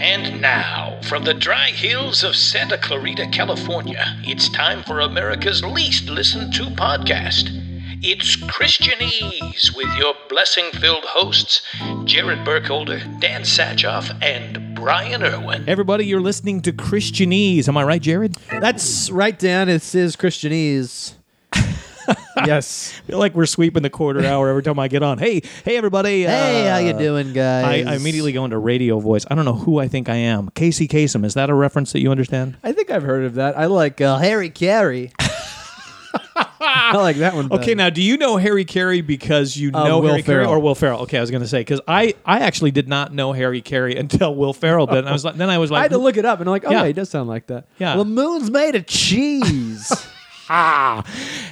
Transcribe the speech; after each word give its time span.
And 0.00 0.40
now, 0.40 0.98
from 1.04 1.24
the 1.24 1.34
dry 1.34 1.68
hills 1.68 2.24
of 2.24 2.34
Santa 2.34 2.76
Clarita, 2.76 3.28
California, 3.30 4.04
it's 4.24 4.48
time 4.48 4.82
for 4.82 5.00
America's 5.00 5.62
least 5.64 6.08
listened 6.08 6.52
to 6.54 6.64
podcast. 6.64 7.50
It's 8.02 8.36
Christianese 8.36 9.76
with 9.76 9.86
your 9.96 10.14
blessing 10.28 10.70
filled 10.72 11.04
hosts, 11.04 11.62
Jared 12.04 12.44
Burkholder, 12.44 12.98
Dan 13.20 13.42
Satchoff, 13.42 14.16
and 14.22 14.74
Brian 14.74 15.22
Irwin. 15.22 15.68
Everybody, 15.68 16.06
you're 16.06 16.20
listening 16.20 16.60
to 16.62 16.72
Christianese. 16.72 17.68
Am 17.68 17.76
I 17.76 17.84
right, 17.84 18.02
Jared? 18.02 18.34
That's 18.50 19.10
right, 19.10 19.38
Dan. 19.38 19.68
It 19.68 19.94
is 19.94 20.16
Christianese. 20.16 21.14
yes. 22.46 22.92
I 23.04 23.06
feel 23.06 23.18
like 23.18 23.34
we're 23.34 23.46
sweeping 23.46 23.82
the 23.82 23.90
quarter 23.90 24.24
hour 24.24 24.48
every 24.48 24.62
time 24.62 24.78
I 24.78 24.88
get 24.88 25.02
on. 25.02 25.18
Hey, 25.18 25.42
hey, 25.64 25.76
everybody. 25.76 26.22
Hey, 26.24 26.66
how 26.68 26.78
you 26.78 26.90
uh, 26.94 26.98
doing, 26.98 27.32
guys? 27.32 27.86
I 27.86 27.94
immediately 27.94 28.32
go 28.32 28.44
into 28.44 28.58
radio 28.58 28.98
voice. 28.98 29.24
I 29.30 29.34
don't 29.34 29.44
know 29.44 29.54
who 29.54 29.78
I 29.78 29.88
think 29.88 30.08
I 30.08 30.16
am. 30.16 30.50
Casey 30.50 30.86
Kasem. 30.88 31.24
Is 31.24 31.34
that 31.34 31.50
a 31.50 31.54
reference 31.54 31.92
that 31.92 32.00
you 32.00 32.10
understand? 32.10 32.56
I 32.62 32.72
think 32.72 32.90
I've 32.90 33.02
heard 33.02 33.24
of 33.24 33.34
that. 33.34 33.56
I 33.58 33.66
like 33.66 34.00
uh, 34.00 34.18
Harry 34.18 34.50
Caray. 34.50 35.12
I 36.58 36.96
like 36.96 37.16
that 37.16 37.34
one. 37.34 37.50
Okay, 37.52 37.74
now 37.74 37.90
do 37.90 38.02
you 38.02 38.16
know 38.16 38.36
Harry 38.36 38.64
Caray 38.64 39.00
because 39.00 39.56
you 39.56 39.70
Uh, 39.72 39.84
know 39.88 39.98
Will 40.00 40.10
Harry 40.10 40.22
Caray 40.22 40.44
or 40.46 40.58
Will 40.60 40.74
Ferrell? 40.74 41.00
Okay, 41.02 41.18
I 41.18 41.20
was 41.20 41.30
going 41.30 41.42
to 41.42 41.48
say 41.48 41.60
because 41.60 41.80
I 41.86 42.14
I 42.24 42.40
actually 42.40 42.70
did 42.70 42.88
not 42.88 43.12
know 43.12 43.32
Harry 43.32 43.60
Caray 43.62 43.96
until 43.96 44.34
Will 44.34 44.52
Ferrell 44.52 44.86
did. 44.86 44.98
And 44.98 45.08
I 45.08 45.12
was 45.12 45.24
like, 45.24 45.36
then 45.36 45.50
I 45.50 45.58
was 45.58 45.70
like, 45.70 45.78
I 45.80 45.82
had 45.82 45.90
to 45.92 45.98
look 45.98 46.16
it 46.16 46.24
up, 46.24 46.40
and 46.40 46.48
I'm 46.48 46.52
like, 46.52 46.64
oh, 46.66 46.70
Yeah. 46.70 46.80
yeah, 46.82 46.86
he 46.88 46.92
does 46.92 47.10
sound 47.10 47.28
like 47.28 47.46
that. 47.48 47.66
Yeah. 47.78 47.96
The 47.96 48.04
moon's 48.04 48.50
made 48.50 48.74
of 48.74 48.86
cheese. 48.86 49.90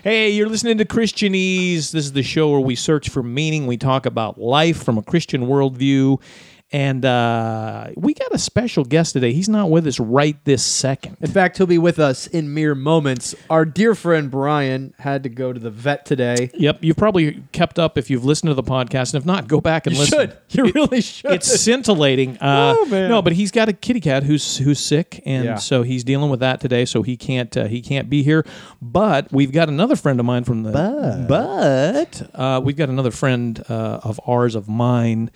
Hey, 0.04 0.30
you're 0.30 0.48
listening 0.48 0.78
to 0.78 0.84
Christianese. 0.84 1.90
This 1.90 2.04
is 2.04 2.12
the 2.12 2.22
show 2.22 2.50
where 2.50 2.60
we 2.60 2.76
search 2.76 3.08
for 3.08 3.24
meaning. 3.24 3.66
We 3.66 3.76
talk 3.76 4.06
about 4.06 4.38
life 4.38 4.84
from 4.84 4.98
a 4.98 5.02
Christian 5.02 5.48
worldview. 5.48 6.20
And 6.74 7.04
uh, 7.04 7.90
we 7.94 8.14
got 8.14 8.34
a 8.34 8.38
special 8.38 8.84
guest 8.84 9.12
today. 9.12 9.32
He's 9.32 9.48
not 9.48 9.70
with 9.70 9.86
us 9.86 10.00
right 10.00 10.36
this 10.44 10.64
second. 10.64 11.18
In 11.20 11.30
fact, 11.30 11.56
he'll 11.56 11.68
be 11.68 11.78
with 11.78 12.00
us 12.00 12.26
in 12.26 12.52
mere 12.52 12.74
moments. 12.74 13.32
Our 13.48 13.64
dear 13.64 13.94
friend 13.94 14.28
Brian 14.28 14.92
had 14.98 15.22
to 15.22 15.28
go 15.28 15.52
to 15.52 15.60
the 15.60 15.70
vet 15.70 16.04
today. 16.04 16.50
Yep, 16.52 16.78
you've 16.82 16.96
probably 16.96 17.44
kept 17.52 17.78
up 17.78 17.96
if 17.96 18.10
you've 18.10 18.24
listened 18.24 18.50
to 18.50 18.54
the 18.54 18.64
podcast. 18.64 19.14
And 19.14 19.22
if 19.22 19.24
not, 19.24 19.46
go 19.46 19.60
back 19.60 19.86
and 19.86 19.96
listen. 19.96 20.18
You 20.18 20.26
listen. 20.26 20.38
should. 20.48 20.66
You 20.66 20.72
really 20.72 21.00
should. 21.00 21.30
It's 21.30 21.60
scintillating. 21.60 22.38
Uh, 22.38 22.74
Oh, 22.76 22.86
man. 22.86 23.08
No, 23.08 23.22
but 23.22 23.34
he's 23.34 23.52
got 23.52 23.68
a 23.68 23.72
kitty 23.72 24.00
cat 24.00 24.24
who's 24.24 24.56
who's 24.56 24.80
sick, 24.80 25.22
and 25.24 25.44
Yeah. 25.44 25.54
so 25.56 25.82
he's 25.84 26.02
dealing 26.02 26.28
with 26.28 26.40
that 26.40 26.60
today. 26.60 26.86
So 26.86 27.02
he 27.02 27.16
can't 27.16 27.56
uh, 27.56 27.66
he 27.66 27.82
can't 27.82 28.10
be 28.10 28.24
here. 28.24 28.44
But 28.82 29.30
we've 29.32 29.52
got 29.52 29.68
another 29.68 29.94
friend 29.94 30.18
of 30.18 30.26
mine 30.26 30.42
from 30.42 30.64
the 30.64 30.72
but, 31.28 32.30
uh, 32.34 32.60
we've 32.64 32.76
got 32.76 32.88
another 32.88 33.12
friend 33.12 33.62
uh, 33.68 34.00
of 34.02 34.18
ours 34.26 34.56
of 34.56 34.68
mine 34.68 35.30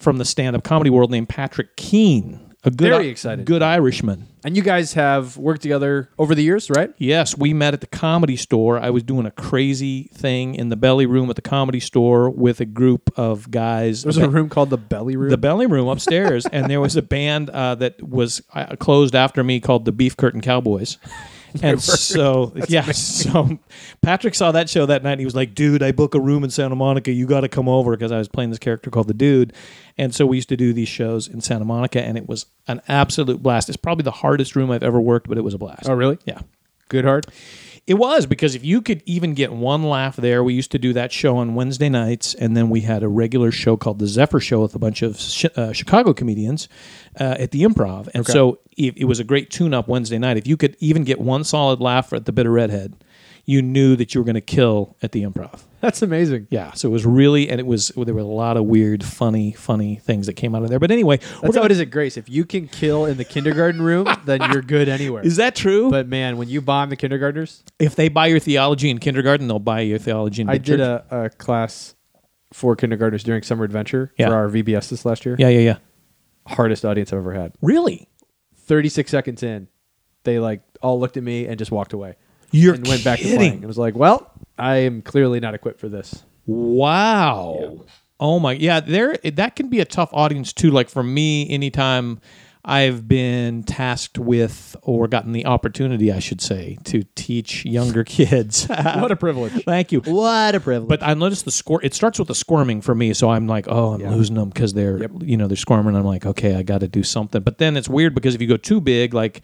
from 0.00 0.18
the 0.18 0.24
stand 0.24 0.56
up 0.56 0.64
comedy 0.64 0.90
world 0.90 1.10
named 1.10 1.28
Patrick 1.28 1.76
Keane. 1.76 2.40
A 2.62 2.70
good 2.70 2.90
Very 2.90 3.08
excited. 3.08 3.46
good 3.46 3.62
Irishman. 3.62 4.26
and 4.44 4.54
you 4.54 4.62
guys 4.62 4.92
have 4.92 5.38
worked 5.38 5.62
together 5.62 6.10
over 6.18 6.34
the 6.34 6.42
years, 6.42 6.68
right? 6.68 6.92
Yes, 6.98 7.34
we 7.34 7.54
met 7.54 7.72
at 7.72 7.80
the 7.80 7.86
comedy 7.86 8.36
store. 8.36 8.78
I 8.78 8.90
was 8.90 9.02
doing 9.02 9.24
a 9.24 9.30
crazy 9.30 10.10
thing 10.12 10.54
in 10.56 10.68
the 10.68 10.76
belly 10.76 11.06
room 11.06 11.30
at 11.30 11.36
the 11.36 11.42
comedy 11.42 11.80
store 11.80 12.28
with 12.28 12.60
a 12.60 12.66
group 12.66 13.10
of 13.18 13.50
guys. 13.50 14.02
There's 14.02 14.18
a 14.18 14.28
room 14.28 14.50
called 14.50 14.68
the 14.68 14.76
Belly 14.76 15.16
Room. 15.16 15.30
the 15.30 15.38
belly 15.38 15.66
room 15.66 15.88
upstairs, 15.88 16.44
and 16.52 16.70
there 16.70 16.82
was 16.82 16.96
a 16.96 17.02
band 17.02 17.48
uh, 17.48 17.76
that 17.76 18.02
was 18.06 18.42
uh, 18.52 18.76
closed 18.76 19.14
after 19.14 19.42
me 19.42 19.58
called 19.58 19.86
the 19.86 19.92
Beef 19.92 20.14
Curtain 20.18 20.42
Cowboys. 20.42 20.98
And 21.64 21.82
so, 21.82 22.52
yeah, 22.68 22.92
so 22.92 23.58
Patrick 24.02 24.36
saw 24.36 24.52
that 24.52 24.70
show 24.70 24.86
that 24.86 25.02
night. 25.02 25.14
And 25.14 25.20
he 25.20 25.24
was 25.24 25.34
like, 25.34 25.52
"Dude, 25.52 25.82
I 25.82 25.90
book 25.90 26.14
a 26.14 26.20
room 26.20 26.44
in 26.44 26.50
Santa 26.50 26.76
Monica. 26.76 27.10
You 27.10 27.26
got 27.26 27.40
to 27.40 27.48
come 27.48 27.68
over." 27.68 27.90
Because 27.90 28.12
I 28.12 28.18
was 28.18 28.28
playing 28.28 28.50
this 28.50 28.60
character 28.60 28.88
called 28.88 29.08
the 29.08 29.14
Dude, 29.14 29.52
and 30.00 30.14
so 30.14 30.24
we 30.24 30.38
used 30.38 30.48
to 30.48 30.56
do 30.56 30.72
these 30.72 30.88
shows 30.88 31.28
in 31.28 31.42
Santa 31.42 31.66
Monica, 31.66 32.00
and 32.02 32.16
it 32.16 32.26
was 32.26 32.46
an 32.66 32.80
absolute 32.88 33.42
blast. 33.42 33.68
It's 33.68 33.76
probably 33.76 34.02
the 34.04 34.10
hardest 34.10 34.56
room 34.56 34.70
I've 34.70 34.82
ever 34.82 34.98
worked, 34.98 35.28
but 35.28 35.36
it 35.36 35.42
was 35.42 35.52
a 35.52 35.58
blast. 35.58 35.88
oh, 35.88 35.94
really? 35.94 36.18
Yeah. 36.24 36.40
Good 36.88 37.04
heart. 37.04 37.26
It 37.86 37.94
was 37.94 38.24
because 38.24 38.54
if 38.54 38.64
you 38.64 38.80
could 38.80 39.02
even 39.04 39.34
get 39.34 39.52
one 39.52 39.82
laugh 39.82 40.16
there, 40.16 40.42
we 40.42 40.54
used 40.54 40.70
to 40.70 40.78
do 40.78 40.94
that 40.94 41.12
show 41.12 41.36
on 41.36 41.54
Wednesday 41.54 41.90
nights, 41.90 42.32
and 42.32 42.56
then 42.56 42.70
we 42.70 42.80
had 42.80 43.02
a 43.02 43.08
regular 43.08 43.50
show 43.50 43.76
called 43.76 43.98
the 43.98 44.06
Zephyr 44.06 44.40
Show 44.40 44.62
with 44.62 44.74
a 44.74 44.78
bunch 44.78 45.02
of 45.02 45.20
sh- 45.20 45.46
uh, 45.54 45.72
Chicago 45.72 46.14
comedians 46.14 46.66
uh, 47.20 47.36
at 47.38 47.50
the 47.50 47.62
Improv, 47.62 48.08
and 48.14 48.24
so 48.32 48.58
it, 48.78 48.96
it 48.96 49.04
was 49.04 49.20
a 49.20 49.24
great 49.24 49.50
tune-up 49.50 49.86
Wednesday 49.86 50.18
night. 50.18 50.38
If 50.38 50.46
you 50.46 50.56
could 50.56 50.76
even 50.80 51.04
get 51.04 51.20
one 51.20 51.44
solid 51.44 51.80
laugh 51.80 52.12
at 52.14 52.24
the 52.24 52.32
Bitter 52.32 52.50
Redhead, 52.50 52.96
you 53.44 53.60
knew 53.60 53.96
that 53.96 54.14
you 54.14 54.20
were 54.20 54.24
going 54.24 54.34
to 54.34 54.40
kill 54.40 54.96
at 55.02 55.12
the 55.12 55.22
Improv. 55.22 55.60
That's 55.80 56.02
amazing. 56.02 56.46
Yeah, 56.50 56.72
so 56.72 56.88
it 56.88 56.92
was 56.92 57.06
really, 57.06 57.48
and 57.48 57.58
it 57.58 57.66
was 57.66 57.88
there 57.96 58.14
were 58.14 58.20
a 58.20 58.24
lot 58.24 58.56
of 58.56 58.64
weird, 58.64 59.02
funny, 59.02 59.52
funny 59.52 59.96
things 59.96 60.26
that 60.26 60.34
came 60.34 60.54
out 60.54 60.62
of 60.62 60.68
there. 60.68 60.78
But 60.78 60.90
anyway, 60.90 61.18
That's 61.42 61.56
how 61.56 61.62
it 61.64 61.70
is 61.72 61.80
at 61.80 61.90
Grace. 61.90 62.16
If 62.16 62.28
you 62.28 62.44
can 62.44 62.68
kill 62.68 63.06
in 63.06 63.16
the 63.16 63.24
kindergarten 63.24 63.80
room, 63.80 64.06
then 64.26 64.40
you're 64.52 64.62
good 64.62 64.88
anywhere. 64.88 65.22
Is 65.22 65.36
that 65.36 65.54
true? 65.54 65.90
but 65.90 66.06
man, 66.06 66.36
when 66.36 66.48
you 66.48 66.60
bomb 66.60 66.90
the 66.90 66.96
kindergartners, 66.96 67.62
if 67.78 67.96
they 67.96 68.08
buy 68.08 68.26
your 68.26 68.38
theology 68.40 68.90
in 68.90 68.98
kindergarten, 68.98 69.48
they'll 69.48 69.58
buy 69.58 69.80
your 69.80 69.98
theology 69.98 70.42
in 70.42 70.50
I 70.50 70.58
did 70.58 70.80
a, 70.80 71.04
a 71.10 71.30
class 71.30 71.94
for 72.52 72.76
kindergartners 72.76 73.22
during 73.22 73.42
summer 73.42 73.64
adventure 73.64 74.12
Yeah. 74.18 74.28
for 74.28 74.34
our 74.34 74.48
VBS 74.48 74.90
this 74.90 75.04
last 75.04 75.24
year. 75.24 75.36
yeah, 75.38 75.48
yeah, 75.48 75.60
yeah. 75.60 75.76
Hardest 76.46 76.84
audience 76.84 77.12
I've 77.12 77.20
ever 77.20 77.32
had. 77.32 77.52
Really? 77.62 78.08
36 78.56 79.10
seconds 79.10 79.42
in, 79.42 79.68
they 80.24 80.38
like 80.38 80.62
all 80.82 80.98
looked 81.00 81.16
at 81.16 81.22
me 81.22 81.46
and 81.46 81.58
just 81.58 81.70
walked 81.70 81.92
away 81.92 82.16
You're 82.50 82.74
and 82.74 82.86
went 82.86 83.04
back 83.04 83.18
to 83.18 83.24
kidding. 83.24 83.38
playing. 83.38 83.62
It 83.62 83.66
was 83.66 83.78
like, 83.78 83.94
well, 83.94 84.30
I 84.58 84.76
am 84.78 85.02
clearly 85.02 85.40
not 85.40 85.54
equipped 85.54 85.80
for 85.80 85.88
this. 85.88 86.24
Wow. 86.46 87.84
Oh 88.18 88.38
my 88.38 88.52
yeah, 88.52 88.80
there 88.80 89.16
that 89.24 89.56
can 89.56 89.68
be 89.68 89.80
a 89.80 89.84
tough 89.84 90.10
audience 90.12 90.52
too. 90.52 90.70
Like 90.70 90.88
for 90.90 91.02
me, 91.02 91.48
anytime 91.48 92.20
I've 92.64 93.08
been 93.08 93.62
tasked 93.62 94.18
with 94.18 94.76
or 94.82 95.08
gotten 95.08 95.32
the 95.32 95.46
opportunity, 95.46 96.12
I 96.12 96.18
should 96.18 96.42
say, 96.42 96.76
to 96.84 97.04
teach 97.14 97.64
younger 97.64 98.04
kids. 98.18 98.66
What 98.68 99.10
a 99.10 99.16
privilege. 99.16 99.52
Thank 99.64 99.92
you. 99.92 100.00
What 100.00 100.54
a 100.54 100.60
privilege. 100.60 100.88
But 100.88 101.02
I 101.02 101.14
noticed 101.14 101.46
the 101.46 101.50
score. 101.50 101.82
It 101.82 101.94
starts 101.94 102.18
with 102.18 102.28
the 102.28 102.34
squirming 102.34 102.82
for 102.82 102.94
me, 102.94 103.14
so 103.14 103.30
I'm 103.30 103.46
like, 103.46 103.66
oh, 103.68 103.94
I'm 103.94 104.06
losing 104.14 104.34
them 104.36 104.50
because 104.50 104.74
they're, 104.74 105.08
you 105.22 105.38
know, 105.38 105.46
they're 105.46 105.56
squirming. 105.56 105.96
I'm 105.96 106.04
like, 106.04 106.26
okay, 106.26 106.56
I 106.56 106.62
got 106.62 106.80
to 106.80 106.88
do 106.88 107.02
something. 107.02 107.42
But 107.42 107.56
then 107.56 107.78
it's 107.78 107.88
weird 107.88 108.14
because 108.14 108.34
if 108.34 108.42
you 108.42 108.46
go 108.46 108.58
too 108.58 108.82
big, 108.82 109.14
like, 109.14 109.40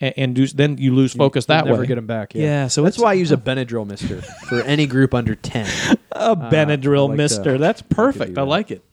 and, 0.00 0.14
and 0.16 0.34
do, 0.34 0.46
then 0.46 0.78
you 0.78 0.94
lose 0.94 1.12
focus 1.12 1.46
that 1.46 1.64
You'll 1.64 1.72
never 1.72 1.80
way. 1.82 1.86
get 1.86 1.94
them 1.96 2.06
back. 2.06 2.34
Yeah, 2.34 2.42
Yeah, 2.44 2.66
so 2.68 2.82
that's 2.82 2.98
why 2.98 3.10
I 3.10 3.14
use 3.14 3.32
a 3.32 3.36
Benadryl 3.36 3.86
mister 3.86 4.22
for 4.48 4.60
any 4.62 4.86
group 4.86 5.14
under 5.14 5.34
10. 5.34 5.66
a 6.12 6.36
Benadryl 6.36 7.06
I 7.06 7.08
like 7.08 7.16
Mister. 7.16 7.52
to- 7.54 7.58
That's 7.58 7.82
perfect. 7.82 8.34
do 8.34 8.40
I 8.40 8.44
that. 8.44 8.50
like 8.50 8.70
it. 8.70 8.84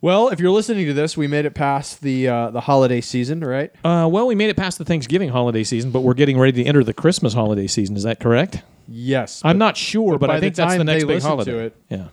Well, 0.00 0.30
if 0.30 0.40
you're 0.40 0.50
listening 0.50 0.86
to 0.86 0.94
this, 0.94 1.16
we 1.16 1.28
made 1.28 1.44
it 1.44 1.54
past 1.54 2.00
the 2.02 2.26
uh, 2.26 2.50
the 2.50 2.60
holiday 2.60 3.00
season, 3.00 3.40
right? 3.40 3.70
Uh, 3.84 4.08
well, 4.10 4.26
we 4.26 4.34
made 4.34 4.50
it 4.50 4.56
past 4.56 4.78
the 4.78 4.84
Thanksgiving 4.84 5.28
holiday 5.28 5.62
season, 5.62 5.92
but 5.92 6.00
we're 6.00 6.14
getting 6.14 6.38
ready 6.40 6.60
to 6.62 6.68
enter 6.68 6.82
the 6.82 6.92
Christmas 6.92 7.34
holiday 7.34 7.68
season. 7.68 7.96
Is 7.96 8.02
that 8.02 8.18
correct? 8.18 8.62
Yes. 8.88 9.40
I'm 9.44 9.58
not 9.58 9.76
sure, 9.76 10.18
but, 10.18 10.26
by 10.26 10.38
I 10.38 10.40
think 10.40 10.56
the 10.56 10.62
that's 10.62 10.76
the 10.76 10.82
next 10.84 11.02
they 11.04 11.06
big 11.06 11.14
listen 11.16 11.30
to 11.30 11.36
holiday. 11.36 11.66
it- 11.66 11.76
Yeah, 11.88 12.08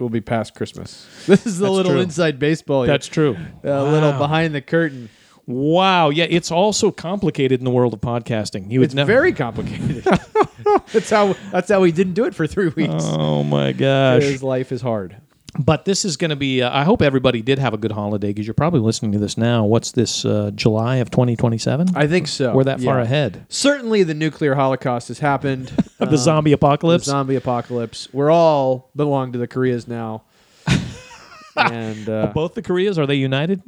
We'll 0.00 0.08
be 0.08 0.20
past 0.20 0.56
Christmas. 0.56 1.06
This 1.26 1.46
is 1.46 1.58
the 1.58 1.66
That's 1.66 1.72
little 1.76 1.92
true. 1.92 2.00
inside 2.00 2.40
baseball. 2.40 2.82
here. 2.82 2.92
that's 2.94 3.06
true. 3.06 3.36
a 3.62 3.84
little 3.84 4.12
behind 4.14 4.52
the 4.52 4.60
curtain. 4.60 5.08
Wow. 5.46 6.10
Yeah, 6.10 6.26
it's 6.28 6.50
also 6.50 6.90
complicated 6.90 7.60
in 7.60 7.64
the 7.64 7.70
world 7.70 7.92
of 7.94 8.00
podcasting. 8.00 8.70
You 8.70 8.80
would 8.80 8.86
It's 8.86 8.94
never. 8.94 9.06
very 9.12 9.32
complicated. 9.32 10.04
that's 10.92 11.10
how 11.10 11.34
that's 11.50 11.68
how 11.68 11.80
we 11.80 11.92
didn't 11.92 12.14
do 12.14 12.24
it 12.24 12.34
for 12.34 12.46
three 12.46 12.68
weeks. 12.68 13.04
Oh 13.06 13.42
my 13.42 13.72
gosh. 13.72 14.22
Because 14.24 14.42
life 14.42 14.72
is 14.72 14.82
hard. 14.82 15.16
But 15.58 15.84
this 15.84 16.04
is 16.04 16.16
going 16.16 16.28
to 16.30 16.36
be. 16.36 16.62
Uh, 16.62 16.70
I 16.72 16.84
hope 16.84 17.02
everybody 17.02 17.42
did 17.42 17.58
have 17.58 17.74
a 17.74 17.76
good 17.76 17.90
holiday 17.90 18.28
because 18.28 18.46
you're 18.46 18.54
probably 18.54 18.78
listening 18.78 19.10
to 19.12 19.18
this 19.18 19.36
now. 19.36 19.64
What's 19.64 19.90
this? 19.90 20.24
Uh, 20.24 20.52
July 20.54 20.96
of 20.96 21.10
2027. 21.10 21.88
I 21.96 22.06
think 22.06 22.28
so. 22.28 22.54
We're 22.54 22.62
that 22.64 22.80
far 22.80 23.00
ahead. 23.00 23.46
Certainly, 23.48 24.04
the 24.04 24.14
nuclear 24.14 24.54
holocaust 24.54 25.08
has 25.08 25.18
happened. 25.18 25.72
the 25.98 26.16
zombie 26.16 26.52
apocalypse. 26.52 27.06
The 27.06 27.10
zombie 27.10 27.34
apocalypse. 27.34 28.08
We're 28.12 28.30
all 28.30 28.90
belong 28.94 29.32
to 29.32 29.38
the 29.38 29.48
Koreas 29.48 29.88
now, 29.88 30.22
and 31.56 32.08
uh, 32.08 32.26
Both 32.32 32.54
the 32.54 32.62
Koreas 32.62 32.96
are 32.96 33.06
they 33.06 33.16
united? 33.16 33.60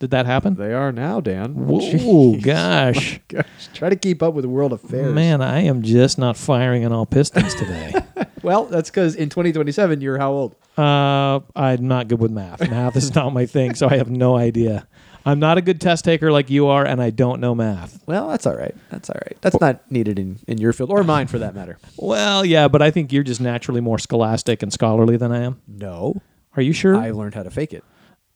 Did 0.00 0.10
that 0.10 0.24
happen? 0.26 0.54
they 0.54 0.72
are 0.72 0.90
now. 0.92 1.20
Dan, 1.20 1.54
Whoa, 1.54 2.36
gosh. 2.42 3.20
Gosh, 3.28 3.44
try 3.74 3.90
to 3.90 3.96
keep 3.96 4.22
up 4.22 4.34
with 4.34 4.46
world 4.46 4.72
affairs. 4.72 5.14
Man, 5.14 5.42
I 5.42 5.60
am 5.60 5.82
just 5.82 6.18
not 6.18 6.36
firing 6.36 6.84
on 6.84 6.92
all 6.92 7.06
pistons 7.06 7.54
today. 7.54 7.94
Well, 8.42 8.64
that's 8.64 8.88
because 8.88 9.16
in 9.16 9.28
2027 9.28 10.00
you're 10.00 10.16
how 10.16 10.32
old? 10.32 10.54
uh, 10.78 11.40
I'm 11.54 11.86
not 11.86 12.08
good 12.08 12.20
with 12.20 12.30
math. 12.30 12.66
Math 12.70 12.96
is 12.96 13.14
not 13.14 13.34
my 13.34 13.44
thing, 13.44 13.74
so 13.74 13.86
I 13.86 13.98
have 13.98 14.08
no 14.08 14.34
idea. 14.34 14.88
I'm 15.26 15.38
not 15.38 15.58
a 15.58 15.60
good 15.60 15.78
test 15.78 16.06
taker 16.06 16.32
like 16.32 16.48
you 16.48 16.66
are, 16.68 16.82
and 16.86 17.02
I 17.02 17.10
don't 17.10 17.42
know 17.42 17.54
math. 17.54 18.02
Well, 18.06 18.28
that's 18.28 18.46
all 18.46 18.56
right. 18.56 18.74
That's 18.88 19.10
all 19.10 19.20
right. 19.26 19.36
That's 19.42 19.60
not 19.60 19.90
needed 19.90 20.18
in, 20.18 20.38
in 20.48 20.56
your 20.56 20.72
field 20.72 20.88
or 20.88 21.04
mine 21.04 21.26
for 21.26 21.38
that 21.38 21.54
matter. 21.54 21.76
Well, 21.98 22.42
yeah, 22.42 22.66
but 22.68 22.80
I 22.80 22.90
think 22.90 23.12
you're 23.12 23.22
just 23.22 23.42
naturally 23.42 23.82
more 23.82 23.98
scholastic 23.98 24.62
and 24.62 24.72
scholarly 24.72 25.18
than 25.18 25.32
I 25.32 25.40
am. 25.42 25.60
No, 25.68 26.22
Are 26.56 26.62
you 26.62 26.72
sure? 26.72 26.96
I 26.96 27.10
learned 27.10 27.34
how 27.34 27.42
to 27.42 27.50
fake 27.50 27.74
it 27.74 27.84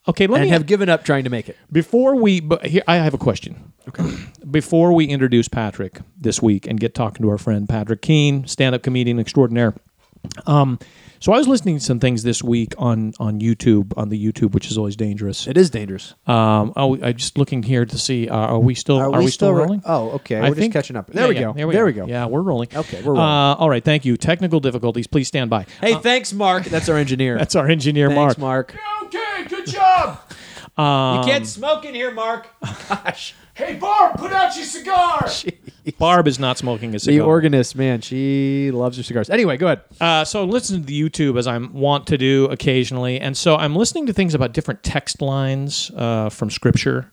okay, 0.08 0.26
let 0.26 0.40
and 0.40 0.44
me 0.46 0.50
have 0.50 0.66
given 0.66 0.88
up 0.88 1.04
trying 1.04 1.24
to 1.24 1.30
make 1.30 1.48
it. 1.48 1.56
Before 1.72 2.14
we, 2.16 2.40
but 2.40 2.66
here 2.66 2.82
I 2.86 2.96
have 2.96 3.14
a 3.14 3.18
question. 3.18 3.72
Okay. 3.88 4.04
Before 4.50 4.92
we 4.92 5.06
introduce 5.06 5.48
Patrick 5.48 6.00
this 6.18 6.40
week 6.42 6.66
and 6.66 6.78
get 6.80 6.94
talking 6.94 7.22
to 7.22 7.30
our 7.30 7.38
friend 7.38 7.68
Patrick 7.68 8.02
Keane, 8.02 8.46
stand-up 8.46 8.82
comedian 8.82 9.18
extraordinaire. 9.18 9.74
Um, 10.46 10.78
So 11.20 11.32
I 11.32 11.38
was 11.38 11.48
listening 11.48 11.78
to 11.78 11.84
some 11.84 12.00
things 12.00 12.22
this 12.22 12.42
week 12.42 12.74
on 12.76 13.14
on 13.18 13.40
YouTube 13.40 13.96
on 13.96 14.10
the 14.10 14.18
YouTube, 14.22 14.52
which 14.52 14.70
is 14.70 14.76
always 14.76 14.94
dangerous. 14.94 15.46
It 15.46 15.56
is 15.56 15.70
dangerous. 15.70 16.12
Um, 16.26 16.74
oh, 16.76 16.98
I'm 17.02 17.16
just 17.16 17.38
looking 17.38 17.62
here 17.62 17.86
to 17.86 17.98
see. 17.98 18.28
Uh, 18.28 18.36
are 18.36 18.58
we 18.58 18.74
still? 18.74 18.98
Are, 18.98 19.22
we, 19.22 19.30
still, 19.30 19.52
ro- 19.52 19.62
rolling? 19.64 19.82
Oh, 19.86 20.10
okay. 20.16 20.36
I 20.36 20.50
We're 20.50 20.54
think- 20.54 20.72
just 20.74 20.84
catching 20.84 20.96
up. 20.96 21.06
There 21.10 21.22
yeah, 21.24 21.28
we 21.28 21.34
yeah, 21.36 21.40
go. 21.40 21.52
There 21.54 21.66
we, 21.66 21.72
there 21.74 21.82
go. 21.92 22.02
we 22.02 22.06
go. 22.08 22.12
Yeah, 22.12 22.26
we're 22.26 22.42
rolling. 22.42 22.68
Okay, 22.74 23.00
we're 23.00 23.12
rolling. 23.14 23.22
Uh, 23.22 23.54
all 23.54 23.70
right, 23.70 23.82
thank 23.82 24.04
you. 24.04 24.18
Technical 24.18 24.60
difficulties. 24.60 25.06
Please 25.06 25.26
stand 25.28 25.48
by. 25.48 25.64
Hey, 25.80 25.94
thanks, 25.94 26.34
Mark. 26.34 26.64
That's 26.64 26.90
our 26.90 26.98
engineer. 26.98 27.38
That's 27.44 27.54
our 27.56 27.68
engineer, 27.68 28.10
thanks, 28.10 28.36
Mark. 28.36 28.74
Mark. 28.74 29.03
Okay, 29.44 29.56
good 29.56 29.66
job. 29.66 30.20
Um, 30.76 31.18
you 31.18 31.24
can't 31.24 31.46
smoke 31.46 31.84
in 31.84 31.94
here, 31.94 32.10
Mark. 32.10 32.48
Gosh. 32.88 33.34
Hey, 33.54 33.76
Barb, 33.76 34.16
put 34.18 34.32
out 34.32 34.56
your 34.56 34.64
cigar. 34.64 35.28
Barb 35.98 36.26
is 36.26 36.40
not 36.40 36.58
smoking 36.58 36.92
a 36.94 36.98
cigar. 36.98 37.14
The 37.14 37.24
organist, 37.24 37.76
man, 37.76 38.00
she 38.00 38.72
loves 38.72 38.96
her 38.96 39.04
cigars. 39.04 39.30
Anyway, 39.30 39.56
go 39.56 39.66
ahead. 39.66 39.82
Uh, 40.00 40.24
so 40.24 40.42
I'm 40.42 40.50
listening 40.50 40.80
to 40.80 40.86
the 40.86 41.00
YouTube 41.00 41.38
as 41.38 41.46
I 41.46 41.56
want 41.58 42.08
to 42.08 42.18
do 42.18 42.46
occasionally, 42.46 43.20
and 43.20 43.36
so 43.36 43.54
I'm 43.54 43.76
listening 43.76 44.06
to 44.06 44.12
things 44.12 44.34
about 44.34 44.52
different 44.52 44.82
text 44.82 45.22
lines 45.22 45.92
uh, 45.96 46.30
from 46.30 46.50
Scripture. 46.50 47.12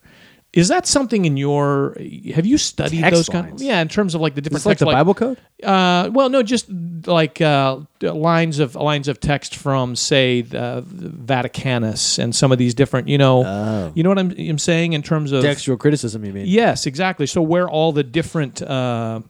Is 0.54 0.68
that 0.68 0.86
something 0.86 1.24
in 1.24 1.38
your? 1.38 1.96
Have 2.36 2.46
you 2.46 2.58
studied 2.58 3.00
Text 3.02 3.16
those 3.16 3.30
kind? 3.30 3.48
lines? 3.48 3.64
yeah, 3.64 3.80
in 3.82 3.88
terms 3.88 4.16
of 4.16 4.20
like 4.22 4.36
the 4.36 4.42
different 4.42 4.60
It's 4.60 4.66
like 4.66 4.80
text, 4.80 4.86
the 4.90 4.92
Bible 4.92 5.14
code. 5.14 5.38
Uh, 5.64 6.10
well, 6.12 6.28
no, 6.30 6.44
just 6.44 6.70
like 7.08 7.40
uh, 7.40 7.80
lines 8.02 8.60
of 8.60 8.76
lines 8.76 9.08
of 9.08 9.22
text 9.22 9.56
from, 9.56 9.96
say, 9.96 10.42
the, 10.42 10.84
the 10.86 11.08
Vaticanus 11.10 12.20
and 12.20 12.36
some 12.36 12.52
of 12.52 12.58
these 12.58 12.74
different. 12.74 13.08
You 13.08 13.18
know, 13.18 13.46
Oh. 13.46 13.92
you 13.96 14.04
know 14.04 14.10
what 14.10 14.20
I'm, 14.20 14.32
I'm 14.38 14.58
saying 14.58 14.92
in 14.92 15.02
terms 15.04 15.32
of 15.32 15.42
Textual 15.42 15.78
criticism, 15.78 16.26
you 16.26 16.34
mean? 16.34 16.46
Yes, 16.48 16.86
exactly. 16.86 17.28
So 17.28 17.42
where 17.42 17.70
all 17.70 17.94
the 17.94 18.04
different 18.04 18.62
uh, 18.62 19.22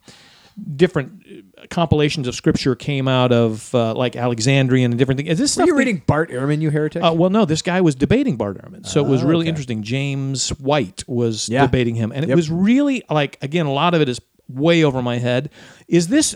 different 0.76 1.70
compilations 1.70 2.28
of 2.28 2.36
scripture 2.36 2.76
came 2.76 3.08
out 3.08 3.32
of, 3.32 3.74
uh, 3.76 3.94
like 3.94 4.16
Alexandrian 4.16 4.92
and 4.92 4.98
different 5.00 5.18
things. 5.20 5.30
Is 5.32 5.38
this 5.40 5.52
Were 5.52 5.54
stuff 5.64 5.68
you 5.68 5.74
that- 5.74 5.80
reading 5.80 6.02
Bart 6.06 6.30
Ehrman, 6.32 6.62
you 6.62 6.70
heretic? 6.70 7.04
Uh, 7.04 7.14
well, 7.16 7.30
no. 7.30 7.46
This 7.46 7.62
guy 7.62 7.82
was 7.82 7.96
debating 7.96 8.36
Bart 8.38 8.58
Ehrman, 8.58 8.86
so 8.86 9.04
it 9.06 9.08
was 9.10 9.24
really 9.24 9.42
okay. 9.44 9.50
interesting. 9.50 9.84
James 9.84 10.50
White 10.60 11.04
was 11.08 11.50
Yeah. 11.50 11.66
debating 11.66 11.96
him, 11.96 12.12
and 12.14 12.24
it 12.24 12.30
Yep. 12.30 12.36
was 12.36 12.50
really 12.50 13.04
like 13.10 13.38
again, 13.42 13.66
a 13.66 13.74
lot 13.74 13.94
of 13.94 14.02
it 14.02 14.10
is 14.10 14.20
way 14.50 14.84
over 14.84 15.02
my 15.02 15.18
head. 15.18 15.50
Is 15.88 16.08
this? 16.10 16.36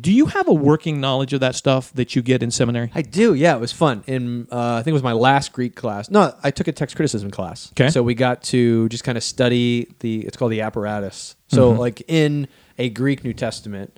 Do 0.00 0.10
you 0.10 0.24
have 0.26 0.48
a 0.48 0.52
working 0.54 0.98
knowledge 0.98 1.34
of 1.34 1.40
that 1.40 1.54
stuff 1.54 1.92
that 1.92 2.16
you 2.16 2.22
get 2.22 2.42
in 2.42 2.50
seminary? 2.50 2.90
I 2.94 3.02
do. 3.02 3.34
Yeah, 3.34 3.54
it 3.54 3.60
was 3.60 3.70
fun. 3.70 4.02
In 4.06 4.48
uh, 4.50 4.76
I 4.76 4.82
think 4.82 4.92
it 4.92 4.94
was 4.94 5.02
my 5.02 5.12
last 5.12 5.52
Greek 5.52 5.74
class. 5.74 6.10
No, 6.10 6.32
I 6.42 6.50
took 6.50 6.68
a 6.68 6.72
text 6.72 6.96
criticism 6.96 7.30
class. 7.30 7.70
Okay. 7.72 7.90
So 7.90 8.02
we 8.02 8.14
got 8.14 8.42
to 8.44 8.88
just 8.88 9.04
kind 9.04 9.18
of 9.18 9.24
study 9.24 9.86
the. 10.00 10.20
It's 10.26 10.38
called 10.38 10.52
the 10.52 10.62
apparatus. 10.62 11.36
So 11.48 11.70
Mm-hmm. 11.70 11.80
like 11.80 12.02
in 12.08 12.48
a 12.78 12.88
Greek 12.90 13.24
New 13.24 13.32
Testament, 13.34 13.96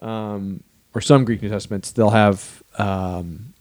um, 0.00 0.62
or 0.94 1.00
some 1.00 1.24
Greek 1.24 1.42
New 1.42 1.48
Testaments, 1.48 1.90
they'll 1.92 2.10
have. 2.10 2.62
Um, 2.78 3.54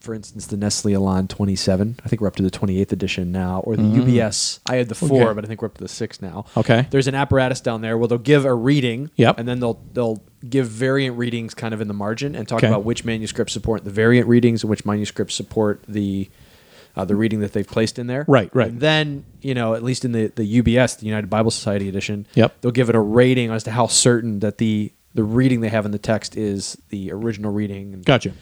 for 0.00 0.14
instance, 0.14 0.46
the 0.46 0.56
Nestle 0.56 0.92
Aland 0.94 1.30
27. 1.30 1.96
I 2.04 2.08
think 2.08 2.20
we're 2.22 2.28
up 2.28 2.36
to 2.36 2.42
the 2.44 2.50
28th 2.50 2.92
edition 2.92 3.32
now, 3.32 3.58
or 3.64 3.74
the 3.74 3.82
UBS. 3.82 4.60
I 4.64 4.76
had 4.76 4.88
the 4.88 4.94
four, 4.94 5.08
Mm. 5.08 5.24
Okay. 5.24 5.34
but 5.34 5.44
I 5.44 5.48
think 5.48 5.62
we're 5.62 5.66
up 5.66 5.78
to 5.78 5.82
the 5.82 5.88
six 5.88 6.22
now. 6.22 6.44
Okay. 6.56 6.86
There's 6.90 7.08
an 7.08 7.16
apparatus 7.16 7.60
down 7.60 7.80
there 7.80 7.98
where 7.98 8.06
they'll 8.06 8.18
give 8.18 8.44
a 8.44 8.54
reading, 8.54 9.10
Yep. 9.16 9.40
and 9.40 9.48
then 9.48 9.58
they'll 9.58 9.80
they'll 9.94 10.22
give 10.48 10.68
variant 10.68 11.18
readings 11.18 11.54
kind 11.54 11.74
of 11.74 11.80
in 11.80 11.88
the 11.88 11.94
margin 11.94 12.36
and 12.36 12.46
talk 12.46 12.58
Okay. 12.58 12.68
about 12.68 12.84
which 12.84 13.04
manuscripts 13.04 13.52
support 13.52 13.82
the 13.82 13.90
variant 13.90 14.28
readings 14.28 14.62
and 14.62 14.70
which 14.70 14.84
manuscripts 14.86 15.34
support 15.34 15.82
the 15.88 16.28
uh, 16.96 17.04
the 17.04 17.14
reading 17.14 17.40
that 17.40 17.52
they've 17.52 17.66
placed 17.66 17.98
in 17.98 18.06
there. 18.06 18.24
Right, 18.26 18.50
right. 18.54 18.68
And 18.68 18.80
then 18.80 19.24
you 19.42 19.54
know, 19.54 19.74
at 19.74 19.82
least 19.82 20.04
in 20.04 20.12
the 20.12 20.28
the 20.34 20.62
UBS, 20.62 20.98
the 20.98 21.06
United 21.06 21.28
Bible 21.30 21.50
Society 21.50 21.88
edition, 21.88 22.26
Yep. 22.34 22.60
they'll 22.60 22.72
give 22.72 22.88
it 22.88 22.94
a 22.94 23.00
rating 23.00 23.50
as 23.50 23.62
to 23.64 23.70
how 23.70 23.86
certain 23.86 24.40
that 24.40 24.58
the 24.58 24.92
the 25.14 25.24
reading 25.24 25.60
they 25.60 25.68
have 25.70 25.86
in 25.86 25.92
the 25.92 25.98
text 25.98 26.36
is 26.36 26.76
the 26.90 27.10
original 27.12 27.52
reading. 27.52 27.94
And 27.94 28.04
Gotcha. 28.04 28.32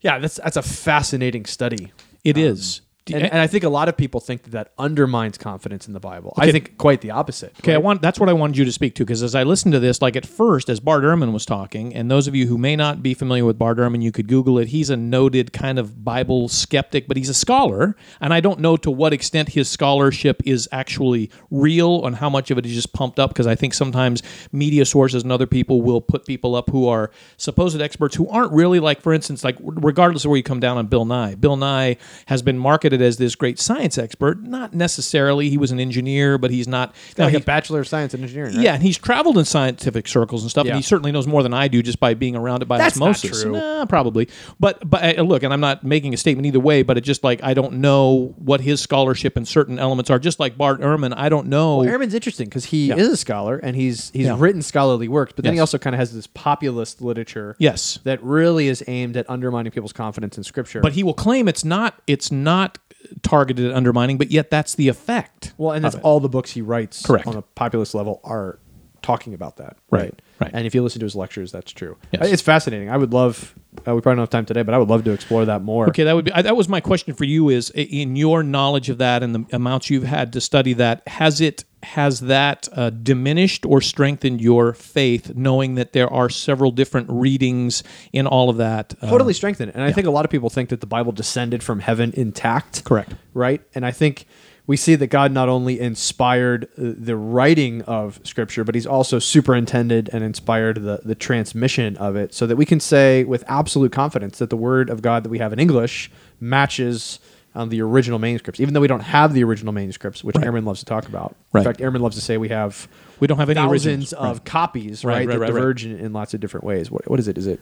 yeah, 0.00 0.18
that's 0.18 0.36
that's 0.36 0.56
a 0.56 0.62
fascinating 0.62 1.44
study. 1.44 1.92
It 2.24 2.36
is. 2.38 2.80
And, 3.16 3.24
and 3.24 3.38
I 3.38 3.46
think 3.46 3.64
a 3.64 3.68
lot 3.68 3.88
of 3.88 3.96
people 3.96 4.20
think 4.20 4.42
that 4.42 4.50
that 4.50 4.72
undermines 4.78 5.38
confidence 5.38 5.86
in 5.86 5.94
the 5.94 6.00
Bible. 6.00 6.34
I 6.36 6.52
think 6.52 6.76
quite 6.76 7.00
the 7.00 7.10
opposite. 7.10 7.54
Okay, 7.60 7.74
I 7.74 7.78
want 7.78 8.02
that's 8.02 8.20
what 8.20 8.28
I 8.28 8.32
wanted 8.32 8.56
you 8.58 8.64
to 8.64 8.72
speak 8.72 8.94
to 8.96 9.04
because 9.04 9.22
as 9.22 9.34
I 9.34 9.44
listened 9.44 9.72
to 9.72 9.80
this, 9.80 10.02
like 10.02 10.16
at 10.16 10.26
first, 10.26 10.68
as 10.68 10.80
Bart 10.80 11.04
Ehrman 11.04 11.32
was 11.32 11.46
talking, 11.46 11.94
and 11.94 12.10
those 12.10 12.28
of 12.28 12.34
you 12.34 12.46
who 12.46 12.58
may 12.58 12.76
not 12.76 13.02
be 13.02 13.14
familiar 13.14 13.44
with 13.44 13.58
Bart 13.58 13.78
Ehrman, 13.78 14.02
you 14.02 14.12
could 14.12 14.28
Google 14.28 14.58
it. 14.58 14.68
He's 14.68 14.90
a 14.90 14.96
noted 14.96 15.52
kind 15.52 15.78
of 15.78 16.04
Bible 16.04 16.48
skeptic, 16.48 17.08
but 17.08 17.16
he's 17.16 17.28
a 17.28 17.34
scholar, 17.34 17.96
and 18.20 18.34
I 18.34 18.40
don't 18.40 18.60
know 18.60 18.76
to 18.76 18.90
what 18.90 19.12
extent 19.12 19.50
his 19.50 19.68
scholarship 19.68 20.42
is 20.44 20.68
actually 20.72 21.30
real 21.50 22.04
and 22.04 22.16
how 22.16 22.28
much 22.28 22.50
of 22.50 22.58
it 22.58 22.66
is 22.66 22.74
just 22.74 22.92
pumped 22.92 23.18
up. 23.18 23.30
Because 23.30 23.46
I 23.46 23.54
think 23.54 23.74
sometimes 23.74 24.22
media 24.52 24.84
sources 24.84 25.22
and 25.22 25.32
other 25.32 25.46
people 25.46 25.80
will 25.80 26.00
put 26.00 26.26
people 26.26 26.54
up 26.54 26.70
who 26.70 26.86
are 26.86 27.10
supposed 27.36 27.78
experts 27.80 28.14
who 28.16 28.28
aren't 28.28 28.52
really 28.52 28.80
like, 28.80 29.00
for 29.00 29.12
instance, 29.12 29.44
like 29.44 29.56
regardless 29.60 30.24
of 30.24 30.30
where 30.30 30.36
you 30.36 30.42
come 30.42 30.60
down 30.60 30.76
on 30.76 30.86
Bill 30.86 31.04
Nye, 31.04 31.34
Bill 31.34 31.56
Nye 31.56 31.96
has 32.26 32.42
been 32.42 32.58
marketed 32.58 32.97
as 33.02 33.16
this 33.18 33.34
great 33.34 33.58
science 33.58 33.98
expert. 33.98 34.42
Not 34.42 34.74
necessarily. 34.74 35.50
He 35.50 35.58
was 35.58 35.70
an 35.70 35.80
engineer, 35.80 36.38
but 36.38 36.50
he's 36.50 36.68
not. 36.68 36.94
Got 37.14 37.24
like 37.24 37.30
he- 37.34 37.40
a 37.40 37.44
bachelor 37.44 37.80
of 37.80 37.88
science 37.88 38.14
in 38.14 38.22
engineering. 38.22 38.54
Right? 38.56 38.62
yeah, 38.64 38.74
and 38.74 38.82
he's 38.82 38.98
traveled 38.98 39.38
in 39.38 39.44
scientific 39.44 40.08
circles 40.08 40.42
and 40.42 40.50
stuff, 40.50 40.64
Yeah. 40.66 40.72
and 40.72 40.76
he 40.78 40.82
certainly 40.82 41.12
knows 41.12 41.26
more 41.26 41.42
than 41.42 41.54
I 41.54 41.68
do 41.68 41.82
just 41.82 42.00
by 42.00 42.14
being 42.14 42.36
around 42.36 42.62
it 42.62 42.66
by 42.68 42.78
That's 42.78 42.96
osmosis. 42.96 43.42
true. 43.42 43.52
Nah, 43.52 43.84
probably. 43.86 44.28
But 44.60 44.88
but 44.88 45.18
uh, 45.18 45.22
look, 45.22 45.42
and 45.42 45.52
I'm 45.52 45.60
not 45.60 45.84
making 45.84 46.14
a 46.14 46.16
statement 46.16 46.46
either 46.46 46.60
way, 46.60 46.82
but 46.82 46.96
it 46.98 47.02
just 47.02 47.22
like 47.24 47.42
I 47.42 47.54
don't 47.54 47.74
know 47.74 48.34
what 48.38 48.60
his 48.60 48.80
scholarship 48.80 49.36
and 49.36 49.46
certain 49.46 49.78
elements 49.78 50.10
are. 50.10 50.18
Just 50.18 50.40
like 50.40 50.56
Bart 50.58 50.80
Ehrman, 50.80 51.14
I 51.16 51.28
don't 51.28 51.46
know. 51.48 51.78
Ehrman's 51.80 52.14
interesting 52.14 52.46
because 52.46 52.66
he 52.66 52.88
Yeah. 52.88 52.96
is 52.96 53.08
a 53.08 53.16
scholar 53.16 53.56
and 53.58 53.76
he's 53.76 54.10
he's 54.10 54.26
Yeah. 54.26 54.36
written 54.38 54.62
scholarly 54.62 55.08
works, 55.08 55.32
but 55.34 55.44
then 55.44 55.54
he 55.54 55.60
also 55.60 55.78
kind 55.78 55.94
of 55.94 55.98
has 56.00 56.12
this 56.12 56.26
populist 56.26 57.00
literature. 57.02 57.56
Yes. 57.58 57.98
that 58.04 58.22
really 58.22 58.68
is 58.68 58.82
aimed 58.86 59.16
at 59.16 59.28
undermining 59.28 59.70
people's 59.72 59.92
confidence 59.92 60.36
in 60.38 60.44
Scripture. 60.44 60.80
but 60.80 60.92
he 60.92 61.02
will 61.02 61.14
claim 61.14 61.48
it's 61.48 61.64
not 61.64 61.94
it's 62.06 62.30
not 62.32 62.78
targeted 63.22 63.70
at 63.70 63.76
undermining, 63.76 64.18
but 64.18 64.30
yet 64.30 64.50
that's 64.50 64.74
the 64.74 64.88
effect. 64.88 65.52
well, 65.56 65.72
and 65.72 65.84
that's 65.84 65.96
all 65.96 66.20
the 66.20 66.28
books 66.28 66.50
he 66.50 66.62
writes 66.62 67.04
Correct. 67.04 67.26
on 67.26 67.36
a 67.36 67.42
populist 67.42 67.94
level 67.94 68.20
are 68.24 68.58
talking 69.02 69.34
about 69.34 69.56
that. 69.56 69.76
Right, 69.90 70.02
right. 70.02 70.22
And 70.40 70.66
if 70.66 70.74
you 70.74 70.82
listen 70.82 71.00
to 71.00 71.06
his 71.06 71.16
lectures, 71.16 71.52
that's 71.52 71.72
true. 71.72 71.96
Yes. 72.12 72.28
It's 72.28 72.42
fascinating. 72.42 72.90
I 72.90 72.96
would 72.96 73.12
love. 73.12 73.54
Uh, 73.86 73.94
we 73.94 74.00
probably 74.00 74.16
don't 74.16 74.22
have 74.22 74.30
time 74.30 74.44
today, 74.46 74.62
but 74.62 74.74
I 74.74 74.78
would 74.78 74.88
love 74.88 75.04
to 75.04 75.12
explore 75.12 75.44
that 75.44 75.62
more. 75.62 75.88
Okay, 75.88 76.04
that 76.04 76.14
would 76.14 76.24
be 76.24 76.32
I- 76.32 76.42
that 76.42 76.56
was 76.56 76.68
my 76.68 76.80
question 76.80 77.14
for 77.14 77.24
you. 77.24 77.48
Is 77.48 77.70
in 77.70 78.16
your 78.16 78.42
knowledge 78.42 78.88
of 78.88 78.98
that 78.98 79.22
and 79.22 79.34
the 79.34 79.44
amounts 79.56 79.90
you've 79.90 80.04
had 80.04 80.32
to 80.34 80.40
study 80.40 80.72
that, 80.74 81.02
has 81.06 81.40
it 81.40 81.64
has 81.84 82.20
that 82.20 82.68
uh, 82.72 82.90
diminished 82.90 83.64
or 83.64 83.80
strengthened 83.80 84.40
your 84.40 84.72
faith, 84.72 85.34
knowing 85.36 85.76
that 85.76 85.92
there 85.92 86.12
are 86.12 86.28
several 86.28 86.72
different 86.72 87.08
readings 87.08 87.84
in 88.12 88.26
all 88.26 88.50
of 88.50 88.56
that? 88.56 88.94
Uh, 89.00 89.08
totally 89.08 89.32
strengthened. 89.32 89.70
And 89.74 89.82
I 89.84 89.92
think 89.92 90.06
a 90.06 90.10
lot 90.10 90.24
of 90.24 90.30
people 90.30 90.50
think 90.50 90.70
that 90.70 90.80
the 90.80 90.86
Bible 90.88 91.12
descended 91.12 91.62
from 91.62 91.78
heaven 91.80 92.12
intact. 92.16 92.84
Correct. 92.84 93.14
Right. 93.32 93.62
And 93.76 93.86
I 93.86 93.92
think 93.92 94.26
we 94.68 94.76
see 94.76 94.94
that 94.94 95.08
God 95.08 95.32
not 95.32 95.48
only 95.48 95.80
inspired 95.80 96.64
uh, 96.78 96.92
the 96.96 97.16
writing 97.16 97.82
of 97.82 98.20
Scripture, 98.22 98.62
but 98.62 98.74
He's 98.76 98.86
also 98.86 99.18
superintended 99.18 100.08
and 100.12 100.22
inspired 100.22 100.82
the, 100.82 101.00
the 101.04 101.14
transmission 101.16 101.96
of 101.96 102.14
it 102.14 102.32
so 102.34 102.46
that 102.46 102.54
we 102.56 102.64
can 102.66 102.78
say 102.78 103.24
with 103.24 103.42
absolute 103.48 103.90
confidence 103.90 104.38
that 104.38 104.50
the 104.50 104.56
Word 104.56 104.90
of 104.90 105.02
God 105.02 105.24
that 105.24 105.30
we 105.30 105.38
have 105.38 105.52
in 105.52 105.58
English 105.58 106.10
matches. 106.38 107.18
Um, 107.54 107.70
the 107.70 107.80
original 107.80 108.18
manuscripts, 108.20 108.60
even 108.60 108.72
though 108.74 108.80
we 108.80 108.86
don't 108.86 109.00
have 109.00 109.32
the 109.34 109.42
original 109.42 109.72
manuscripts, 109.72 110.22
which 110.22 110.36
Ehrman 110.36 110.64
loves 110.64 110.80
to 110.80 110.84
talk 110.84 111.08
about. 111.08 111.34
Right. 111.52 111.62
In 111.62 111.64
fact, 111.64 111.80
Ehrman 111.80 112.00
loves 112.00 112.14
to 112.14 112.22
say 112.22 112.36
we 112.36 112.50
have 112.50 112.86
We 113.18 113.26
don't 113.26 113.38
have 113.38 113.48
any 113.50 113.56
thousands 113.58 114.12
originals. 114.12 114.12
of 114.12 114.36
Right. 114.36 114.44
copies, 114.44 115.04
Right, 115.04 115.12
right, 115.14 115.18
right, 115.20 115.28
that 115.32 115.40
right, 115.40 115.50
right. 115.52 115.54
diverge 115.58 115.84
in, 115.86 115.98
in 115.98 116.12
lots 116.12 116.34
of 116.34 116.40
different 116.40 116.62
ways. 116.64 116.88
What, 116.90 117.10
what 117.10 117.18
is 117.18 117.26
it? 117.26 117.36
Is 117.38 117.46
it 117.48 117.58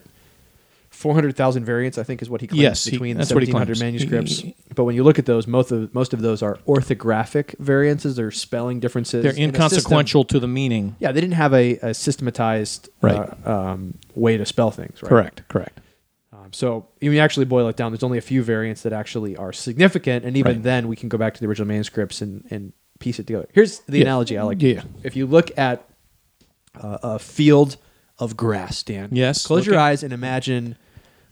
four 0.89 1.15
hundred 1.15 1.35
thousand 1.35 1.65
variants? 1.65 1.97
I 1.97 2.03
think 2.03 2.21
is 2.21 2.29
what 2.29 2.41
he 2.41 2.47
claims 2.47 2.61
Yes, 2.61 2.85
between 2.87 3.17
that's 3.17 3.29
the 3.29 3.35
seventeen 3.35 3.55
hundred 3.55 3.79
manuscripts. 3.79 4.39
He- 4.39 4.55
but 4.77 4.85
when 4.85 4.95
you 4.95 5.03
look 5.03 5.19
at 5.19 5.25
those, 5.25 5.45
most 5.47 5.71
of 5.73 5.93
most 5.93 6.13
of 6.13 6.21
those 6.21 6.41
are 6.41 6.57
orthographic 6.67 7.57
variances. 7.59 8.15
They're 8.15 8.31
spelling 8.31 8.79
differences. 8.79 9.23
They're 9.23 9.33
in 9.33 9.49
inconsequential 9.49 10.23
to 10.25 10.39
the 10.39 10.47
meaning. 10.47 10.95
Yeah, 10.99 11.11
they 11.11 11.19
didn't 11.19 11.33
have 11.35 11.53
a, 11.53 11.77
a 11.79 11.93
systematized 11.93 12.87
Right. 13.01 13.29
uh, 13.45 13.51
um, 13.51 13.97
way 14.15 14.37
to 14.37 14.45
spell 14.45 14.71
things. 14.71 15.01
Right? 15.03 15.09
Correct. 15.09 15.41
Correct. 15.49 15.79
Um, 16.31 16.53
so 16.53 16.87
you 17.01 17.17
actually 17.19 17.45
boil 17.45 17.67
it 17.67 17.75
down, 17.75 17.91
there's 17.91 18.03
only 18.03 18.17
a 18.19 18.21
few 18.21 18.43
variants 18.43 18.83
that 18.83 18.93
actually 18.93 19.35
are 19.35 19.51
significant, 19.51 20.23
and 20.23 20.37
even 20.37 20.53
Right. 20.57 20.63
then, 20.63 20.87
we 20.87 20.95
can 20.95 21.09
go 21.09 21.17
back 21.17 21.33
to 21.33 21.39
the 21.41 21.47
original 21.47 21.67
manuscripts 21.67 22.21
and, 22.21 22.45
and 22.51 22.73
piece 22.99 23.17
it 23.19 23.27
together. 23.27 23.47
Here's 23.53 23.79
the 23.81 23.97
Yeah. 23.97 24.03
analogy 24.05 24.37
I 24.37 24.43
like. 24.43 24.61
Yeah. 24.61 24.83
If 25.03 25.15
you 25.15 25.25
look 25.25 25.57
at 25.57 25.83
uh, 26.79 26.97
a 27.01 27.19
field 27.19 27.77
of 28.19 28.37
grass, 28.37 28.83
Dan. 28.83 29.09
Yes, 29.11 29.45
Close 29.45 29.65
your 29.65 29.73
looking- 29.75 29.81
eyes 29.85 30.03
and 30.03 30.13
imagine 30.13 30.77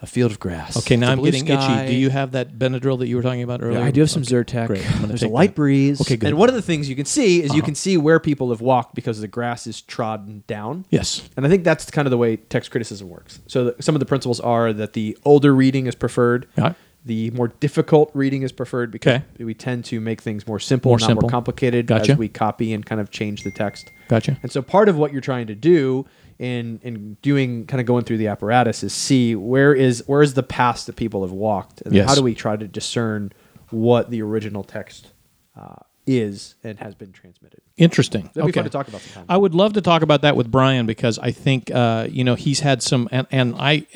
a 0.01 0.05
field 0.07 0.31
of 0.31 0.39
grass. 0.39 0.75
Okay, 0.77 0.97
now 0.97 1.07
It's 1.13 1.17
a 1.17 1.19
I'm 1.19 1.23
getting 1.23 1.45
sky. 1.45 1.83
itchy. 1.83 1.93
Do 1.93 1.97
you 1.99 2.09
have 2.09 2.31
that 2.33 2.59
Benadryl 2.59 2.99
that 2.99 3.07
you 3.07 3.15
were 3.15 3.21
talking 3.21 3.43
about 3.43 3.63
earlier? 3.63 3.79
Yeah, 3.79 3.85
I 3.85 3.91
do 3.91 4.01
have 4.01 4.09
some 4.09 4.23
Okay, 4.23 4.35
Zyrtec. 4.35 4.67
Great. 4.67 4.81
There's 5.01 5.23
a 5.23 5.27
light 5.29 5.51
that. 5.51 5.55
breeze. 5.55 6.01
Okay, 6.01 6.17
good. 6.17 6.27
And 6.29 6.37
one 6.37 6.49
of 6.49 6.55
the 6.55 6.61
things 6.61 6.89
you 6.89 6.95
can 6.95 7.05
see 7.05 7.41
is 7.41 7.51
you 7.53 7.59
Uh-huh. 7.59 7.65
can 7.65 7.75
see 7.75 7.95
where 7.97 8.19
people 8.19 8.49
have 8.49 8.61
walked 8.61 8.93
because 8.93 9.21
the 9.21 9.27
grass 9.27 9.65
is 9.67 9.81
trodden 9.81 10.43
down. 10.47 10.85
Yes. 10.89 11.29
And 11.37 11.45
I 11.45 11.49
think 11.49 11.63
that's 11.63 11.89
kind 11.89 12.05
of 12.05 12.11
the 12.11 12.17
way 12.17 12.35
text 12.35 12.71
criticism 12.71 13.09
works. 13.09 13.39
So 13.47 13.65
the, 13.71 13.81
some 13.83 13.95
of 13.95 13.99
the 13.99 14.05
principles 14.05 14.39
are 14.41 14.73
that 14.73 14.93
the 14.93 15.17
older 15.23 15.55
reading 15.55 15.87
is 15.87 15.95
preferred. 15.95 16.47
Yeah. 16.57 16.73
The 17.05 17.29
more 17.31 17.49
difficult 17.49 18.09
reading 18.15 18.41
is 18.41 18.51
preferred 18.51 18.89
because 18.91 19.21
Okay. 19.35 19.43
we 19.43 19.53
tend 19.53 19.85
to 19.85 19.99
make 20.01 20.21
things 20.21 20.47
more 20.47 20.59
simple, 20.59 20.89
More 20.89 20.97
not 20.97 21.05
simple. 21.07 21.21
more 21.21 21.29
complicated 21.29 21.85
Gotcha. 21.85 22.13
as 22.13 22.17
we 22.17 22.27
copy 22.27 22.73
and 22.73 22.83
kind 22.83 22.99
of 22.99 23.11
change 23.11 23.43
the 23.43 23.51
text. 23.51 23.91
Gotcha. 24.07 24.37
And 24.41 24.51
so 24.51 24.63
part 24.63 24.89
of 24.89 24.97
what 24.97 25.11
you're 25.11 25.21
trying 25.21 25.45
to 25.47 25.55
do 25.55 26.05
in 26.39 26.79
in 26.83 27.17
doing 27.21 27.65
kind 27.65 27.79
of 27.79 27.87
going 27.87 28.03
through 28.03 28.17
the 28.17 28.27
apparatus 28.27 28.83
is 28.83 28.93
see 28.93 29.35
where 29.35 29.73
is 29.73 30.03
where 30.07 30.21
is 30.21 30.33
the 30.33 30.43
path 30.43 30.85
that 30.85 30.95
people 30.95 31.21
have 31.21 31.31
walked, 31.31 31.81
and 31.81 31.93
Yes. 31.93 32.09
how 32.09 32.15
do 32.15 32.21
we 32.23 32.35
try 32.35 32.55
to 32.57 32.67
discern 32.67 33.31
what 33.71 34.09
the 34.09 34.21
original 34.21 34.63
text 34.63 35.11
uh, 35.59 35.75
is 36.07 36.55
and 36.63 36.77
has 36.79 36.93
been 36.93 37.11
transmitted. 37.11 37.61
Interesting. 37.77 38.29
That'd 38.33 38.45
be 38.45 38.51
fun 38.51 38.63
to 38.65 38.69
talk 38.69 38.87
about 38.87 39.01
sometime. 39.01 39.25
I 39.27 39.37
would 39.37 39.55
love 39.55 39.73
to 39.73 39.81
talk 39.81 40.01
about 40.03 40.21
that 40.21 40.35
with 40.35 40.51
Brian 40.51 40.85
because 40.85 41.17
I 41.19 41.31
think 41.31 41.71
uh, 41.71 42.07
you 42.09 42.23
know 42.23 42.35
he's 42.35 42.59
had 42.59 42.83
some, 42.83 43.09
and, 43.11 43.25
and 43.31 43.55
I 43.57 43.87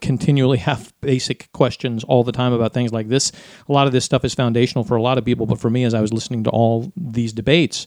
continually 0.00 0.58
have 0.70 0.92
basic 1.00 1.50
questions 1.52 2.04
all 2.04 2.22
the 2.24 2.32
time 2.32 2.52
about 2.52 2.72
things 2.72 2.92
like 2.92 3.08
this. 3.08 3.32
A 3.68 3.72
lot 3.72 3.86
of 3.86 3.92
this 3.92 4.04
stuff 4.04 4.24
is 4.24 4.34
foundational 4.34 4.84
for 4.84 4.96
a 4.96 5.02
lot 5.02 5.18
of 5.18 5.24
people, 5.24 5.46
but 5.46 5.58
for 5.60 5.70
me, 5.70 5.84
as 5.84 5.94
I 5.94 6.00
was 6.00 6.12
listening 6.12 6.44
to 6.44 6.50
all 6.50 6.92
these 6.96 7.32
debates, 7.32 7.86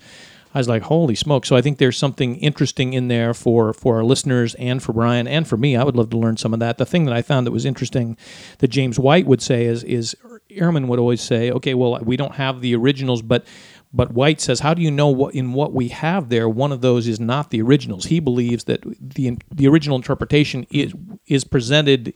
I 0.55 0.57
was 0.57 0.69
like, 0.69 0.83
"Holy 0.83 1.15
smoke!" 1.15 1.45
So 1.45 1.57
I 1.57 1.62
think 1.62 1.77
there's 1.77 1.97
something 1.97 2.38
interesting 2.38 2.93
in 2.93 3.09
there 3.09 3.33
for 3.33 3.74
for 3.74 3.97
our 3.97 4.03
listeners 4.03 4.55
and 4.55 4.81
for 4.81 4.93
Brian 4.93 5.27
and 5.27 5.45
for 5.45 5.57
me. 5.57 5.75
I 5.75 5.83
would 5.83 5.97
love 5.97 6.09
to 6.12 6.17
learn 6.17 6.38
some 6.38 6.53
of 6.53 6.62
that. 6.62 6.77
The 6.77 6.85
thing 6.85 7.03
that 7.05 7.13
I 7.13 7.21
found 7.21 7.45
that 7.45 7.51
was 7.51 7.65
interesting 7.65 8.15
that 8.59 8.69
James 8.69 8.97
White 8.97 9.27
would 9.27 9.41
say 9.41 9.65
is 9.65 9.83
is 9.83 10.15
Ehrman 10.50 10.88
would 10.88 10.97
always 10.97 11.21
say, 11.21 11.51
"Okay, 11.51 11.74
well, 11.74 12.00
we 12.03 12.15
don't 12.17 12.35
have 12.35 12.62
the 12.62 12.74
originals, 12.75 13.21
but." 13.21 13.45
But 13.93 14.12
White 14.12 14.41
says, 14.41 14.59
"How 14.59 14.74
do 14.74 14.81
you 14.81 14.91
know 14.91 15.07
what 15.07 15.33
in 15.35 15.53
what 15.53 15.71
we 15.71 15.88
have 15.88 16.27
there? 16.27 16.50
One 16.50 16.74
of 16.74 16.81
those 16.81 17.07
is 17.07 17.17
not 17.17 17.50
the 17.50 17.62
originals. 17.62 18.07
He 18.07 18.19
believes 18.19 18.65
that 18.65 18.81
the 19.00 19.38
the 19.53 19.67
original 19.69 19.95
interpretation 19.95 20.67
is 20.69 20.93
is 21.27 21.45
presented 21.45 22.13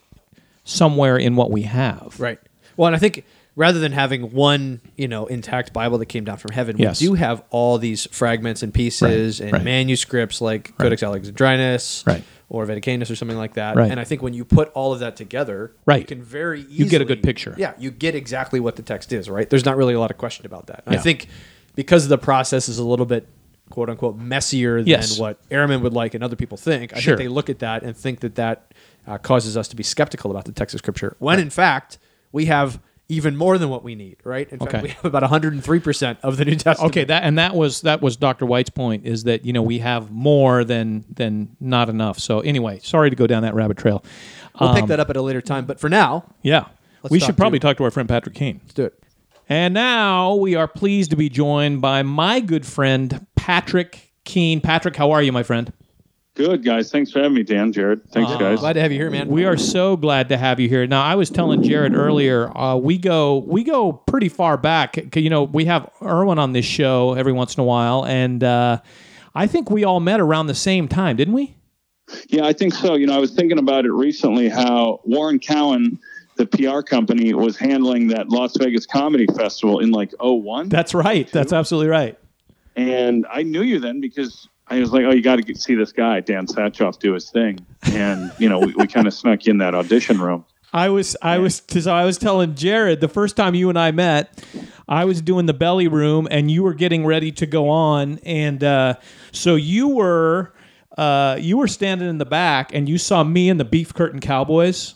somewhere 0.66 1.18
in 1.18 1.38
what 1.38 1.52
we 1.52 1.62
have. 1.62 2.20
Right. 2.20 2.40
Well, 2.76 2.88
and 2.88 2.96
I 2.96 3.00
think 3.00 3.24
rather 3.56 3.80
than 3.80 3.92
having 3.92 4.32
one, 4.32 4.80
you 4.96 5.08
know, 5.08 5.26
intact 5.26 5.74
Bible 5.74 5.98
that 5.98 6.06
came 6.08 6.24
down 6.24 6.38
from 6.38 6.52
heaven, 6.52 6.78
Yes. 6.78 7.02
we 7.02 7.08
do 7.08 7.14
have 7.16 7.44
all 7.50 7.78
these 7.78 8.08
fragments 8.12 8.64
and 8.64 8.74
pieces 8.74 9.40
Right, 9.40 9.46
and 9.48 9.54
right. 9.54 9.64
manuscripts 9.64 10.42
like 10.42 10.78
Codex 10.78 11.04
Alexandrinus 11.04 12.04
Right. 12.08 12.24
or 12.50 12.66
Vaticanus 12.66 13.12
or 13.12 13.16
something 13.16 13.38
like 13.38 13.56
that. 13.56 13.76
Right. 13.76 13.92
And 13.92 14.00
I 14.00 14.04
think 14.04 14.22
when 14.22 14.34
you 14.34 14.46
put 14.46 14.70
all 14.74 14.94
of 14.94 15.00
that 15.00 15.16
together, 15.16 15.72
Right. 15.86 16.00
you 16.02 16.06
can 16.06 16.22
very 16.24 16.62
easily 16.62 16.76
You 16.78 16.86
get 16.86 17.02
a 17.02 17.06
good 17.06 17.22
picture. 17.24 17.54
Yeah, 17.58 17.74
you 17.78 17.92
get 17.92 18.16
exactly 18.16 18.60
what 18.60 18.76
the 18.76 18.82
text 18.84 19.12
is, 19.12 19.30
right? 19.30 19.50
There's 19.50 19.66
not 19.66 19.78
really 19.78 19.94
a 19.94 20.00
lot 20.00 20.12
of 20.12 20.18
question 20.18 20.46
about 20.46 20.68
that. 20.68 20.84
Yeah. 20.88 20.94
I 20.94 20.98
think 20.98 21.28
because 21.76 22.08
the 22.08 22.18
process 22.18 22.70
is 22.70 22.78
a 22.80 22.84
little 22.86 23.06
bit 23.06 23.28
quote 23.70 23.90
unquote 23.90 24.18
messier 24.18 24.78
than 24.80 24.88
Yes. 24.88 25.20
what 25.20 25.38
Ehrman 25.50 25.82
would 25.82 25.94
like 25.94 26.14
and 26.16 26.24
other 26.24 26.36
people 26.36 26.58
think, 26.58 26.96
I 26.96 27.00
Sure. 27.00 27.16
think 27.18 27.26
they 27.30 27.34
look 27.34 27.50
at 27.52 27.60
that 27.60 27.84
and 27.84 27.96
think 27.96 28.22
that 28.22 28.36
that 28.36 28.74
uh, 29.08 29.18
causes 29.18 29.56
us 29.58 29.68
to 29.68 29.76
be 29.76 29.84
skeptical 29.84 30.32
about 30.32 30.46
the 30.46 30.52
text 30.52 30.74
of 30.74 30.80
Scripture. 30.80 31.16
When 31.20 31.40
in 31.40 31.50
fact, 31.50 31.98
we 32.32 32.46
have 32.46 32.80
even 33.10 33.36
more 33.36 33.58
than 33.58 33.70
what 33.70 33.84
we 33.84 33.96
need, 33.96 34.18
right? 34.24 34.48
In 34.52 34.60
fact, 34.60 34.74
Okay. 34.76 34.84
we 34.84 34.90
have 34.90 35.04
about 35.06 35.24
103% 35.24 36.18
of 36.24 36.38
the 36.38 36.46
New 36.46 36.56
Testament. 36.56 36.92
Okay, 36.92 37.04
that 37.06 37.24
and 37.24 37.38
that 37.40 37.56
was 37.56 37.82
that 37.82 38.02
was 38.02 38.16
Dr. 38.16 38.46
White's 38.46 38.70
point 38.70 39.06
is 39.06 39.24
that 39.24 39.44
you 39.46 39.52
know 39.52 39.64
we 39.64 39.80
have 39.80 40.12
more 40.12 40.64
than 40.64 41.04
than 41.14 41.56
not 41.60 41.90
enough. 41.90 42.20
So 42.20 42.40
anyway, 42.42 42.80
sorry 42.84 43.10
to 43.10 43.16
go 43.16 43.28
down 43.28 43.42
that 43.44 43.56
rabbit 43.56 43.78
trail. 43.78 44.04
We'll 44.60 44.74
pick 44.74 44.84
Um, 44.84 44.90
that 44.90 45.00
up 45.00 45.10
at 45.10 45.18
a 45.18 45.22
later 45.22 45.42
time. 45.42 45.66
But 45.66 45.80
for 45.80 45.90
now, 45.90 46.26
Yeah, 46.44 46.66
we 47.10 47.20
should 47.20 47.36
probably 47.38 47.60
to- 47.60 47.68
talk 47.68 47.78
to 47.78 47.84
our 47.84 47.92
friend 47.92 48.08
Patrick 48.08 48.36
Keane. 48.36 48.60
let's 48.64 48.74
do 48.74 48.84
it. 48.86 48.94
And 49.48 49.74
now 49.74 50.36
we 50.36 50.54
are 50.54 50.68
pleased 50.68 51.10
to 51.10 51.18
be 51.18 51.28
joined 51.30 51.82
by 51.82 52.04
my 52.04 52.40
good 52.40 52.66
friend 52.66 53.26
Patrick 53.36 54.12
Keane. 54.24 54.62
Patrick, 54.62 54.96
how 54.96 55.10
are 55.12 55.24
you, 55.24 55.32
my 55.32 55.42
friend? 55.42 55.74
Good 56.40 56.64
guys, 56.64 56.90
thanks 56.90 57.12
for 57.12 57.20
having 57.20 57.34
me, 57.34 57.44
Dan, 57.44 57.74
Jared. 57.74 58.10
Thanks, 58.12 58.32
guys. 58.38 58.62
Glad 58.62 58.72
to 58.72 58.80
have 58.80 58.94
you 58.94 58.98
here, 58.98 59.12
man. 59.12 59.28
We 59.28 59.44
are 59.44 59.58
so 59.58 59.98
glad 59.98 60.30
to 60.30 60.38
have 60.38 60.58
you 60.58 60.70
here. 60.70 60.88
Now, 60.88 61.04
I 61.04 61.16
was 61.16 61.30
telling 61.30 61.62
Jared 61.64 61.94
earlier, 61.94 62.58
uh, 62.58 62.78
we 62.78 62.98
go 62.98 63.40
we 63.40 63.66
go 63.66 63.92
pretty 63.92 64.30
far 64.30 64.56
back. 64.56 65.18
You 65.18 65.30
know, 65.30 65.44
we 65.44 65.66
have 65.66 65.92
Irwin 66.02 66.40
on 66.40 66.54
this 66.54 66.64
show 66.64 67.14
every 67.14 67.34
once 67.34 67.58
in 67.58 67.60
a 67.60 67.66
while, 67.66 68.06
and 68.06 68.42
uh, 68.42 68.80
I 69.36 69.48
think 69.48 69.70
we 69.70 69.84
all 69.84 70.00
met 70.00 70.22
around 70.22 70.48
the 70.48 70.56
same 70.56 70.88
time, 70.88 71.18
didn't 71.18 71.34
we? 71.34 71.58
Yeah, 72.30 72.46
I 72.46 72.54
think 72.54 72.74
so. 72.74 72.94
You 72.94 73.08
know, 73.08 73.18
I 73.18 73.20
was 73.20 73.32
thinking 73.32 73.60
about 73.60 73.84
it 73.84 73.92
recently 73.92 74.48
how 74.48 75.02
Warren 75.04 75.40
Cowan, 75.40 76.00
the 76.38 76.46
PR 76.46 76.80
company, 76.80 77.34
was 77.34 77.58
handling 77.58 78.08
that 78.08 78.30
Las 78.30 78.56
Vegas 78.56 78.86
Comedy 78.86 79.28
Festival 79.36 79.80
in 79.80 79.92
like 79.92 80.14
01. 80.22 80.70
That's 80.70 80.94
right. 80.94 81.30
That's 81.34 81.52
absolutely 81.52 81.90
right. 81.90 82.18
And 82.78 83.28
I 83.30 83.44
knew 83.44 83.62
you 83.62 83.82
then 83.82 84.00
because 84.00 84.48
I 84.70 84.80
was 84.80 84.92
like, 84.92 85.04
oh, 85.06 85.12
you 85.12 85.22
got 85.22 85.38
to 85.38 85.56
see 85.56 85.76
this 85.76 85.92
guy, 85.92 86.20
Dan 86.20 86.46
Satchoff, 86.46 87.00
do 87.00 87.14
his 87.14 87.30
thing. 87.30 87.66
And, 87.94 88.32
you 88.38 88.48
know, 88.50 88.60
we, 88.60 88.74
we 88.76 88.88
kind 88.88 89.08
of 89.08 89.14
snuck 89.14 89.48
in 89.48 89.58
that 89.60 89.74
audition 89.74 90.20
room. 90.22 90.46
I 90.72 90.90
was 90.90 91.18
I 91.24 91.40
was 91.40 91.64
so 91.68 91.92
I 91.92 92.06
was 92.06 92.20
telling 92.20 92.54
Jared 92.54 93.02
the 93.02 93.08
first 93.08 93.36
time 93.36 93.56
you 93.56 93.70
and 93.70 93.80
I 93.80 93.90
met, 93.90 94.46
I 94.88 95.06
was 95.06 95.20
doing 95.20 95.48
the 95.48 95.54
belly 95.54 95.88
room 95.88 96.28
and 96.30 96.52
you 96.52 96.62
were 96.62 96.76
getting 96.76 97.08
ready 97.08 97.32
to 97.32 97.48
go 97.48 97.70
on, 97.70 98.20
and 98.20 98.64
uh, 98.64 98.94
so 99.32 99.56
you 99.56 99.88
were 99.88 100.54
uh, 100.96 101.38
you 101.40 101.58
were 101.58 101.68
standing 101.68 102.08
in 102.08 102.20
the 102.20 102.26
back 102.26 102.72
and 102.72 102.88
you 102.88 103.00
saw 103.00 103.24
me 103.24 103.50
and 103.50 103.60
the 103.60 103.66
Beef 103.66 103.96
Curtain 103.96 104.20
Cowboys, 104.20 104.94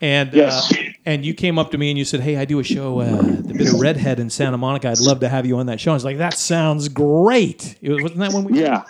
and 0.00 0.32
Yes. 0.32 0.72
uh, 0.72 0.76
and 1.04 1.22
you 1.22 1.34
came 1.34 1.58
up 1.58 1.70
to 1.72 1.76
me 1.76 1.90
and 1.90 1.98
you 1.98 2.06
said, 2.06 2.20
"Hey, 2.20 2.38
I 2.38 2.46
do 2.46 2.58
a 2.58 2.64
show, 2.64 3.00
uh, 3.00 3.14
the 3.20 3.52
Bitter 3.58 3.76
Redhead 3.76 4.18
in 4.20 4.30
Santa 4.30 4.56
Monica. 4.56 4.88
I'd 4.88 5.00
love 5.00 5.20
to 5.20 5.28
have 5.28 5.44
you 5.44 5.58
on 5.58 5.66
that 5.66 5.80
show." 5.80 5.90
I 5.90 5.94
was 5.94 6.06
like, 6.06 6.16
"That 6.16 6.32
sounds 6.32 6.88
great." 6.88 7.76
It 7.82 7.90
was, 7.90 8.02
wasn't 8.04 8.20
that 8.20 8.32
when 8.32 8.44
we? 8.44 8.58
Yeah. 8.58 8.84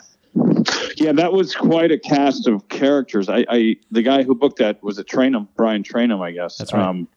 Yeah, 0.96 1.12
that 1.12 1.32
was 1.32 1.54
quite 1.54 1.90
a 1.92 1.98
cast 1.98 2.48
of 2.48 2.68
characters. 2.68 3.28
I, 3.28 3.44
I 3.48 3.76
the 3.90 4.02
guy 4.02 4.22
who 4.22 4.34
booked 4.34 4.58
that 4.58 4.82
was 4.82 4.98
a 4.98 5.04
Trainum, 5.04 5.48
Brian 5.56 5.82
Trainum, 5.82 6.20
I 6.22 6.32
guess. 6.32 6.56
That's 6.56 6.72
right. 6.72 6.82
Um, 6.86 7.08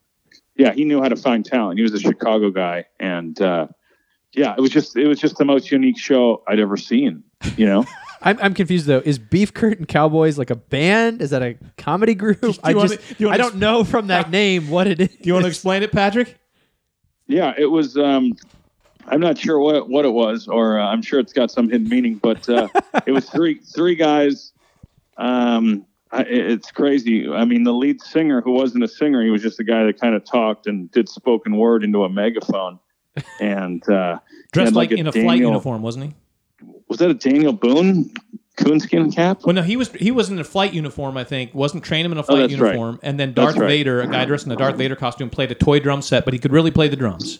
yeah, 0.55 0.73
he 0.73 0.83
knew 0.85 1.01
how 1.01 1.09
to 1.09 1.15
find 1.15 1.45
talent. 1.45 1.77
He 1.77 1.83
was 1.83 1.93
a 1.93 1.99
Chicago 1.99 2.49
guy, 2.49 2.85
and 2.99 3.39
uh, 3.41 3.67
yeah, 4.33 4.55
it 4.57 4.61
was 4.61 4.71
just 4.71 4.95
it 4.97 5.07
was 5.07 5.19
just 5.19 5.37
the 5.37 5.45
most 5.45 5.71
unique 5.71 5.97
show 5.99 6.43
I'd 6.47 6.59
ever 6.59 6.77
seen. 6.77 7.23
You 7.55 7.67
know, 7.67 7.85
I'm, 8.21 8.37
I'm 8.41 8.53
confused 8.53 8.87
though. 8.87 9.01
Is 9.05 9.19
Beef 9.19 9.53
Curtain 9.53 9.85
Cowboys 9.85 10.37
like 10.37 10.49
a 10.49 10.55
band? 10.55 11.21
Is 11.21 11.29
that 11.29 11.41
a 11.43 11.55
comedy 11.77 12.15
group? 12.15 12.43
I 12.63 12.73
wanna- 12.73 12.89
just 12.97 13.17
do 13.17 13.29
I 13.29 13.37
don't 13.37 13.55
know 13.57 13.83
from 13.83 14.07
that 14.07 14.31
name 14.31 14.69
what 14.69 14.87
it 14.87 14.99
is. 14.99 15.09
Do 15.09 15.17
you 15.23 15.33
want 15.33 15.43
to 15.45 15.49
explain 15.49 15.83
it, 15.83 15.91
Patrick? 15.91 16.37
yeah, 17.27 17.53
it 17.57 17.67
was. 17.67 17.97
Um, 17.97 18.33
I'm 19.07 19.19
not 19.21 19.37
sure 19.37 19.59
what 19.59 19.89
what 19.89 20.05
it 20.05 20.11
was, 20.13 20.47
or 20.47 20.79
uh, 20.79 20.85
I'm 20.87 21.01
sure 21.01 21.19
it's 21.19 21.33
got 21.33 21.51
some 21.51 21.69
hidden 21.69 21.87
meaning, 21.89 22.15
but 22.15 22.47
uh, 22.49 22.67
it 23.05 23.11
was 23.11 23.29
three 23.29 23.59
three 23.59 23.95
guys. 23.95 24.51
Um, 25.17 25.85
I, 26.11 26.21
it's 26.23 26.71
crazy. 26.71 27.29
I 27.29 27.43
mean, 27.45 27.63
the 27.63 27.73
lead 27.73 28.01
singer, 28.01 28.41
who 28.41 28.51
wasn't 28.51 28.83
a 28.83 28.87
singer, 28.87 29.23
he 29.23 29.29
was 29.29 29.41
just 29.41 29.59
a 29.59 29.63
guy 29.63 29.83
that 29.85 29.99
kind 29.99 30.15
of 30.15 30.23
talked 30.23 30.67
and 30.67 30.89
did 30.91 31.09
spoken 31.09 31.57
word 31.57 31.83
into 31.83 32.03
a 32.03 32.09
megaphone, 32.09 32.79
and 33.41 33.87
uh, 33.89 34.19
Dressed 34.51 34.67
had 34.67 34.75
like, 34.75 34.91
in 34.91 35.07
a 35.07 35.11
flight 35.11 35.25
Daniel- 35.25 35.51
uniform, 35.51 35.81
wasn't 35.81 36.05
he? 36.05 36.13
Was 36.89 36.99
that 36.99 37.09
a 37.09 37.13
Daniel 37.13 37.51
Boone 37.53 38.11
coonskin 38.55 39.11
cap? 39.11 39.41
Well, 39.43 39.53
no, 39.53 39.61
he 39.61 39.75
was 39.75 39.91
he 39.91 40.09
was 40.11 40.29
in 40.29 40.39
a 40.39 40.43
flight 40.43 40.73
uniform. 40.73 41.17
I 41.17 41.23
think 41.25 41.53
wasn't 41.53 41.83
Trainum 41.83 42.11
in 42.13 42.17
a 42.17 42.21
Oh, 42.21 42.23
flight 42.23 42.39
right. 42.41 42.49
uniform, 42.51 42.99
and 43.03 43.19
then 43.19 43.33
Darth 43.33 43.57
right. 43.57 43.67
Vader, 43.67 44.01
a 44.01 44.07
guy 44.07 44.23
dressed 44.25 44.45
in 44.45 44.51
a 44.51 44.55
Darth 44.55 44.77
Vader 44.77 44.95
costume, 44.95 45.29
played 45.29 45.51
a 45.51 45.55
toy 45.55 45.79
drum 45.79 46.01
set, 46.01 46.23
but 46.25 46.33
he 46.33 46.39
could 46.39 46.51
really 46.53 46.71
play 46.71 46.87
the 46.87 46.95
drums. 46.95 47.39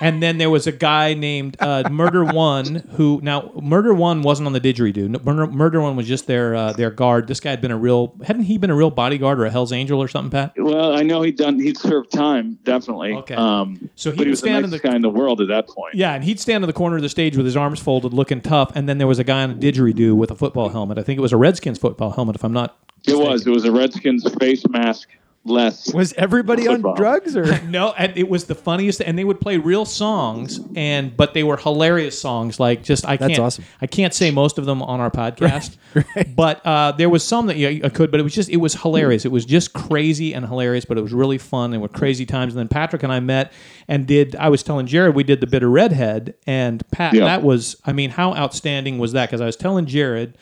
And 0.00 0.22
then 0.22 0.38
there 0.38 0.50
was 0.50 0.66
a 0.66 0.72
guy 0.72 1.14
named 1.14 1.56
uh, 1.60 1.88
Murder 1.90 2.24
One 2.24 2.76
who 2.96 3.20
now 3.22 3.52
Murder 3.62 3.94
One 3.94 4.22
wasn't 4.22 4.46
on 4.46 4.52
the 4.52 4.60
didgeridoo. 4.60 5.08
No, 5.08 5.18
Murder, 5.24 5.46
Murder 5.52 5.80
One 5.80 5.96
was 5.96 6.06
just 6.06 6.26
their 6.26 6.54
uh, 6.54 6.72
their 6.72 6.90
guard. 6.90 7.26
This 7.28 7.40
guy 7.40 7.50
had 7.50 7.60
been 7.60 7.70
a 7.70 7.76
real 7.76 8.14
hadn't 8.24 8.42
he 8.44 8.58
been 8.58 8.70
a 8.70 8.74
real 8.76 8.90
bodyguard 8.90 9.40
or 9.40 9.46
a 9.46 9.50
Hell's 9.50 9.72
Angel 9.72 10.00
or 10.02 10.08
something, 10.08 10.30
Pat? 10.30 10.52
Well, 10.56 10.94
I 10.94 11.02
know 11.02 11.22
he'd 11.22 11.36
done. 11.36 11.58
He'd 11.60 11.76
served 11.78 12.12
time, 12.12 12.58
definitely. 12.64 13.14
Okay. 13.14 13.34
Um, 13.34 13.90
So 13.94 14.10
he 14.10 14.16
but 14.16 14.26
he 14.26 14.30
was 14.30 14.40
the 14.40 14.50
nicest 14.50 14.72
the- 14.72 14.78
guy 14.78 14.94
in 14.96 15.02
the 15.02 15.10
world 15.10 15.40
at 15.40 15.48
that 15.48 15.68
point. 15.68 15.94
Yeah, 15.94 16.12
and 16.14 16.24
he'd 16.24 16.40
stand 16.40 16.62
in 16.64 16.66
the 16.68 16.72
corner 16.72 16.96
of 16.96 17.02
the 17.02 17.08
stage 17.08 17.36
with 17.36 17.46
his 17.46 17.56
arms 17.56 17.80
folded, 17.80 18.12
looking 18.12 18.40
tough. 18.40 18.72
And 18.74 18.88
then 18.88 18.98
there 18.98 19.06
was 19.06 19.18
a 19.18 19.24
guy 19.24 19.42
on 19.42 19.50
a 19.50 19.54
didgeridoo 19.54 20.14
with 20.16 20.30
a 20.30 20.34
football 20.34 20.68
helmet. 20.70 20.98
I 20.98 21.02
think 21.02 21.18
it 21.18 21.22
was 21.22 21.32
a 21.32 21.36
Redskins 21.36 21.78
football 21.78 22.10
helmet, 22.12 22.36
if 22.36 22.44
I'm 22.44 22.52
not. 22.52 22.76
It 23.06 23.18
was. 23.18 23.46
It 23.46 23.50
was 23.50 23.64
a 23.64 23.72
Redskins 23.72 24.26
face 24.38 24.66
mask 24.68 25.08
less. 25.44 25.92
Was 25.92 26.12
everybody 26.14 26.66
on 26.66 26.76
Football. 26.76 26.94
drugs 26.94 27.36
or? 27.36 27.44
No, 27.64 27.92
and 27.96 28.16
it 28.16 28.28
was 28.28 28.44
the 28.44 28.54
funniest, 28.54 29.00
and 29.00 29.18
they 29.18 29.24
would 29.24 29.40
play 29.40 29.56
real 29.56 29.84
songs, 29.84 30.60
and 30.76 31.16
but 31.16 31.34
they 31.34 31.42
were 31.42 31.56
hilarious 31.56 32.20
songs. 32.20 32.60
Like 32.60 32.82
just 32.82 33.06
I 33.06 33.16
That's 33.16 33.30
can't, 33.30 33.40
awesome. 33.40 33.64
I 33.80 33.86
can't 33.86 34.14
say 34.14 34.30
most 34.30 34.58
of 34.58 34.66
them 34.66 34.82
on 34.82 35.00
our 35.00 35.10
podcast, 35.10 35.76
but 36.36 36.64
uh, 36.64 36.92
there 36.92 37.08
was 37.08 37.24
some 37.24 37.46
that 37.46 37.56
yeah, 37.56 37.84
I 37.84 37.88
could. 37.88 38.10
But 38.10 38.20
it 38.20 38.22
was 38.22 38.34
just 38.34 38.48
it 38.48 38.58
was 38.58 38.74
hilarious. 38.74 39.24
It 39.24 39.32
was 39.32 39.44
just 39.44 39.72
crazy 39.72 40.34
and 40.34 40.46
hilarious, 40.46 40.84
but 40.84 40.98
it 40.98 41.00
was 41.00 41.12
really 41.12 41.38
fun 41.38 41.72
and 41.72 41.82
were 41.82 41.88
crazy 41.88 42.26
times. 42.26 42.54
And 42.54 42.60
then 42.60 42.68
Patrick 42.68 43.02
and 43.02 43.12
I 43.12 43.20
met 43.20 43.52
and 43.88 44.06
did. 44.06 44.36
I 44.36 44.48
was 44.48 44.62
telling 44.62 44.86
Jared 44.86 45.14
we 45.14 45.24
did 45.24 45.40
the 45.40 45.46
bitter 45.46 45.70
redhead, 45.70 46.34
and 46.46 46.88
Pat. 46.90 47.14
Yeah. 47.14 47.24
That 47.24 47.42
was 47.42 47.76
I 47.84 47.92
mean, 47.92 48.10
how 48.10 48.34
outstanding 48.34 48.98
was 48.98 49.12
that? 49.12 49.28
Because 49.28 49.40
I 49.40 49.46
was 49.46 49.56
telling 49.56 49.86
Jared 49.86 50.36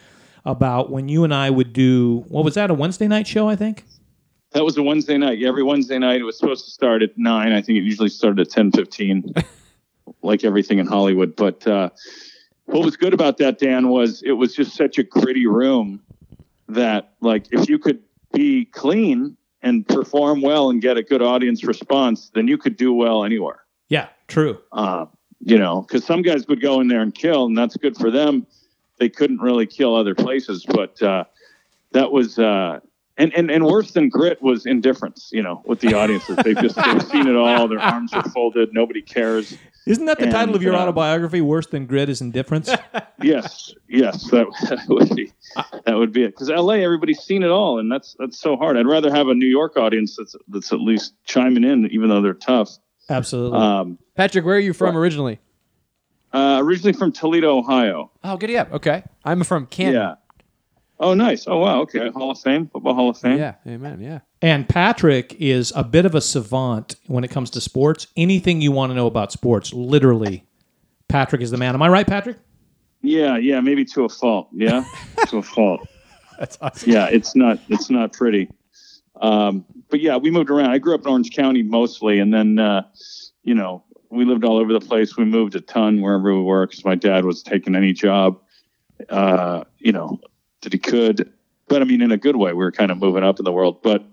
about 0.45 0.91
when 0.91 1.09
you 1.09 1.25
and 1.25 1.33
I 1.33 1.51
would 1.51 1.73
do 1.73 2.25
what 2.29 2.45
was 2.45 2.55
that 2.55 2.71
a 2.71 2.75
Wednesday 2.75 3.09
night 3.09 3.27
show? 3.27 3.49
I 3.49 3.57
think. 3.57 3.85
That 4.53 4.65
was 4.65 4.77
a 4.77 4.83
Wednesday 4.83 5.17
night. 5.17 5.43
Every 5.43 5.63
Wednesday 5.63 5.99
night 5.99 6.21
it 6.21 6.25
was 6.25 6.39
supposed 6.39 6.65
to 6.67 6.71
start 6.71 7.03
at 7.03 7.17
nine. 7.17 7.53
I 7.53 7.63
think 7.63 7.79
it 7.79 7.83
usually 7.83 8.11
started 8.11 8.41
at 8.41 8.51
ten 8.51 8.71
fifteen, 8.71 9.33
like 10.23 10.45
everything 10.45 10.79
in 10.79 10.87
Hollywood. 10.87 11.35
But 11.37 11.67
uh, 11.67 11.91
what 12.67 12.85
was 12.85 12.97
good 12.97 13.15
about 13.15 13.39
that, 13.39 13.59
Dan, 13.59 13.89
was 13.89 14.23
it 14.23 14.33
was 14.33 14.55
just 14.55 14.77
such 14.77 14.99
a 14.99 15.03
gritty 15.03 15.47
room 15.47 16.03
that, 16.69 17.15
like, 17.21 17.47
if 17.51 17.69
you 17.69 17.79
could 17.79 18.01
be 18.33 18.67
clean 18.67 19.37
and 19.63 19.87
perform 19.87 20.43
well 20.43 20.71
and 20.71 20.83
get 20.83 20.97
a 20.97 21.03
good 21.03 21.23
audience 21.23 21.65
response, 21.65 22.31
then 22.35 22.49
you 22.49 22.59
could 22.59 22.77
do 22.77 22.93
well 22.93 23.25
anywhere. 23.25 23.61
Yeah, 23.89 24.09
true. 24.29 24.59
Uh, 24.73 25.07
you 25.41 25.59
know, 25.59 25.83
because 25.83 26.05
some 26.05 26.23
guys 26.23 26.47
would 26.47 26.61
go 26.61 26.81
in 26.81 26.89
there 26.89 27.01
and 27.01 27.15
kill, 27.15 27.47
and 27.47 27.57
that's 27.57 27.77
good 27.77 27.97
for 27.97 28.11
them. 28.11 28.47
they 28.99 29.09
couldn't 29.09 29.41
really 29.41 29.67
kill 29.67 29.97
other 29.97 30.15
places, 30.15 30.67
but 30.67 31.01
uh, 31.03 31.25
that 31.93 32.13
was. 32.13 32.39
Uh, 32.39 32.81
and, 33.19 33.33
and, 33.35 33.51
and 33.51 33.65
worse 33.67 33.93
than 33.93 34.09
grit 34.09 34.41
was 34.43 34.67
indifference, 34.67 35.31
you 35.33 35.43
know, 35.43 35.63
with 35.67 35.81
the 35.81 35.95
audiences. 35.99 36.37
They've 36.37 36.57
just 36.57 36.77
they've 36.77 37.03
seen 37.03 37.27
it 37.27 37.37
all. 37.37 37.69
Their 37.69 37.81
arms 37.81 38.13
are 38.13 38.29
folded. 38.31 38.73
Nobody 38.73 39.03
cares. 39.03 39.57
Isn't 39.87 40.07
that 40.07 40.19
the 40.19 40.31
title 40.31 40.55
of 40.55 40.63
your 40.63 40.75
uh, 40.75 40.81
autobiography? 40.81 41.41
Worse 41.41 41.67
than 41.67 41.87
grit 41.87 42.09
is 42.09 42.21
indifference. 42.21 42.71
Yes, 43.25 43.73
yes, 43.89 44.29
that, 44.31 44.49
that 44.69 44.89
would 44.89 45.15
be 45.15 45.33
that 45.87 45.95
would 45.97 46.13
be 46.13 46.25
it. 46.25 46.31
Because 46.33 46.49
LA, 46.49 46.75
everybody's 46.75 47.21
seen 47.21 47.45
it 47.45 47.51
all, 47.51 47.79
and 47.79 47.93
that's 47.93 48.17
that's 48.19 48.37
so 48.37 48.57
hard. 48.57 48.77
I'd 48.77 48.89
rather 48.89 49.13
have 49.15 49.29
a 49.29 49.35
New 49.35 49.47
York 49.47 49.77
audience 49.77 50.17
that's 50.17 50.35
that's 50.49 50.73
at 50.73 50.81
least 50.81 51.15
chiming 51.25 51.63
in, 51.63 51.87
even 51.93 52.09
though 52.09 52.21
they're 52.21 52.35
tough. 52.35 52.71
Absolutely. 53.09 53.61
Um, 53.61 53.99
Patrick, 54.17 54.45
where 54.45 54.57
are 54.57 54.59
you 54.59 54.73
from 54.73 54.97
originally? 54.97 55.39
uh, 56.33 56.59
originally 56.61 56.93
from 56.93 57.13
Toledo, 57.13 57.59
Ohio. 57.59 58.11
Oh, 58.25 58.37
giddy 58.37 58.57
up. 58.57 58.73
Okay. 58.73 59.03
I'm 59.25 59.45
from 59.45 59.67
Canton. 59.67 60.01
Yeah. 60.01 60.15
Oh, 61.03 61.15
nice. 61.15 61.49
Oh, 61.49 61.59
wow. 61.59 61.81
Okay. 61.83 62.11
Hall 62.11 62.31
of 62.31 62.39
Fame, 62.39 62.69
football 62.69 62.95
Hall 62.95 63.11
of 63.11 63.19
Fame. 63.19 63.37
Yeah. 63.37 63.57
Amen. 63.67 64.01
Yeah. 64.01 64.21
And 64.41 64.69
Patrick 64.69 65.35
is 65.41 65.73
a 65.75 65.83
bit 65.83 66.07
of 66.07 66.15
a 66.15 66.21
savant 66.21 66.95
when 67.09 67.25
it 67.25 67.31
comes 67.31 67.51
to 67.51 67.61
sports. 67.61 68.07
Anything 68.17 68.61
you 68.61 68.71
want 68.71 68.91
to 68.91 68.95
know 68.95 69.09
about 69.09 69.33
sports, 69.33 69.73
literally, 69.73 70.47
Patrick 71.09 71.43
is 71.43 71.51
the 71.51 71.57
man. 71.57 71.75
Am 71.75 71.83
I 71.83 71.89
right, 71.89 72.07
Patrick? 72.07 72.39
Yeah, 73.03 73.37
yeah, 73.37 73.61
maybe 73.61 73.85
to 73.87 74.05
a 74.05 74.09
fault. 74.09 74.49
Yeah, 74.53 74.85
to 75.29 75.39
a 75.39 75.43
fault. 75.43 75.89
That's 76.39 76.57
awesome. 76.61 76.93
Yeah, 76.93 77.09
it's 77.11 77.35
not 77.35 77.59
it's 77.69 77.91
not 77.91 78.13
pretty. 78.13 78.49
Um, 79.21 79.65
but 79.91 80.01
yeah, 80.01 80.17
we 80.17 80.31
moved 80.31 80.51
around. 80.51 80.71
I 80.71 80.79
grew 80.79 80.95
up 80.95 81.03
in 81.03 81.09
Orange 81.09 81.33
County 81.33 81.63
mostly, 81.65 82.21
and 82.21 82.33
then 82.33 82.61
uh, 82.61 82.83
you 83.43 83.55
know 83.55 83.83
we 84.11 84.25
lived 84.25 84.45
all 84.45 84.57
over 84.57 84.73
the 84.73 84.81
place. 84.81 85.17
We 85.17 85.25
moved 85.25 85.57
a 85.57 85.61
ton 85.61 86.01
wherever 86.01 86.33
we 86.33 86.43
were 86.43 86.67
because 86.67 86.85
my 86.85 86.95
dad 86.95 87.25
was 87.25 87.43
taking 87.43 87.75
any 87.75 87.93
job, 87.93 88.41
uh, 89.09 89.65
you 89.79 89.91
know, 89.91 90.21
that 90.63 90.73
he 90.73 90.79
could. 90.79 91.33
But 91.69 91.83
I 91.83 91.85
mean, 91.85 92.03
in 92.03 92.13
a 92.13 92.17
good 92.17 92.37
way. 92.37 92.53
We 92.53 92.65
were 92.65 92.73
kind 92.73 92.91
of 92.91 92.99
moving 92.99 93.25
up 93.25 93.39
in 93.39 93.45
the 93.45 93.53
world, 93.53 93.83
but. 93.83 94.05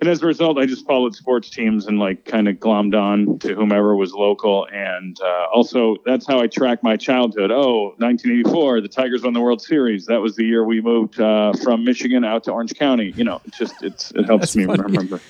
And 0.00 0.10
as 0.10 0.22
a 0.22 0.26
result, 0.26 0.58
I 0.58 0.66
just 0.66 0.84
followed 0.86 1.14
sports 1.14 1.48
teams 1.48 1.86
and 1.86 1.98
like 1.98 2.24
kind 2.24 2.48
of 2.48 2.56
glommed 2.56 3.00
on 3.00 3.38
to 3.38 3.54
whomever 3.54 3.94
was 3.94 4.12
local. 4.12 4.66
And 4.72 5.18
uh, 5.22 5.46
also, 5.54 5.96
that's 6.04 6.26
how 6.26 6.40
I 6.40 6.48
track 6.48 6.82
my 6.82 6.96
childhood. 6.96 7.50
Oh, 7.52 7.94
1984, 7.98 8.80
the 8.82 8.88
Tigers 8.88 9.22
won 9.22 9.32
the 9.32 9.40
World 9.40 9.62
Series. 9.62 10.04
That 10.06 10.20
was 10.20 10.34
the 10.34 10.44
year 10.44 10.64
we 10.64 10.80
moved 10.80 11.20
uh, 11.20 11.52
from 11.62 11.84
Michigan 11.84 12.24
out 12.24 12.44
to 12.44 12.52
Orange 12.52 12.74
County. 12.74 13.14
You 13.16 13.24
know, 13.24 13.40
it 13.46 13.54
just 13.54 13.82
it's 13.82 14.10
it 14.10 14.26
helps 14.26 14.42
That's 14.52 14.56
me 14.56 14.66
funny. 14.66 14.82
remember. 14.82 15.20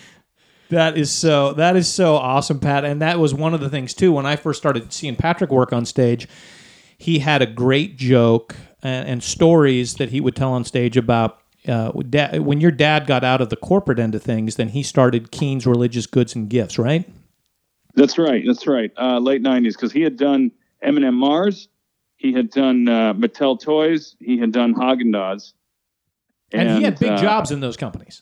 That 0.70 0.96
is 0.96 1.12
so. 1.12 1.52
That 1.52 1.76
is 1.76 1.86
so 1.86 2.16
awesome, 2.16 2.58
Pat. 2.58 2.84
And 2.84 3.02
that 3.02 3.20
was 3.20 3.34
one 3.34 3.52
of 3.54 3.60
the 3.60 3.68
things 3.68 3.92
too. 3.94 4.12
When 4.12 4.26
I 4.26 4.34
first 4.34 4.58
started 4.58 4.92
seeing 4.92 5.14
Patrick 5.14 5.50
work 5.50 5.72
on 5.74 5.84
stage, 5.84 6.26
he 6.96 7.18
had 7.18 7.42
a 7.42 7.46
great 7.46 7.96
joke 7.96 8.56
and, 8.84 9.08
and 9.08 9.22
stories 9.22 9.94
that 9.94 10.10
he 10.10 10.20
would 10.20 10.36
tell 10.36 10.52
on 10.52 10.64
stage 10.64 10.96
about. 10.96 11.40
Uh, 11.66 11.90
when 11.92 12.60
your 12.60 12.70
dad 12.70 13.06
got 13.06 13.24
out 13.24 13.40
of 13.40 13.48
the 13.48 13.56
corporate 13.56 13.98
end 13.98 14.14
of 14.14 14.22
things, 14.22 14.56
then 14.56 14.68
he 14.68 14.82
started 14.82 15.30
Keane's 15.30 15.66
Religious 15.66 16.06
Goods 16.06 16.34
and 16.34 16.50
Gifts, 16.50 16.78
right? 16.78 17.08
That's 17.94 18.18
right. 18.18 18.44
That's 18.46 18.66
right. 18.66 18.92
Uh, 19.00 19.18
late 19.18 19.42
90s 19.42 19.72
because 19.72 19.90
he 19.90 20.02
had 20.02 20.18
done 20.18 20.52
M&M 20.82 21.14
Mars, 21.14 21.68
he 22.16 22.34
had 22.34 22.50
done 22.50 22.86
uh, 22.86 23.14
Mattel 23.14 23.58
Toys, 23.58 24.14
he 24.20 24.36
had 24.38 24.52
done 24.52 24.74
Haagen 24.74 25.06
Dazs, 25.06 25.54
And, 26.52 26.78
he 26.78 26.84
had 26.84 26.98
big 26.98 27.12
uh, 27.12 27.16
jobs 27.16 27.50
in 27.50 27.60
those 27.60 27.78
companies. 27.78 28.20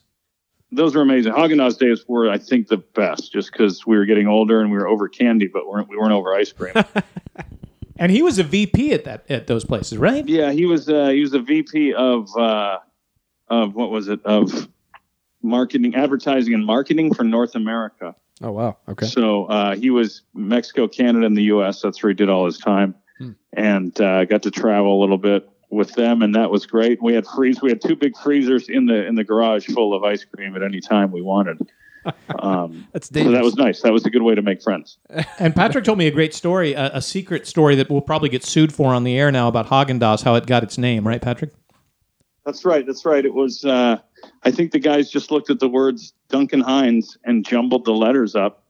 those 0.71 0.95
were 0.95 1.03
amazing. 1.03 1.33
Haagen 1.33 1.57
Dazs 1.57 1.79
days 1.79 2.05
were, 2.07 2.31
I 2.31 2.39
think, 2.39 2.69
the 2.69 2.77
best, 2.77 3.33
just 3.33 3.51
because 3.51 3.85
we 3.85 3.97
were 3.97 4.05
getting 4.05 4.29
older 4.29 4.61
and 4.61 4.71
we 4.71 4.79
were 4.79 4.87
over 4.87 5.09
candy, 5.09 5.49
but 5.49 5.67
weren't, 5.67 5.89
we 5.89 5.97
weren't 5.97 6.13
over 6.13 6.33
ice 6.33 6.53
cream. 6.53 6.75
And 8.03 8.11
he 8.11 8.21
was 8.21 8.41
a 8.41 8.43
VP 8.43 8.93
at 8.95 9.05
that 9.05 9.31
at 9.31 9.47
those 9.47 9.65
places, 9.65 9.97
right? 9.97 10.27
yeah, 10.29 10.51
he 10.51 10.67
was 10.67 10.89
uh, 10.89 11.11
he 11.11 11.21
was 11.21 11.35
a 11.35 11.39
VP 11.39 11.95
of 11.95 12.37
uh, 12.37 12.81
of 13.47 13.77
what 13.77 13.93
was 13.93 14.09
it 14.09 14.21
of 14.25 14.67
marketing, 15.41 15.95
advertising, 15.95 16.53
and 16.53 16.67
marketing 16.67 17.15
for 17.15 17.23
North 17.23 17.55
America. 17.55 18.17
Oh 18.43 18.51
wow. 18.51 18.77
Okay. 18.89 19.07
So 19.07 19.45
uh, 19.45 19.77
he 19.77 19.91
was 19.91 20.23
Mexico, 20.35 20.89
Canada, 20.89 21.27
and 21.27 21.37
the 21.37 21.45
U.S. 21.45 21.81
That's 21.81 22.03
where 22.03 22.11
he 22.11 22.15
did 22.15 22.29
all 22.29 22.45
his 22.45 22.59
time, 22.59 22.97
and 23.53 24.01
uh, 24.01 24.25
got 24.25 24.43
to 24.43 24.51
travel 24.51 24.99
a 24.99 25.01
little 25.01 25.17
bit 25.17 25.49
with 25.71 25.95
them, 25.95 26.23
and 26.23 26.35
that 26.35 26.51
was 26.51 26.67
great. 26.67 27.01
We 27.01 27.15
had 27.15 27.25
freeze. 27.25 27.63
We 27.63 27.69
had 27.69 27.81
two 27.81 27.95
big 27.95 28.17
freezers 28.17 28.69
in 28.69 28.87
the 28.87 29.07
in 29.07 29.15
the 29.15 29.23
garage 29.23 29.69
full 29.69 29.95
of 29.95 30.03
ice 30.03 30.25
cream 30.25 30.57
at 30.57 30.65
any 30.65 30.81
time 30.81 31.13
we 31.13 31.23
wanted. 31.23 31.71
Um, 32.39 32.89
That's 32.93 33.09
so 33.09 33.31
that 33.31 33.43
was 33.43 33.55
nice. 33.55 33.83
That 33.83 33.93
was 33.93 34.05
a 34.05 34.11
good 34.11 34.23
way 34.23 34.35
to 34.35 34.43
make 34.43 34.63
friends. 34.63 34.99
And 35.39 35.55
Patrick 35.55 35.85
told 35.85 35.99
me 35.99 36.07
a 36.07 36.11
great 36.11 36.35
story, 36.35 36.73
a, 36.75 36.91
a 36.95 37.03
secret 37.03 37.47
story 37.47 37.75
that 37.77 37.91
we'll 37.91 38.01
probably 38.01 38.29
get 38.29 38.45
sued 38.45 38.73
for 38.73 38.95
on 38.95 39.05
the 39.05 39.19
air 39.19 39.31
now 39.31 39.49
about 39.49 39.69
Haagen 39.69 40.01
Dazs, 40.01 40.23
how 40.23 40.35
it 40.35 40.47
got 40.47 40.63
its 40.63 40.79
name, 40.79 41.07
right, 41.07 41.21
Patrick? 41.21 41.51
That's 42.45 42.65
right. 42.65 42.85
That's 42.87 43.05
right. 43.05 43.25
It 43.25 43.35
was. 43.35 43.65
Uh, 43.65 43.99
I 44.43 44.51
think 44.51 44.73
the 44.73 44.79
guys 44.79 45.11
just 45.11 45.31
looked 45.31 45.51
at 45.51 45.61
the 45.61 45.69
words 45.69 46.13
Duncan 46.29 46.61
Hines 46.61 47.17
and 47.25 47.47
jumbled 47.47 47.85
the 47.85 47.93
letters 47.93 48.35
up, 48.35 48.65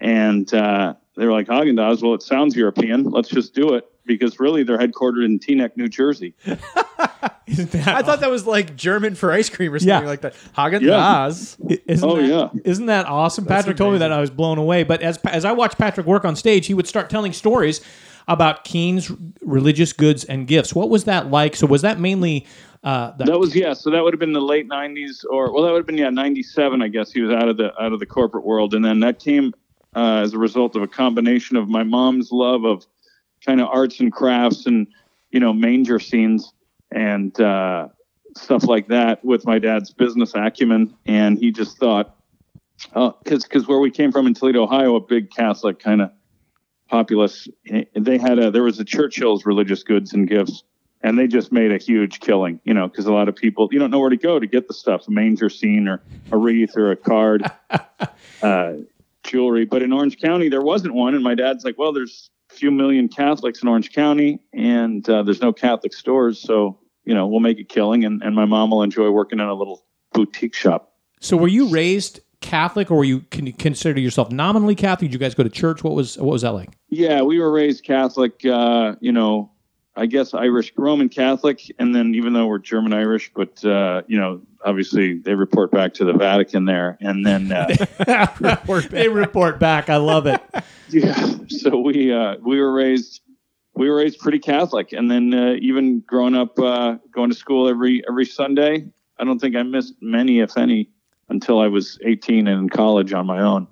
and 0.00 0.52
uh, 0.54 0.94
they 1.16 1.26
were 1.26 1.32
like 1.32 1.48
Haagen 1.48 1.74
Dazs. 1.74 2.02
Well, 2.02 2.14
it 2.14 2.22
sounds 2.22 2.54
European. 2.54 3.04
Let's 3.04 3.28
just 3.28 3.54
do 3.54 3.74
it 3.74 3.84
because 4.04 4.38
really 4.38 4.62
they're 4.62 4.78
headquartered 4.78 5.24
in 5.24 5.38
Teaneck, 5.38 5.76
New 5.76 5.88
Jersey. 5.88 6.34
Isn't 7.46 7.70
that 7.72 7.88
I 7.88 8.02
thought 8.02 8.20
that 8.20 8.30
was 8.30 8.46
like 8.46 8.76
German 8.76 9.14
for 9.14 9.30
ice 9.32 9.48
cream 9.48 9.72
or 9.72 9.78
something 9.78 9.88
Yeah. 10.02 10.08
like 10.08 10.20
that. 10.22 10.34
Haagen 10.56 10.80
Yeah. 10.80 10.94
Dazs. 11.28 11.80
Isn't 11.86 12.08
Oh, 12.10 12.16
that, 12.16 12.26
yeah. 12.54 12.60
Isn't 12.64 12.86
that 12.86 13.06
awesome? 13.06 13.44
Patrick 13.46 13.76
told 13.76 13.92
me 13.92 13.98
that 14.00 14.06
and 14.06 14.14
I 14.14 14.20
was 14.20 14.30
blown 14.30 14.58
away. 14.58 14.82
But 14.82 15.02
as 15.02 15.18
as 15.18 15.44
I 15.44 15.52
watched 15.52 15.78
Patrick 15.78 16.06
work 16.06 16.24
on 16.24 16.36
stage, 16.36 16.66
he 16.66 16.74
would 16.74 16.86
start 16.86 17.08
telling 17.10 17.32
stories 17.32 17.80
about 18.28 18.64
Keane's 18.64 19.10
religious 19.42 19.92
goods 19.92 20.24
and 20.24 20.46
gifts. 20.48 20.74
What 20.74 20.90
was 20.90 21.04
that 21.04 21.30
like? 21.30 21.54
So 21.54 21.66
was 21.66 21.82
that 21.82 22.00
mainly 22.00 22.46
uh, 22.82 23.12
the, 23.16 23.24
That 23.24 23.38
was 23.38 23.54
yeah. 23.54 23.72
So 23.72 23.90
that 23.90 24.02
would 24.02 24.12
have 24.12 24.20
been 24.20 24.32
the 24.32 24.40
late 24.40 24.68
'90s, 24.68 25.24
or 25.30 25.52
well, 25.52 25.62
that 25.64 25.70
would 25.72 25.78
have 25.78 25.86
been 25.86 25.98
yeah 25.98 26.10
'97. 26.10 26.82
I 26.82 26.88
guess 26.88 27.12
he 27.12 27.20
was 27.20 27.30
out 27.34 27.48
of 27.48 27.56
the 27.56 27.72
out 27.80 27.92
of 27.92 28.00
the 28.00 28.06
corporate 28.06 28.44
world, 28.44 28.74
and 28.74 28.84
then 28.84 29.00
that 29.00 29.18
came 29.20 29.52
uh, 29.94 30.20
as 30.22 30.34
a 30.34 30.38
result 30.38 30.76
of 30.76 30.82
a 30.82 30.88
combination 30.88 31.56
of 31.56 31.68
my 31.68 31.82
mom's 31.84 32.30
love 32.32 32.64
of 32.64 32.84
kind 33.44 33.60
of 33.60 33.68
arts 33.68 34.00
and 34.00 34.12
crafts 34.12 34.66
and 34.66 34.86
you 35.30 35.40
know 35.40 35.52
manger 35.52 35.98
scenes 35.98 36.52
and 36.90 37.38
uh, 37.40 37.88
stuff 38.36 38.64
like 38.64 38.88
that 38.88 39.24
with 39.24 39.46
my 39.46 39.58
dad's 39.58 39.92
business 39.92 40.32
acumen, 40.34 40.94
and 41.06 41.38
he 41.38 41.50
just 41.52 41.78
thought 41.78 42.16
because 42.92 43.44
because 43.44 43.66
where 43.66 43.78
we 43.78 43.90
came 43.90 44.12
from 44.12 44.26
in 44.26 44.34
Toledo, 44.34 44.64
Ohio, 44.64 44.96
a 44.96 45.00
big 45.00 45.30
Catholic 45.30 45.78
kind 45.78 46.02
of 46.02 46.10
populace, 46.88 47.48
eh, 47.70 47.84
they 47.94 48.18
had 48.18 48.38
a 48.38 48.50
there 48.50 48.62
was 48.62 48.78
a 48.80 48.84
Churchill's 48.84 49.46
religious 49.46 49.82
goods 49.82 50.12
and 50.12 50.28
gifts 50.28 50.62
and 51.02 51.18
they 51.18 51.26
just 51.26 51.52
made 51.52 51.72
a 51.72 51.78
huge 51.78 52.18
killing, 52.20 52.60
you 52.64 52.74
know, 52.74 52.88
because 52.88 53.06
a 53.06 53.12
lot 53.12 53.28
of 53.28 53.36
people 53.36 53.68
you 53.70 53.78
don't 53.78 53.90
know 53.90 54.00
where 54.00 54.10
to 54.10 54.16
go 54.16 54.40
to 54.40 54.46
get 54.46 54.66
the 54.66 54.74
stuff, 54.74 55.06
a 55.06 55.10
manger 55.10 55.48
scene 55.48 55.86
or 55.88 56.02
a 56.32 56.36
wreath 56.36 56.76
or 56.76 56.90
a 56.90 56.96
card, 56.96 57.48
uh, 58.42 58.72
jewelry. 59.22 59.66
But 59.66 59.82
in 59.82 59.92
Orange 59.92 60.18
County, 60.18 60.48
there 60.48 60.62
wasn't 60.62 60.94
one, 60.94 61.14
and 61.14 61.22
my 61.22 61.34
dad's 61.34 61.64
like, 61.64 61.78
well, 61.78 61.92
there's 61.92 62.30
few 62.56 62.70
million 62.70 63.08
Catholics 63.08 63.62
in 63.62 63.68
Orange 63.68 63.92
County, 63.92 64.40
and 64.52 65.08
uh, 65.08 65.22
there's 65.22 65.40
no 65.40 65.52
Catholic 65.52 65.92
stores, 65.94 66.40
so 66.40 66.78
you 67.06 67.14
know, 67.14 67.26
we'll 67.26 67.40
make 67.40 67.58
a 67.58 67.64
killing, 67.64 68.04
and, 68.04 68.22
and 68.22 68.34
my 68.34 68.44
mom 68.44 68.70
will 68.70 68.82
enjoy 68.82 69.10
working 69.10 69.38
in 69.38 69.46
a 69.46 69.54
little 69.54 69.86
boutique 70.12 70.54
shop. 70.54 70.92
So 71.20 71.36
were 71.36 71.48
you 71.48 71.68
raised 71.68 72.20
Catholic, 72.40 72.90
or 72.90 72.96
were 72.96 73.04
you 73.04 73.20
can 73.30 73.46
you 73.46 73.52
consider 73.52 74.00
yourself 74.00 74.30
nominally 74.30 74.74
Catholic? 74.74 75.10
Did 75.10 75.14
you 75.14 75.18
guys 75.18 75.34
go 75.34 75.42
to 75.42 75.48
church? 75.48 75.82
What 75.82 75.94
was 75.94 76.18
what 76.18 76.32
was 76.32 76.42
that 76.42 76.52
like? 76.52 76.70
Yeah, 76.88 77.22
we 77.22 77.38
were 77.38 77.50
raised 77.50 77.84
Catholic. 77.84 78.44
Uh, 78.44 78.96
you 79.00 79.12
know, 79.12 79.50
I 79.96 80.06
guess 80.06 80.34
Irish 80.34 80.72
Roman 80.76 81.08
Catholic, 81.08 81.62
and 81.78 81.94
then 81.94 82.14
even 82.14 82.34
though 82.34 82.46
we're 82.46 82.58
German 82.58 82.92
Irish, 82.92 83.30
but 83.34 83.64
uh, 83.64 84.02
you 84.06 84.18
know, 84.18 84.42
obviously 84.64 85.18
they 85.18 85.34
report 85.34 85.70
back 85.70 85.94
to 85.94 86.04
the 86.04 86.12
Vatican 86.12 86.66
there, 86.66 86.98
and 87.00 87.24
then 87.24 87.50
uh, 87.50 87.66
they 88.90 89.08
report 89.08 89.58
back. 89.58 89.88
I 89.88 89.96
love 89.96 90.26
it. 90.26 90.42
yeah, 90.90 91.36
so 91.48 91.78
we 91.78 92.12
uh, 92.12 92.36
we 92.42 92.60
were 92.60 92.72
raised 92.72 93.22
we 93.74 93.88
were 93.88 93.96
raised 93.96 94.18
pretty 94.18 94.38
Catholic, 94.38 94.92
and 94.92 95.10
then 95.10 95.32
uh, 95.32 95.54
even 95.60 96.00
growing 96.00 96.34
up 96.34 96.58
uh, 96.58 96.96
going 97.10 97.30
to 97.30 97.36
school 97.36 97.68
every 97.68 98.02
every 98.06 98.26
Sunday. 98.26 98.86
I 99.18 99.24
don't 99.24 99.38
think 99.38 99.56
I 99.56 99.62
missed 99.62 99.94
many, 100.02 100.40
if 100.40 100.58
any, 100.58 100.90
until 101.30 101.58
I 101.58 101.68
was 101.68 101.98
18 102.04 102.46
and 102.46 102.60
in 102.60 102.68
college 102.68 103.14
on 103.14 103.26
my 103.26 103.40
own. 103.40 103.66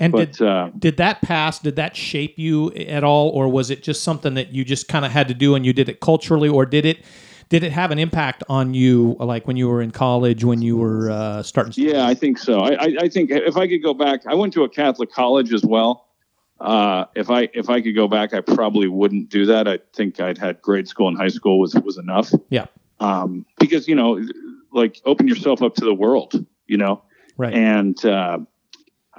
And 0.00 0.12
But 0.12 0.32
did, 0.32 0.46
uh, 0.46 0.70
did 0.78 0.96
that 0.96 1.20
pass? 1.20 1.58
Did 1.58 1.76
that 1.76 1.94
shape 1.94 2.38
you 2.38 2.72
at 2.72 3.04
all, 3.04 3.28
or 3.28 3.48
was 3.48 3.70
it 3.70 3.82
just 3.82 4.02
something 4.02 4.34
that 4.34 4.52
you 4.52 4.64
just 4.64 4.88
kind 4.88 5.04
of 5.04 5.12
had 5.12 5.28
to 5.28 5.34
do 5.34 5.54
and 5.54 5.64
you 5.64 5.72
did 5.74 5.88
it 5.90 6.00
culturally, 6.00 6.48
or 6.48 6.64
did 6.64 6.86
it 6.86 7.04
did 7.50 7.64
it 7.64 7.72
have 7.72 7.90
an 7.90 7.98
impact 7.98 8.44
on 8.48 8.74
you, 8.74 9.16
like 9.18 9.46
when 9.46 9.56
you 9.56 9.68
were 9.68 9.82
in 9.82 9.90
college, 9.90 10.44
when 10.44 10.62
you 10.62 10.76
were 10.76 11.10
uh, 11.10 11.42
starting? 11.42 11.74
Yeah, 11.76 12.06
I 12.06 12.14
think 12.14 12.38
so. 12.38 12.60
I, 12.60 12.70
I, 12.70 12.96
I 13.00 13.08
think 13.08 13.30
if 13.30 13.56
I 13.56 13.68
could 13.68 13.82
go 13.82 13.92
back, 13.92 14.24
I 14.26 14.34
went 14.34 14.52
to 14.54 14.62
a 14.62 14.68
Catholic 14.68 15.12
college 15.12 15.52
as 15.52 15.64
well. 15.64 16.06
Uh, 16.60 17.06
if 17.14 17.28
I 17.30 17.48
if 17.52 17.68
I 17.68 17.80
could 17.80 17.94
go 17.94 18.06
back, 18.06 18.32
I 18.32 18.40
probably 18.40 18.86
wouldn't 18.86 19.30
do 19.30 19.46
that. 19.46 19.66
I 19.66 19.80
think 19.94 20.20
I'd 20.20 20.38
had 20.38 20.62
grade 20.62 20.88
school 20.88 21.08
and 21.08 21.16
high 21.16 21.28
school 21.28 21.58
was 21.58 21.74
was 21.74 21.98
enough. 21.98 22.32
Yeah, 22.50 22.66
Um, 23.00 23.44
because 23.58 23.88
you 23.88 23.94
know, 23.94 24.22
like 24.72 25.00
open 25.04 25.26
yourself 25.26 25.62
up 25.62 25.74
to 25.76 25.84
the 25.84 25.94
world. 25.94 26.46
You 26.66 26.76
know, 26.76 27.02
right. 27.36 27.52
and 27.52 28.02
uh, 28.04 28.38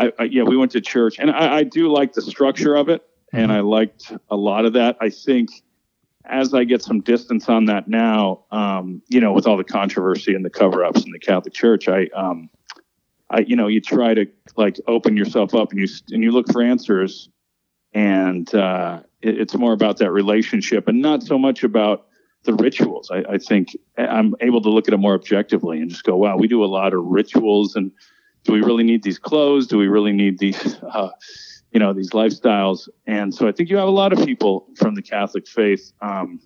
I, 0.01 0.11
I 0.19 0.23
yeah, 0.23 0.43
we 0.43 0.57
went 0.57 0.71
to 0.71 0.81
church, 0.81 1.19
and 1.19 1.29
I, 1.31 1.57
I 1.57 1.63
do 1.63 1.91
like 1.91 2.13
the 2.13 2.21
structure 2.21 2.75
of 2.75 2.89
it, 2.89 3.01
and 3.31 3.51
I 3.51 3.59
liked 3.59 4.11
a 4.29 4.35
lot 4.35 4.65
of 4.65 4.73
that. 4.73 4.97
I 4.99 5.09
think 5.09 5.49
as 6.25 6.53
I 6.53 6.63
get 6.63 6.81
some 6.83 7.01
distance 7.01 7.49
on 7.49 7.65
that 7.65 7.87
now, 7.87 8.45
um, 8.51 9.01
you 9.09 9.19
know, 9.19 9.33
with 9.33 9.47
all 9.47 9.57
the 9.57 9.63
controversy 9.63 10.35
and 10.35 10.45
the 10.45 10.49
cover-ups 10.49 11.03
in 11.03 11.11
the 11.11 11.19
Catholic 11.19 11.53
Church, 11.53 11.87
I, 11.87 12.07
um, 12.15 12.49
I, 13.29 13.39
you 13.39 13.55
know, 13.55 13.67
you 13.67 13.81
try 13.81 14.13
to 14.13 14.27
like 14.55 14.79
open 14.87 15.17
yourself 15.17 15.55
up 15.55 15.71
and 15.71 15.79
you 15.79 15.87
and 16.11 16.23
you 16.23 16.31
look 16.31 16.51
for 16.51 16.61
answers, 16.61 17.29
and 17.93 18.53
uh, 18.53 19.01
it, 19.21 19.41
it's 19.41 19.55
more 19.55 19.73
about 19.73 19.97
that 19.97 20.11
relationship 20.11 20.87
and 20.87 21.01
not 21.01 21.23
so 21.23 21.37
much 21.37 21.63
about 21.63 22.07
the 22.43 22.53
rituals. 22.55 23.11
I, 23.11 23.33
I 23.33 23.37
think 23.37 23.77
I'm 23.97 24.35
able 24.41 24.61
to 24.61 24.69
look 24.69 24.87
at 24.87 24.93
it 24.93 24.97
more 24.97 25.13
objectively 25.13 25.79
and 25.79 25.89
just 25.89 26.03
go, 26.03 26.15
wow, 26.15 26.37
we 26.37 26.47
do 26.47 26.63
a 26.63 26.65
lot 26.65 26.93
of 26.93 27.03
rituals, 27.03 27.75
and 27.75 27.91
do 28.43 28.53
we 28.53 28.61
really 28.61 28.83
need 28.83 29.03
these 29.03 29.19
clothes? 29.19 29.67
Do 29.67 29.77
we 29.77 29.87
really 29.87 30.13
need 30.13 30.39
these? 30.39 30.79
Uh, 30.91 31.09
you 31.71 31.79
know 31.79 31.93
these 31.93 32.11
lifestyles 32.11 32.87
and 33.07 33.33
so 33.33 33.47
i 33.47 33.51
think 33.51 33.69
you 33.69 33.77
have 33.77 33.87
a 33.87 33.91
lot 33.91 34.13
of 34.13 34.23
people 34.25 34.67
from 34.75 34.95
the 34.95 35.01
catholic 35.01 35.47
faith 35.47 35.91
um, 36.01 36.39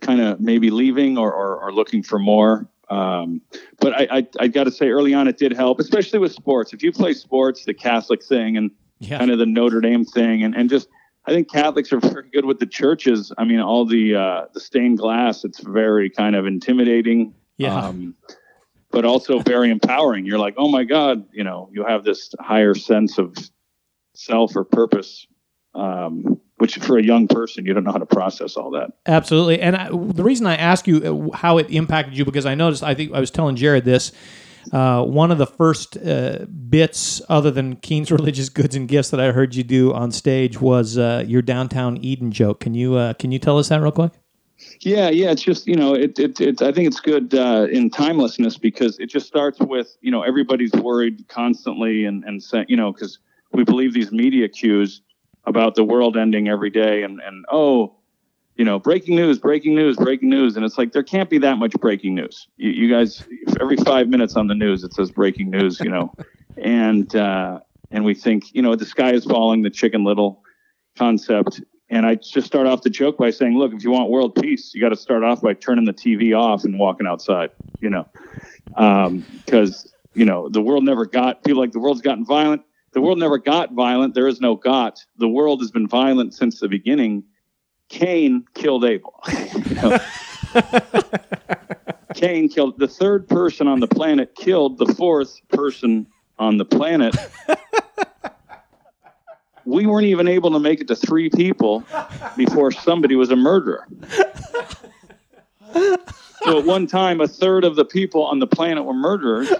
kind 0.00 0.20
of 0.20 0.40
maybe 0.40 0.70
leaving 0.70 1.16
or, 1.16 1.32
or, 1.32 1.56
or, 1.56 1.72
looking 1.72 2.02
for 2.02 2.18
more 2.18 2.68
um, 2.90 3.40
but 3.80 3.92
i, 3.94 4.18
I, 4.18 4.26
I 4.40 4.48
got 4.48 4.64
to 4.64 4.70
say 4.70 4.88
early 4.88 5.14
on 5.14 5.28
it 5.28 5.38
did 5.38 5.52
help 5.52 5.80
especially 5.80 6.18
with 6.18 6.32
sports 6.32 6.72
if 6.72 6.82
you 6.82 6.92
play 6.92 7.12
sports 7.12 7.64
the 7.64 7.74
catholic 7.74 8.24
thing 8.24 8.56
and 8.56 8.70
yeah. 8.98 9.18
kind 9.18 9.30
of 9.30 9.38
the 9.38 9.46
notre 9.46 9.80
dame 9.80 10.04
thing 10.04 10.42
and, 10.42 10.54
and 10.54 10.70
just 10.70 10.88
i 11.26 11.32
think 11.32 11.50
catholics 11.50 11.92
are 11.92 12.00
very 12.00 12.28
good 12.30 12.44
with 12.44 12.58
the 12.58 12.66
churches 12.66 13.32
i 13.38 13.44
mean 13.44 13.60
all 13.60 13.84
the 13.84 14.14
uh, 14.14 14.44
the 14.54 14.60
stained 14.60 14.98
glass 14.98 15.44
it's 15.44 15.60
very 15.60 16.08
kind 16.08 16.36
of 16.36 16.46
intimidating 16.46 17.34
yeah 17.56 17.74
um, 17.74 18.14
but 18.94 19.04
also 19.04 19.40
very 19.40 19.70
empowering 19.70 20.24
you're 20.24 20.38
like 20.38 20.54
oh 20.56 20.68
my 20.68 20.84
god 20.84 21.26
you 21.32 21.44
know 21.44 21.68
you 21.72 21.84
have 21.84 22.04
this 22.04 22.32
higher 22.40 22.74
sense 22.74 23.18
of 23.18 23.34
self 24.14 24.56
or 24.56 24.64
purpose, 24.64 25.26
um, 25.74 26.40
which 26.56 26.76
for 26.76 26.98
a 26.98 27.02
young 27.02 27.28
person, 27.28 27.66
you 27.66 27.74
don't 27.74 27.84
know 27.84 27.92
how 27.92 27.98
to 27.98 28.06
process 28.06 28.56
all 28.56 28.70
that. 28.70 28.92
Absolutely. 29.06 29.60
And 29.60 29.76
I, 29.76 29.88
the 29.90 30.22
reason 30.22 30.46
I 30.46 30.56
ask 30.56 30.86
you 30.86 31.30
uh, 31.32 31.36
how 31.36 31.58
it 31.58 31.70
impacted 31.70 32.16
you, 32.16 32.24
because 32.24 32.46
I 32.46 32.54
noticed, 32.54 32.82
I 32.82 32.94
think 32.94 33.12
I 33.12 33.20
was 33.20 33.30
telling 33.30 33.56
Jared 33.56 33.84
this. 33.84 34.12
Uh, 34.72 35.04
one 35.04 35.30
of 35.30 35.36
the 35.36 35.46
first 35.46 35.98
uh, 35.98 36.46
bits, 36.46 37.20
other 37.28 37.50
than 37.50 37.76
Keane's 37.76 38.10
religious 38.10 38.48
goods 38.48 38.74
and 38.74 38.88
gifts, 38.88 39.10
that 39.10 39.20
I 39.20 39.32
heard 39.32 39.54
you 39.54 39.62
do 39.62 39.92
on 39.92 40.10
stage 40.10 40.58
was 40.58 40.96
uh, 40.96 41.24
your 41.26 41.42
downtown 41.42 41.98
Eden 41.98 42.32
joke. 42.32 42.60
Can 42.60 42.72
you 42.72 42.94
uh, 42.94 43.12
can 43.14 43.30
you 43.30 43.38
tell 43.38 43.58
us 43.58 43.68
that 43.68 43.82
real 43.82 43.92
quick? 43.92 44.12
Yeah, 44.80 45.08
yeah. 45.10 45.30
It's 45.30 45.42
just 45.42 45.66
you 45.66 45.76
know, 45.76 45.94
it 45.94 46.18
it, 46.18 46.40
it 46.40 46.62
I 46.62 46.72
think 46.72 46.86
it's 46.86 47.00
good 47.00 47.34
uh, 47.34 47.66
in 47.70 47.90
timelessness 47.90 48.58
because 48.58 48.98
it 48.98 49.06
just 49.06 49.26
starts 49.26 49.58
with 49.60 49.96
you 50.00 50.10
know 50.10 50.22
everybody's 50.22 50.72
worried 50.72 51.26
constantly 51.28 52.04
and 52.04 52.24
and 52.24 52.42
you 52.68 52.76
know 52.76 52.92
because 52.92 53.18
we 53.52 53.64
believe 53.64 53.94
these 53.94 54.12
media 54.12 54.48
cues 54.48 55.00
about 55.46 55.74
the 55.74 55.84
world 55.84 56.16
ending 56.16 56.48
every 56.48 56.70
day 56.70 57.02
and, 57.02 57.20
and 57.20 57.44
oh, 57.50 57.94
you 58.56 58.64
know, 58.64 58.78
breaking 58.78 59.16
news, 59.16 59.38
breaking 59.38 59.74
news, 59.74 59.96
breaking 59.96 60.28
news. 60.28 60.56
And 60.56 60.64
it's 60.64 60.78
like, 60.78 60.92
there 60.92 61.02
can't 61.02 61.28
be 61.28 61.38
that 61.38 61.58
much 61.58 61.72
breaking 61.72 62.14
news. 62.14 62.46
You, 62.56 62.70
you 62.70 62.90
guys, 62.90 63.24
every 63.60 63.76
five 63.78 64.08
minutes 64.08 64.36
on 64.36 64.46
the 64.46 64.54
news, 64.54 64.84
it 64.84 64.94
says 64.94 65.10
breaking 65.10 65.50
news, 65.50 65.80
you 65.80 65.90
know, 65.90 66.14
and, 66.56 67.14
uh, 67.16 67.60
and 67.90 68.04
we 68.04 68.14
think, 68.14 68.54
you 68.54 68.62
know, 68.62 68.74
the 68.76 68.86
sky 68.86 69.12
is 69.12 69.24
falling, 69.24 69.62
the 69.62 69.70
chicken 69.70 70.04
little 70.04 70.42
concept. 70.96 71.62
And 71.94 72.04
I 72.04 72.16
just 72.16 72.46
start 72.46 72.66
off 72.66 72.82
the 72.82 72.90
joke 72.90 73.16
by 73.18 73.30
saying, 73.30 73.56
look, 73.56 73.72
if 73.72 73.84
you 73.84 73.90
want 73.90 74.10
world 74.10 74.34
peace, 74.34 74.74
you 74.74 74.80
got 74.80 74.88
to 74.88 74.96
start 74.96 75.22
off 75.22 75.40
by 75.40 75.54
turning 75.54 75.84
the 75.84 75.92
TV 75.92 76.36
off 76.38 76.64
and 76.64 76.78
walking 76.78 77.06
outside, 77.06 77.50
you 77.80 77.88
know, 77.88 78.06
because, 78.66 79.84
um, 79.86 79.90
you 80.12 80.24
know, 80.24 80.48
the 80.48 80.60
world 80.60 80.84
never 80.84 81.06
got, 81.06 81.44
people 81.44 81.60
like 81.60 81.72
the 81.72 81.78
world's 81.78 82.02
gotten 82.02 82.24
violent 82.24 82.62
the 82.94 83.00
world 83.00 83.18
never 83.18 83.38
got 83.38 83.72
violent. 83.72 84.14
There 84.14 84.28
is 84.28 84.40
no 84.40 84.54
got. 84.54 85.04
The 85.18 85.28
world 85.28 85.60
has 85.60 85.70
been 85.72 85.88
violent 85.88 86.32
since 86.32 86.60
the 86.60 86.68
beginning. 86.68 87.24
Cain 87.88 88.44
killed 88.54 88.84
Abel. 88.84 89.20
Cain 92.14 92.48
killed 92.48 92.78
the 92.78 92.86
third 92.86 93.28
person 93.28 93.66
on 93.66 93.80
the 93.80 93.88
planet, 93.88 94.36
killed 94.36 94.78
the 94.78 94.94
fourth 94.94 95.40
person 95.48 96.06
on 96.38 96.56
the 96.56 96.64
planet. 96.64 97.16
we 99.64 99.86
weren't 99.86 100.06
even 100.06 100.28
able 100.28 100.50
to 100.52 100.58
make 100.58 100.80
it 100.80 100.88
to 100.88 100.96
three 100.96 101.30
people 101.30 101.84
before 102.36 102.70
somebody 102.70 103.16
was 103.16 103.30
a 103.30 103.36
murderer. 103.36 103.86
so 105.72 106.58
at 106.58 106.64
one 106.64 106.86
time, 106.86 107.20
a 107.20 107.28
third 107.28 107.64
of 107.64 107.76
the 107.76 107.84
people 107.84 108.24
on 108.24 108.38
the 108.38 108.46
planet 108.46 108.84
were 108.84 108.94
murderers 108.94 109.52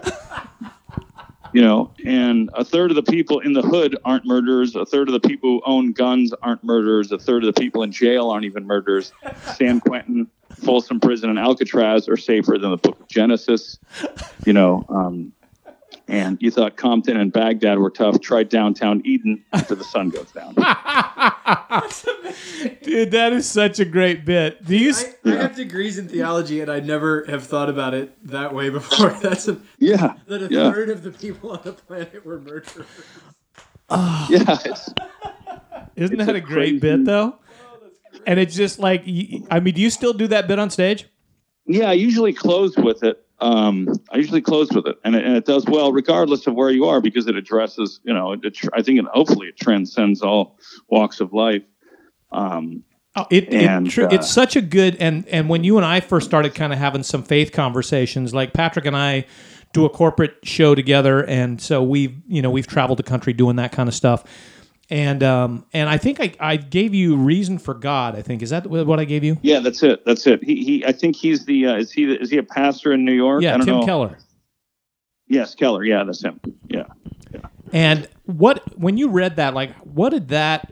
you 1.54 1.62
know, 1.62 1.92
and 2.04 2.50
a 2.54 2.64
third 2.64 2.90
of 2.90 2.96
the 2.96 3.02
people 3.02 3.38
in 3.38 3.52
the 3.52 3.62
hood 3.62 3.96
aren't 4.04 4.26
murderers. 4.26 4.74
A 4.74 4.84
third 4.84 5.08
of 5.08 5.12
the 5.12 5.26
people 5.26 5.48
who 5.48 5.62
own 5.64 5.92
guns 5.92 6.34
aren't 6.42 6.64
murderers. 6.64 7.12
A 7.12 7.18
third 7.18 7.44
of 7.44 7.54
the 7.54 7.58
people 7.58 7.84
in 7.84 7.92
jail 7.92 8.28
aren't 8.28 8.44
even 8.44 8.66
murderers. 8.66 9.12
San 9.54 9.78
Quentin, 9.80 10.26
Folsom 10.50 10.98
Prison, 10.98 11.30
and 11.30 11.38
Alcatraz 11.38 12.08
are 12.08 12.16
safer 12.16 12.58
than 12.58 12.72
the 12.72 12.76
Book 12.76 12.98
of 12.98 13.06
Genesis. 13.06 13.78
You 14.44 14.52
know, 14.52 14.84
um, 14.88 15.32
and 16.08 16.38
you 16.40 16.50
thought 16.50 16.76
Compton 16.76 17.16
and 17.16 17.32
Baghdad 17.32 17.78
were 17.78 17.90
tough. 17.90 18.20
Try 18.20 18.42
downtown 18.42 19.02
Eden 19.04 19.44
after 19.52 19.74
the 19.74 19.84
sun 19.84 20.10
goes 20.10 20.30
down. 20.32 20.54
Dude, 22.82 23.10
that 23.12 23.32
is 23.32 23.48
such 23.48 23.80
a 23.80 23.84
great 23.84 24.24
bit. 24.24 24.64
Do 24.64 24.76
you? 24.76 24.94
I, 25.24 25.30
I 25.30 25.36
have 25.36 25.56
degrees 25.56 25.98
in 25.98 26.08
theology, 26.08 26.60
and 26.60 26.70
I 26.70 26.80
never 26.80 27.24
have 27.26 27.46
thought 27.46 27.68
about 27.68 27.94
it 27.94 28.16
that 28.28 28.54
way 28.54 28.68
before. 28.68 29.10
That's 29.22 29.48
a, 29.48 29.58
yeah. 29.78 30.14
That 30.26 30.42
a 30.42 30.48
yeah. 30.50 30.72
third 30.72 30.90
of 30.90 31.02
the 31.02 31.10
people 31.10 31.52
on 31.52 31.60
the 31.64 31.72
planet 31.72 32.24
were 32.24 32.40
murderers. 32.40 32.86
Oh. 33.88 34.26
Yeah. 34.30 34.58
It's, 34.64 34.90
Isn't 35.96 36.20
it's 36.20 36.26
that 36.26 36.34
a, 36.34 36.38
a 36.38 36.40
great 36.40 36.80
bit 36.80 37.04
though? 37.04 37.38
and 38.26 38.40
it's 38.40 38.54
just 38.54 38.78
like, 38.78 39.02
I 39.50 39.60
mean, 39.60 39.74
do 39.74 39.80
you 39.80 39.90
still 39.90 40.12
do 40.12 40.26
that 40.28 40.48
bit 40.48 40.58
on 40.58 40.70
stage? 40.70 41.06
Yeah, 41.66 41.90
I 41.90 41.94
usually 41.94 42.32
close 42.32 42.76
with 42.76 43.02
it 43.02 43.23
um, 43.40 43.88
I 44.10 44.18
usually 44.18 44.40
close 44.40 44.70
with 44.72 44.86
it, 44.86 44.96
and 45.04 45.14
it, 45.16 45.24
and 45.24 45.36
it 45.36 45.44
does 45.44 45.64
well 45.66 45.92
regardless 45.92 46.46
of 46.46 46.54
where 46.54 46.70
you 46.70 46.84
are 46.86 47.00
because 47.00 47.26
it 47.26 47.36
addresses, 47.36 48.00
you 48.04 48.14
know, 48.14 48.32
it, 48.32 48.58
I 48.72 48.82
think 48.82 49.00
it, 49.00 49.04
hopefully 49.06 49.48
it 49.48 49.56
transcends 49.56 50.22
all 50.22 50.58
walks 50.88 51.20
of 51.20 51.32
life. 51.32 51.62
Um, 52.32 52.84
oh, 53.16 53.26
it, 53.30 53.52
and, 53.52 53.88
it, 53.88 53.98
uh, 53.98 54.08
it's 54.10 54.30
such 54.30 54.56
a 54.56 54.60
good 54.60 54.96
and 54.96 55.26
and 55.28 55.48
when 55.48 55.64
you 55.64 55.76
and 55.76 55.84
I 55.84 56.00
first 56.00 56.26
started 56.26 56.54
kind 56.54 56.72
of 56.72 56.78
having 56.78 57.02
some 57.02 57.22
faith 57.22 57.52
conversations, 57.52 58.32
like 58.32 58.52
Patrick 58.52 58.86
and 58.86 58.96
I 58.96 59.26
do 59.72 59.84
a 59.84 59.90
corporate 59.90 60.36
show 60.44 60.74
together, 60.74 61.24
and 61.24 61.60
so 61.60 61.82
we've 61.82 62.16
you 62.28 62.40
know 62.40 62.50
we've 62.50 62.66
traveled 62.66 62.98
the 62.98 63.04
country 63.04 63.32
doing 63.32 63.56
that 63.56 63.72
kind 63.72 63.88
of 63.88 63.94
stuff 63.94 64.24
and 64.90 65.22
um, 65.22 65.66
and 65.72 65.88
I 65.88 65.96
think 65.96 66.20
I, 66.20 66.32
I 66.38 66.56
gave 66.56 66.94
you 66.94 67.16
reason 67.16 67.58
for 67.58 67.74
God. 67.74 68.16
I 68.16 68.22
think 68.22 68.42
is 68.42 68.50
that 68.50 68.66
what 68.66 69.00
I 69.00 69.04
gave 69.04 69.24
you? 69.24 69.38
Yeah, 69.42 69.60
that's 69.60 69.82
it. 69.82 70.04
That's 70.04 70.26
it. 70.26 70.42
He, 70.44 70.64
he 70.64 70.86
I 70.86 70.92
think 70.92 71.16
he's 71.16 71.44
the 71.46 71.66
uh, 71.66 71.76
is 71.76 71.90
he 71.90 72.04
is 72.04 72.30
he 72.30 72.38
a 72.38 72.42
pastor 72.42 72.92
in 72.92 73.04
New 73.04 73.12
York? 73.12 73.42
Yeah, 73.42 73.56
Tim 73.56 73.66
know. 73.66 73.84
Keller. 73.84 74.18
Yes, 75.26 75.54
Keller. 75.54 75.84
Yeah, 75.84 76.04
that's 76.04 76.22
him. 76.22 76.38
Yeah. 76.68 76.84
yeah. 77.32 77.40
And 77.72 78.08
what 78.24 78.78
when 78.78 78.98
you 78.98 79.08
read 79.08 79.36
that, 79.36 79.54
like, 79.54 79.74
what 79.78 80.10
did 80.10 80.28
that? 80.28 80.70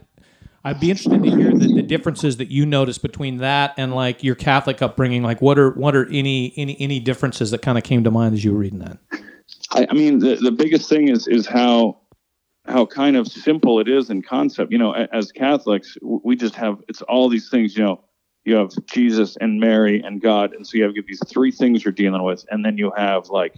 I'd 0.65 0.79
be 0.79 0.91
interested 0.91 1.21
to 1.21 1.29
hear 1.29 1.51
the, 1.51 1.73
the 1.75 1.81
differences 1.81 2.37
that 2.37 2.49
you 2.49 2.65
noticed 2.65 3.01
between 3.01 3.37
that 3.39 3.73
and 3.75 3.93
like 3.93 4.23
your 4.23 4.35
Catholic 4.35 4.81
upbringing. 4.81 5.21
Like, 5.23 5.41
what 5.41 5.57
are 5.59 5.71
what 5.71 5.95
are 5.95 6.07
any 6.09 6.53
any 6.55 6.79
any 6.79 6.99
differences 6.99 7.51
that 7.51 7.61
kind 7.61 7.77
of 7.77 7.83
came 7.83 8.03
to 8.03 8.11
mind 8.11 8.33
as 8.35 8.45
you 8.45 8.53
were 8.53 8.59
reading 8.59 8.79
that? 8.79 8.97
I, 9.71 9.87
I 9.89 9.93
mean, 9.93 10.19
the 10.19 10.35
the 10.35 10.51
biggest 10.51 10.87
thing 10.87 11.09
is 11.09 11.27
is 11.27 11.47
how 11.47 11.97
how 12.65 12.85
kind 12.85 13.17
of 13.17 13.27
simple 13.27 13.79
it 13.79 13.87
is 13.87 14.09
in 14.09 14.21
concept. 14.21 14.71
You 14.71 14.77
know, 14.77 14.93
as 14.93 15.31
Catholics, 15.31 15.97
we 16.01 16.35
just 16.35 16.55
have 16.55 16.79
it's 16.87 17.01
all 17.03 17.29
these 17.29 17.49
things. 17.49 17.75
You 17.75 17.83
know, 17.83 18.03
you 18.45 18.55
have 18.55 18.71
Jesus 18.85 19.37
and 19.41 19.59
Mary 19.59 20.01
and 20.01 20.21
God, 20.21 20.53
and 20.53 20.65
so 20.65 20.77
you 20.77 20.83
have 20.83 20.93
these 21.07 21.21
three 21.27 21.51
things 21.51 21.83
you're 21.83 21.91
dealing 21.91 22.23
with, 22.23 22.45
and 22.51 22.63
then 22.63 22.77
you 22.77 22.91
have 22.95 23.29
like, 23.29 23.55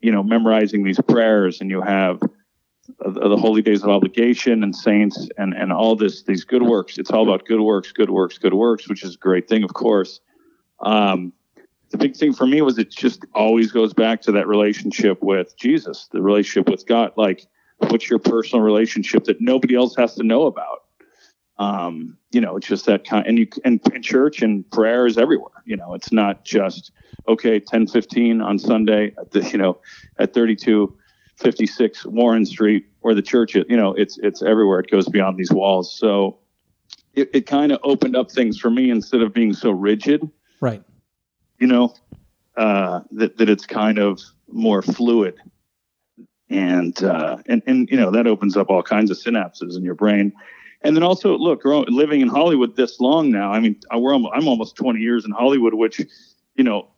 you 0.00 0.10
know, 0.10 0.22
memorizing 0.22 0.84
these 0.84 1.00
prayers, 1.00 1.60
and 1.60 1.70
you 1.70 1.82
have 1.82 2.20
the 2.98 3.36
holy 3.36 3.62
days 3.62 3.82
of 3.82 3.90
obligation 3.90 4.64
and 4.64 4.74
saints 4.74 5.28
and 5.38 5.54
and 5.54 5.72
all 5.72 5.94
this 5.94 6.22
these 6.22 6.44
good 6.44 6.62
works. 6.62 6.98
It's 6.98 7.10
all 7.10 7.22
about 7.22 7.46
good 7.46 7.60
works, 7.60 7.92
good 7.92 8.10
works, 8.10 8.38
good 8.38 8.54
works, 8.54 8.88
which 8.88 9.04
is 9.04 9.14
a 9.14 9.18
great 9.18 9.48
thing, 9.48 9.64
of 9.64 9.74
course. 9.74 10.20
Um, 10.80 11.34
the 11.90 11.98
big 11.98 12.16
thing 12.16 12.32
for 12.32 12.46
me 12.46 12.62
was 12.62 12.78
it 12.78 12.90
just 12.90 13.24
always 13.34 13.72
goes 13.72 13.92
back 13.92 14.22
to 14.22 14.32
that 14.32 14.46
relationship 14.46 15.22
with 15.22 15.56
Jesus, 15.56 16.08
the 16.12 16.22
relationship 16.22 16.70
with 16.70 16.86
God, 16.86 17.12
like 17.16 17.46
what's 17.88 18.08
your 18.08 18.18
personal 18.18 18.64
relationship 18.64 19.24
that 19.24 19.40
nobody 19.40 19.74
else 19.74 19.96
has 19.96 20.14
to 20.16 20.22
know 20.22 20.46
about? 20.46 20.84
Um, 21.58 22.16
you 22.30 22.40
know 22.40 22.56
it's 22.56 22.66
just 22.66 22.86
that 22.86 23.04
kind 23.06 23.26
and 23.26 23.38
you 23.38 23.46
and, 23.64 23.80
and 23.92 24.02
church 24.02 24.40
and 24.40 24.68
prayer 24.70 25.04
is 25.04 25.18
everywhere 25.18 25.50
you 25.66 25.76
know 25.76 25.94
it's 25.94 26.12
not 26.12 26.44
just 26.44 26.92
okay 27.28 27.58
10 27.58 27.88
15 27.88 28.40
on 28.40 28.56
sunday 28.56 29.12
at 29.18 29.32
the 29.32 29.42
you 29.50 29.58
know 29.58 29.78
at 30.18 30.32
32 30.32 30.96
56 31.40 32.06
warren 32.06 32.44
street 32.44 32.86
where 33.00 33.14
the 33.14 33.22
church 33.22 33.54
you 33.54 33.76
know 33.76 33.94
it's 33.94 34.18
it's 34.18 34.42
everywhere 34.42 34.80
it 34.80 34.90
goes 34.90 35.08
beyond 35.08 35.38
these 35.38 35.50
walls. 35.50 35.92
So 35.92 36.38
it, 37.14 37.30
it 37.32 37.46
kind 37.46 37.72
of 37.72 37.80
opened 37.82 38.14
up 38.14 38.30
things 38.30 38.58
for 38.58 38.70
me 38.70 38.90
instead 38.90 39.22
of 39.22 39.32
being 39.32 39.52
so 39.52 39.70
rigid. 39.70 40.28
Right. 40.60 40.82
You 41.58 41.66
know 41.66 41.94
uh, 42.56 43.00
that, 43.12 43.38
that 43.38 43.48
it's 43.48 43.66
kind 43.66 43.98
of 43.98 44.20
more 44.48 44.82
fluid 44.82 45.38
and 46.50 47.02
uh, 47.02 47.38
and 47.46 47.62
and 47.66 47.88
you 47.90 47.96
know 47.96 48.10
that 48.10 48.26
opens 48.26 48.56
up 48.56 48.68
all 48.68 48.82
kinds 48.82 49.10
of 49.10 49.16
synapses 49.16 49.76
in 49.76 49.84
your 49.84 49.94
brain. 49.94 50.32
and 50.82 50.96
then 50.96 51.02
also 51.02 51.36
look, 51.38 51.62
living 51.64 52.20
in 52.20 52.28
Hollywood 52.28 52.76
this 52.76 53.00
long 53.00 53.30
now. 53.30 53.52
I 53.52 53.60
mean, 53.60 53.76
we're 53.94 54.12
almost, 54.12 54.34
I'm 54.34 54.48
almost 54.48 54.76
20 54.76 54.98
years 54.98 55.24
in 55.24 55.30
Hollywood, 55.30 55.74
which, 55.74 56.00
you 56.54 56.64
know, 56.64 56.88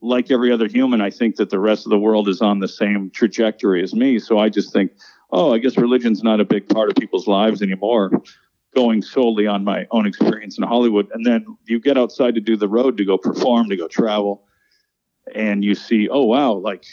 like 0.00 0.30
every 0.30 0.52
other 0.52 0.66
human, 0.68 1.00
I 1.00 1.10
think 1.10 1.36
that 1.36 1.50
the 1.50 1.58
rest 1.58 1.86
of 1.86 1.90
the 1.90 1.98
world 1.98 2.28
is 2.28 2.40
on 2.40 2.58
the 2.58 2.68
same 2.68 3.10
trajectory 3.10 3.82
as 3.82 3.94
me. 3.94 4.18
So 4.18 4.38
I 4.38 4.48
just 4.48 4.72
think, 4.72 4.92
oh, 5.30 5.54
I 5.54 5.58
guess 5.58 5.76
religion's 5.76 6.22
not 6.22 6.40
a 6.40 6.44
big 6.44 6.68
part 6.68 6.88
of 6.88 6.96
people's 6.96 7.26
lives 7.26 7.62
anymore. 7.62 8.10
Going 8.74 9.02
solely 9.02 9.46
on 9.46 9.64
my 9.64 9.86
own 9.90 10.06
experience 10.06 10.58
in 10.58 10.64
Hollywood, 10.64 11.08
and 11.12 11.24
then 11.24 11.46
you 11.66 11.80
get 11.80 11.96
outside 11.96 12.34
to 12.34 12.40
do 12.40 12.56
the 12.56 12.68
road, 12.68 12.96
to 12.98 13.04
go 13.04 13.16
perform, 13.16 13.70
to 13.70 13.76
go 13.76 13.88
travel, 13.88 14.44
and 15.34 15.64
you 15.64 15.74
see, 15.74 16.08
oh 16.08 16.24
wow, 16.24 16.52
like 16.52 16.84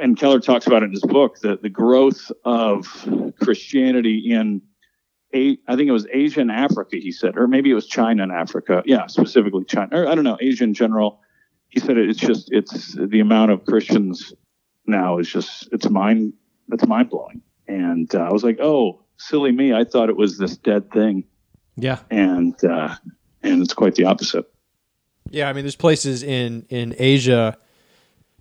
and 0.00 0.16
Keller 0.16 0.40
talks 0.40 0.66
about 0.66 0.82
it 0.82 0.86
in 0.86 0.92
his 0.92 1.02
book 1.02 1.38
the 1.40 1.58
the 1.60 1.68
growth 1.70 2.30
of 2.44 2.86
Christianity 3.40 4.30
in 4.32 4.62
a, 5.34 5.56
I 5.66 5.76
think 5.76 5.88
it 5.88 5.92
was 5.92 6.06
Asia 6.12 6.40
and 6.40 6.50
Africa, 6.52 6.96
he 6.98 7.10
said, 7.10 7.38
or 7.38 7.48
maybe 7.48 7.70
it 7.70 7.74
was 7.74 7.86
China 7.86 8.22
and 8.22 8.32
Africa. 8.32 8.82
Yeah, 8.84 9.06
specifically 9.06 9.64
China, 9.64 9.88
or 10.02 10.06
I 10.06 10.14
don't 10.14 10.24
know, 10.24 10.36
Asia 10.40 10.64
in 10.64 10.74
general. 10.74 11.20
He 11.68 11.80
said 11.80 11.96
it's 11.96 12.18
just 12.20 12.52
it's 12.52 12.94
the 12.94 13.20
amount 13.20 13.50
of 13.50 13.64
Christians 13.64 14.34
now 14.86 15.18
is 15.18 15.30
just 15.30 15.68
it's 15.72 15.88
mind 15.88 16.34
it's 16.70 16.86
mind 16.86 17.08
blowing. 17.10 17.40
And 17.66 18.14
uh, 18.14 18.18
I 18.20 18.30
was 18.32 18.44
like, 18.44 18.58
oh, 18.60 19.02
silly 19.16 19.52
me, 19.52 19.72
I 19.72 19.84
thought 19.84 20.10
it 20.10 20.16
was 20.16 20.36
this 20.36 20.56
dead 20.58 20.90
thing, 20.92 21.24
Yeah. 21.76 22.00
and 22.10 22.62
uh, 22.64 22.94
and 23.42 23.62
it's 23.62 23.72
quite 23.72 23.94
the 23.94 24.04
opposite. 24.04 24.44
Yeah, 25.30 25.48
I 25.48 25.54
mean, 25.54 25.64
there's 25.64 25.76
places 25.76 26.22
in 26.22 26.66
in 26.68 26.94
Asia, 26.98 27.56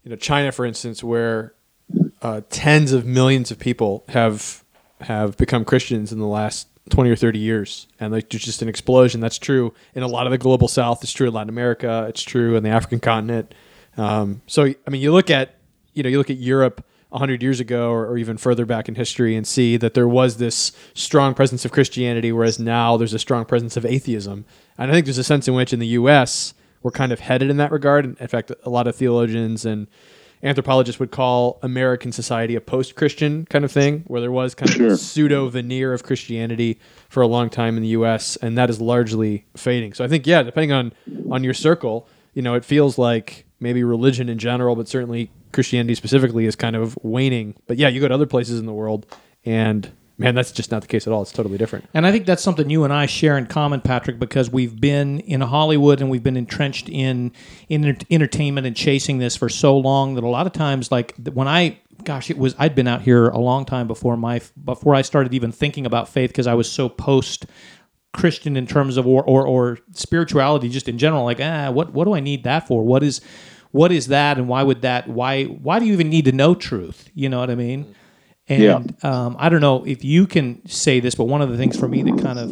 you 0.03 0.09
know, 0.09 0.15
China, 0.15 0.51
for 0.51 0.65
instance, 0.65 1.03
where 1.03 1.53
uh, 2.21 2.41
tens 2.49 2.91
of 2.91 3.05
millions 3.05 3.51
of 3.51 3.59
people 3.59 4.03
have 4.09 4.63
have 5.01 5.35
become 5.37 5.65
Christians 5.65 6.11
in 6.11 6.19
the 6.19 6.27
last 6.27 6.67
twenty 6.89 7.09
or 7.09 7.15
thirty 7.15 7.39
years, 7.39 7.87
and 7.99 8.11
like 8.11 8.29
there's 8.29 8.43
just 8.43 8.61
an 8.61 8.69
explosion. 8.69 9.21
That's 9.21 9.37
true 9.37 9.73
in 9.93 10.03
a 10.03 10.07
lot 10.07 10.27
of 10.27 10.31
the 10.31 10.37
global 10.37 10.67
South. 10.67 11.03
It's 11.03 11.13
true 11.13 11.27
in 11.27 11.33
Latin 11.33 11.49
America. 11.49 12.05
It's 12.09 12.23
true 12.23 12.55
in 12.55 12.63
the 12.63 12.69
African 12.69 12.99
continent. 12.99 13.53
Um, 13.97 14.41
so, 14.47 14.63
I 14.65 14.89
mean, 14.89 15.01
you 15.01 15.11
look 15.11 15.29
at 15.29 15.55
you 15.93 16.03
know, 16.03 16.09
you 16.09 16.17
look 16.17 16.29
at 16.29 16.37
Europe. 16.37 16.85
100 17.09 17.43
years 17.43 17.59
ago 17.59 17.89
or, 17.89 18.07
or 18.07 18.17
even 18.17 18.37
further 18.37 18.65
back 18.65 18.87
in 18.87 18.95
history 18.95 19.35
and 19.35 19.45
see 19.45 19.75
that 19.75 19.93
there 19.93 20.07
was 20.07 20.37
this 20.37 20.71
strong 20.93 21.33
presence 21.33 21.65
of 21.65 21.71
Christianity, 21.73 22.31
whereas 22.31 22.57
now 22.57 22.95
there's 22.95 23.13
a 23.13 23.19
strong 23.19 23.43
presence 23.43 23.75
of 23.75 23.85
atheism. 23.85 24.45
And 24.77 24.89
I 24.89 24.93
think 24.93 25.05
there's 25.05 25.17
a 25.17 25.23
sense 25.25 25.45
in 25.45 25.53
which 25.53 25.73
in 25.73 25.79
the 25.79 25.87
U.S., 25.87 26.53
we're 26.83 26.91
kind 26.91 27.11
of 27.11 27.19
headed 27.19 27.49
in 27.49 27.57
that 27.57 27.71
regard. 27.71 28.05
And 28.05 28.17
in 28.19 28.27
fact, 28.27 28.51
a 28.63 28.69
lot 28.69 28.87
of 28.87 28.95
theologians 28.95 29.65
and 29.65 29.87
anthropologists 30.43 30.99
would 30.99 31.11
call 31.11 31.59
American 31.61 32.11
society 32.11 32.55
a 32.55 32.61
post-Christian 32.61 33.45
kind 33.45 33.63
of 33.63 33.71
thing, 33.71 34.03
where 34.07 34.19
there 34.21 34.31
was 34.31 34.55
kind 34.55 34.69
of 34.71 34.75
Sure. 34.75 34.87
a 34.93 34.97
pseudo 34.97 35.47
veneer 35.49 35.93
of 35.93 36.01
Christianity 36.03 36.79
for 37.09 37.21
a 37.21 37.27
long 37.27 37.49
time 37.49 37.77
in 37.77 37.83
the 37.83 37.89
U.S., 37.89 38.37
and 38.37 38.57
that 38.57 38.69
is 38.69 38.81
largely 38.81 39.45
fading. 39.55 39.93
So 39.93 40.03
I 40.03 40.07
think, 40.07 40.25
yeah, 40.25 40.41
depending 40.41 40.71
on 40.71 40.93
on 41.29 41.43
your 41.43 41.53
circle, 41.53 42.07
you 42.33 42.41
know, 42.41 42.55
it 42.55 42.65
feels 42.65 42.97
like 42.97 43.45
maybe 43.59 43.83
religion 43.83 44.29
in 44.29 44.39
general, 44.39 44.75
but 44.75 44.87
certainly 44.87 45.29
Christianity 45.53 45.93
specifically 45.93 46.45
is 46.45 46.55
kind 46.55 46.75
of 46.75 46.97
waning. 47.03 47.53
But 47.67 47.77
yeah, 47.77 47.89
you 47.89 48.01
go 48.01 48.07
to 48.07 48.13
other 48.15 48.25
places 48.25 48.59
in 48.59 48.65
the 48.65 48.73
world, 48.73 49.05
and 49.45 49.91
man, 50.21 50.35
that's 50.35 50.51
just 50.51 50.71
not 50.71 50.81
the 50.81 50.87
case 50.87 51.07
at 51.07 51.13
all. 51.13 51.21
It's 51.21 51.31
totally 51.31 51.57
different. 51.57 51.85
And 51.93 52.05
I 52.05 52.11
think 52.11 52.25
that's 52.25 52.41
something 52.41 52.69
you 52.69 52.83
and 52.83 52.93
I 52.93 53.05
share 53.05 53.37
in 53.37 53.47
common, 53.47 53.81
Patrick, 53.81 54.19
because 54.19 54.49
we've 54.49 54.79
been 54.79 55.19
in 55.21 55.41
Hollywood 55.41 55.99
and 55.99 56.09
we've 56.09 56.23
been 56.23 56.37
entrenched 56.37 56.87
in, 56.89 57.31
in 57.69 57.97
entertainment 58.09 58.67
and 58.67 58.75
chasing 58.75 59.17
this 59.17 59.35
for 59.35 59.49
so 59.49 59.77
long 59.77 60.15
that 60.15 60.23
a 60.23 60.27
lot 60.27 60.47
of 60.47 60.53
times, 60.53 60.91
like 60.91 61.15
when 61.33 61.47
I, 61.47 61.79
gosh, 62.03 62.29
it 62.29 62.37
was 62.37 62.55
I'd 62.57 62.75
been 62.75 62.87
out 62.87 63.01
here 63.01 63.29
a 63.29 63.39
long 63.39 63.65
time 63.65 63.87
before 63.87 64.15
my 64.15 64.41
before 64.63 64.95
I 64.95 65.01
started 65.01 65.33
even 65.33 65.51
thinking 65.51 65.85
about 65.85 66.07
faith 66.07 66.29
because 66.29 66.47
I 66.47 66.53
was 66.53 66.71
so 66.71 66.89
post 66.89 67.45
Christian 68.13 68.57
in 68.57 68.67
terms 68.67 68.97
of 68.97 69.07
or, 69.07 69.23
or 69.23 69.45
or 69.45 69.79
spirituality 69.93 70.69
just 70.69 70.87
in 70.89 70.97
general. 70.97 71.23
Like, 71.23 71.39
ah, 71.41 71.71
what 71.71 71.93
what 71.93 72.05
do 72.05 72.13
I 72.13 72.19
need 72.19 72.43
that 72.43 72.67
for? 72.67 72.83
What 72.83 73.03
is 73.03 73.21
what 73.71 73.91
is 73.91 74.07
that, 74.07 74.37
and 74.37 74.47
why 74.47 74.63
would 74.63 74.81
that? 74.81 75.07
Why 75.07 75.45
why 75.45 75.79
do 75.79 75.85
you 75.85 75.93
even 75.93 76.09
need 76.09 76.25
to 76.25 76.31
know 76.31 76.55
truth? 76.55 77.09
You 77.13 77.29
know 77.29 77.39
what 77.39 77.49
I 77.49 77.55
mean? 77.55 77.95
And 78.51 78.93
Yeah. 79.01 79.09
um, 79.09 79.37
I 79.39 79.47
don't 79.47 79.61
know 79.61 79.85
if 79.85 80.03
you 80.03 80.27
can 80.27 80.61
say 80.67 80.99
this, 80.99 81.15
but 81.15 81.23
one 81.25 81.41
of 81.41 81.49
the 81.49 81.57
things 81.57 81.77
for 81.77 81.87
me 81.87 82.03
that 82.03 82.21
kind 82.21 82.37
of 82.37 82.51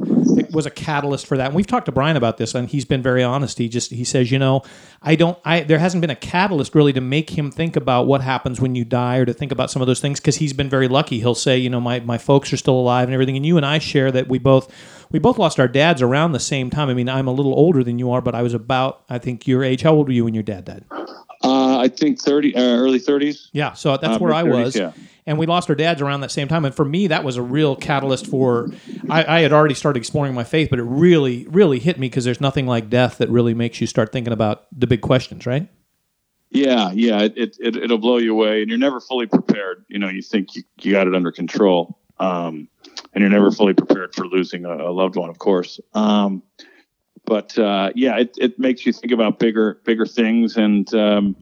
was 0.54 0.66
a 0.66 0.70
catalyst 0.70 1.28
for 1.28 1.36
that. 1.38 1.48
And 1.48 1.56
we've 1.56 1.68
talked 1.68 1.88
to 1.88 1.92
Brian 1.92 2.16
about 2.16 2.38
this, 2.38 2.56
and 2.56 2.70
he's 2.70 2.86
been 2.86 3.02
very 3.04 3.22
honest. 3.22 3.58
He 3.58 3.68
just 3.68 3.92
he 3.92 4.06
says, 4.06 4.32
you 4.32 4.40
know, 4.40 4.62
I 5.02 5.16
don't, 5.16 5.38
I 5.44 5.62
there 5.62 5.78
hasn't 5.78 6.00
been 6.00 6.10
a 6.10 6.16
catalyst 6.16 6.74
really 6.74 6.94
to 6.94 7.02
make 7.02 7.32
him 7.38 7.52
think 7.52 7.76
about 7.76 8.08
what 8.08 8.22
happens 8.22 8.62
when 8.62 8.76
you 8.76 8.86
die, 8.86 9.18
or 9.18 9.26
to 9.26 9.34
think 9.34 9.52
about 9.52 9.70
some 9.72 9.82
of 9.82 9.88
those 9.88 10.00
things 10.00 10.20
because 10.22 10.38
he's 10.38 10.54
been 10.54 10.70
very 10.70 10.88
lucky. 10.88 11.20
He'll 11.20 11.36
say, 11.36 11.58
you 11.58 11.70
know, 11.70 11.82
my 11.82 12.00
my 12.00 12.18
folks 12.18 12.54
are 12.54 12.58
still 12.58 12.80
alive 12.80 13.10
and 13.10 13.14
everything. 13.14 13.36
And 13.36 13.46
you 13.46 13.58
and 13.58 13.66
I 13.66 13.80
share 13.80 14.10
that 14.14 14.30
we 14.30 14.40
both 14.40 14.74
we 15.12 15.20
both 15.20 15.38
lost 15.38 15.60
our 15.60 15.68
dads 15.68 16.02
around 16.02 16.32
the 16.32 16.40
same 16.40 16.70
time. 16.70 16.88
I 16.90 16.94
mean, 16.94 17.10
I'm 17.10 17.28
a 17.28 17.34
little 17.34 17.54
older 17.54 17.84
than 17.84 18.00
you 18.00 18.10
are, 18.12 18.22
but 18.22 18.34
I 18.36 18.42
was 18.42 18.54
about 18.54 19.04
I 19.10 19.18
think 19.20 19.46
your 19.48 19.64
age. 19.66 19.82
How 19.82 19.94
old 19.94 20.08
were 20.08 20.14
you 20.14 20.24
when 20.24 20.34
your 20.34 20.44
dad 20.44 20.66
died? 20.66 20.86
I 21.80 21.88
think 21.88 22.20
30, 22.22 22.56
uh, 22.56 22.62
early 22.62 23.00
30s. 23.00 23.50
Yeah, 23.54 23.74
so 23.74 23.98
that's 23.98 24.15
Uh, 24.15 24.20
where 24.20 24.34
I 24.34 24.44
was. 24.44 24.76
yeah. 24.76 24.92
And 25.26 25.38
we 25.38 25.46
lost 25.46 25.70
our 25.70 25.76
dads 25.76 26.02
around 26.02 26.22
that 26.22 26.32
same 26.32 26.48
time. 26.48 26.65
And 26.65 26.74
for 26.74 26.86
me, 26.86 27.08
that 27.08 27.24
was 27.24 27.38
a 27.38 27.42
real 27.44 27.76
catalyst 27.76 28.26
for. 28.26 28.72
I, 29.10 29.38
I 29.38 29.39
had 29.42 29.54
already 29.54 29.76
started 29.76 30.00
exploring 30.00 30.34
my 30.34 30.44
faith, 30.44 30.70
but 30.72 30.80
it 30.80 30.84
really, 30.84 31.46
really 31.50 31.78
hit 31.80 32.00
me 32.00 32.08
because 32.10 32.26
there's 32.26 32.42
nothing 32.42 32.65
like 32.65 32.89
death 32.89 33.20
that 33.20 33.30
really 33.30 33.54
makes 33.54 33.80
you 33.80 33.86
start 33.86 34.12
thinking 34.12 34.34
about 34.34 34.65
the 34.78 34.88
big 34.88 35.02
questions, 35.02 35.46
right? 35.46 35.68
Yeah, 36.52 36.92
yeah, 36.94 37.22
it, 37.22 37.34
it, 37.38 37.58
it 37.60 37.76
it'll 37.78 38.00
blow 38.00 38.18
you 38.18 38.32
away, 38.34 38.62
and 38.62 38.70
you're 38.70 38.80
never 38.80 39.00
fully 39.00 39.28
prepared. 39.28 39.86
You 39.88 40.00
know, 40.00 40.10
you 40.10 40.24
think 40.24 40.56
you, 40.56 40.63
you 40.82 40.94
got 40.94 41.06
it 41.06 41.13
under 41.13 41.32
control, 41.32 42.00
um, 42.20 42.68
and 43.13 43.22
you're 43.22 43.30
never 43.30 43.52
fully 43.52 43.76
prepared 43.76 44.15
for 44.15 44.26
losing 44.26 44.65
a, 44.65 44.76
a 44.76 44.92
loved 44.92 45.15
one, 45.15 45.30
of 45.30 45.38
course. 45.38 45.80
Um, 45.94 46.42
but 47.26 47.56
uh, 47.60 47.92
yeah, 47.94 48.18
it, 48.18 48.36
it 48.39 48.58
makes 48.58 48.84
you 48.84 48.94
think 48.94 49.13
about 49.13 49.38
bigger 49.38 49.80
bigger 49.86 50.08
things, 50.08 50.58
and 50.58 50.92
um, 50.96 51.36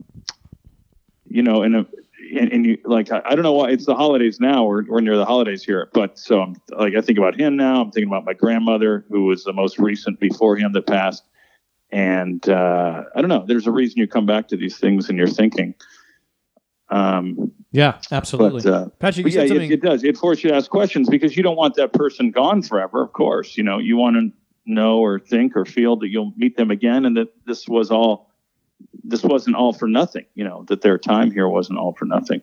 you 1.30 1.42
know, 1.42 1.62
and, 1.62 1.74
and 1.74 2.52
and 2.52 2.66
you 2.66 2.78
like 2.84 3.10
I, 3.10 3.22
I 3.24 3.34
don't 3.34 3.42
know 3.42 3.52
why 3.52 3.70
it's 3.70 3.86
the 3.86 3.94
holidays 3.94 4.38
now. 4.40 4.64
We're, 4.64 4.84
we're 4.86 5.00
near 5.00 5.16
the 5.16 5.24
holidays 5.24 5.62
here, 5.64 5.88
but 5.92 6.18
so 6.18 6.40
I'm 6.40 6.56
like 6.76 6.94
I 6.96 7.00
think 7.00 7.18
about 7.18 7.38
him 7.38 7.56
now. 7.56 7.82
I'm 7.82 7.90
thinking 7.90 8.10
about 8.10 8.24
my 8.24 8.34
grandmother, 8.34 9.04
who 9.08 9.24
was 9.24 9.44
the 9.44 9.52
most 9.52 9.78
recent 9.78 10.20
before 10.20 10.56
him 10.56 10.72
that 10.72 10.86
passed. 10.86 11.24
And 11.90 12.46
uh, 12.48 13.04
I 13.16 13.20
don't 13.20 13.30
know. 13.30 13.44
There's 13.46 13.66
a 13.66 13.70
reason 13.70 13.98
you 13.98 14.06
come 14.06 14.26
back 14.26 14.48
to 14.48 14.56
these 14.58 14.76
things 14.76 15.08
and 15.08 15.16
you're 15.16 15.26
thinking. 15.26 15.74
Um, 16.90 17.52
Yeah, 17.72 17.98
absolutely. 18.10 18.62
but, 18.62 18.72
uh, 18.72 18.88
Patrick, 18.98 19.24
but 19.24 19.32
yeah, 19.32 19.42
it, 19.42 19.70
it 19.70 19.82
does. 19.82 20.04
It 20.04 20.16
forces 20.16 20.44
you 20.44 20.50
to 20.50 20.56
ask 20.56 20.70
questions 20.70 21.08
because 21.08 21.36
you 21.36 21.42
don't 21.42 21.56
want 21.56 21.74
that 21.76 21.92
person 21.92 22.30
gone 22.30 22.62
forever. 22.62 23.02
Of 23.02 23.12
course, 23.12 23.56
you 23.56 23.62
know 23.62 23.78
you 23.78 23.96
want 23.96 24.16
to 24.16 24.32
know 24.66 24.98
or 24.98 25.18
think 25.18 25.56
or 25.56 25.64
feel 25.64 25.96
that 25.96 26.08
you'll 26.08 26.32
meet 26.36 26.56
them 26.56 26.70
again, 26.70 27.04
and 27.04 27.16
that 27.16 27.28
this 27.46 27.68
was 27.68 27.90
all. 27.90 28.27
This 29.04 29.22
wasn't 29.22 29.56
all 29.56 29.72
for 29.72 29.88
nothing. 29.88 30.26
You 30.34 30.44
know 30.44 30.64
that 30.68 30.82
their 30.82 30.98
time 30.98 31.30
here 31.30 31.48
wasn't 31.48 31.78
all 31.78 31.92
for 31.92 32.04
nothing. 32.04 32.42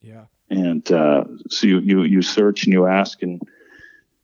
yeah. 0.00 0.24
And 0.50 0.90
uh, 0.92 1.24
so 1.48 1.66
you, 1.66 1.80
you 1.80 2.02
you 2.02 2.22
search 2.22 2.64
and 2.64 2.72
you 2.72 2.86
ask 2.86 3.22
and. 3.22 3.40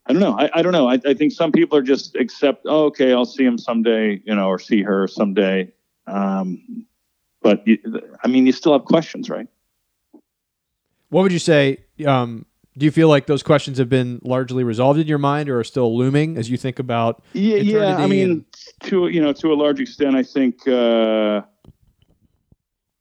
I 0.06 0.12
don't 0.12 0.22
know. 0.22 0.37
I, 0.37 0.50
I 0.54 0.62
don't 0.62 0.72
know. 0.72 0.88
I, 0.88 0.98
I 1.06 1.14
think 1.14 1.30
some 1.30 1.52
people 1.52 1.78
are 1.78 1.83
just 1.83 2.16
accept. 2.16 2.62
Oh, 2.66 2.87
okay, 2.87 3.12
I'll 3.12 3.24
see 3.26 3.44
him 3.44 3.59
someday, 3.59 4.20
you 4.24 4.35
know, 4.35 4.48
or 4.48 4.59
see 4.59 4.83
her 4.83 5.06
someday. 5.06 5.70
Um, 6.09 6.87
but 7.42 7.64
you, 7.66 7.78
I 8.24 8.26
mean, 8.26 8.44
you 8.44 8.50
still 8.50 8.72
have 8.72 8.87
questions, 8.87 9.30
right? 9.30 9.46
What 11.11 11.22
would 11.22 11.33
you 11.33 11.38
say? 11.38 11.85
Um, 12.04 12.46
do 12.76 12.85
you 12.85 12.90
feel 12.90 13.09
like 13.09 13.26
those 13.26 13.42
questions 13.42 13.78
have 13.78 13.88
been 13.88 14.20
largely 14.22 14.64
resolved 14.64 14.98
in 15.00 15.06
your 15.06 15.18
mind, 15.18 15.48
or 15.48 15.61
are 15.61 15.64
still 15.64 15.96
looming 15.96 16.37
as 16.37 16.50
you 16.50 16.56
think 16.56 16.78
about? 16.78 17.22
Yeah, 17.33 17.56
yeah. 17.56 17.96
I 17.96 18.06
mean, 18.06 18.30
and- 18.30 18.44
to 18.85 19.09
you 19.09 19.20
know, 19.20 19.33
to 19.33 19.52
a 19.52 19.54
large 19.54 19.80
extent, 19.80 20.16
I 20.16 20.22
think. 20.22 20.66
Uh, 20.66 21.42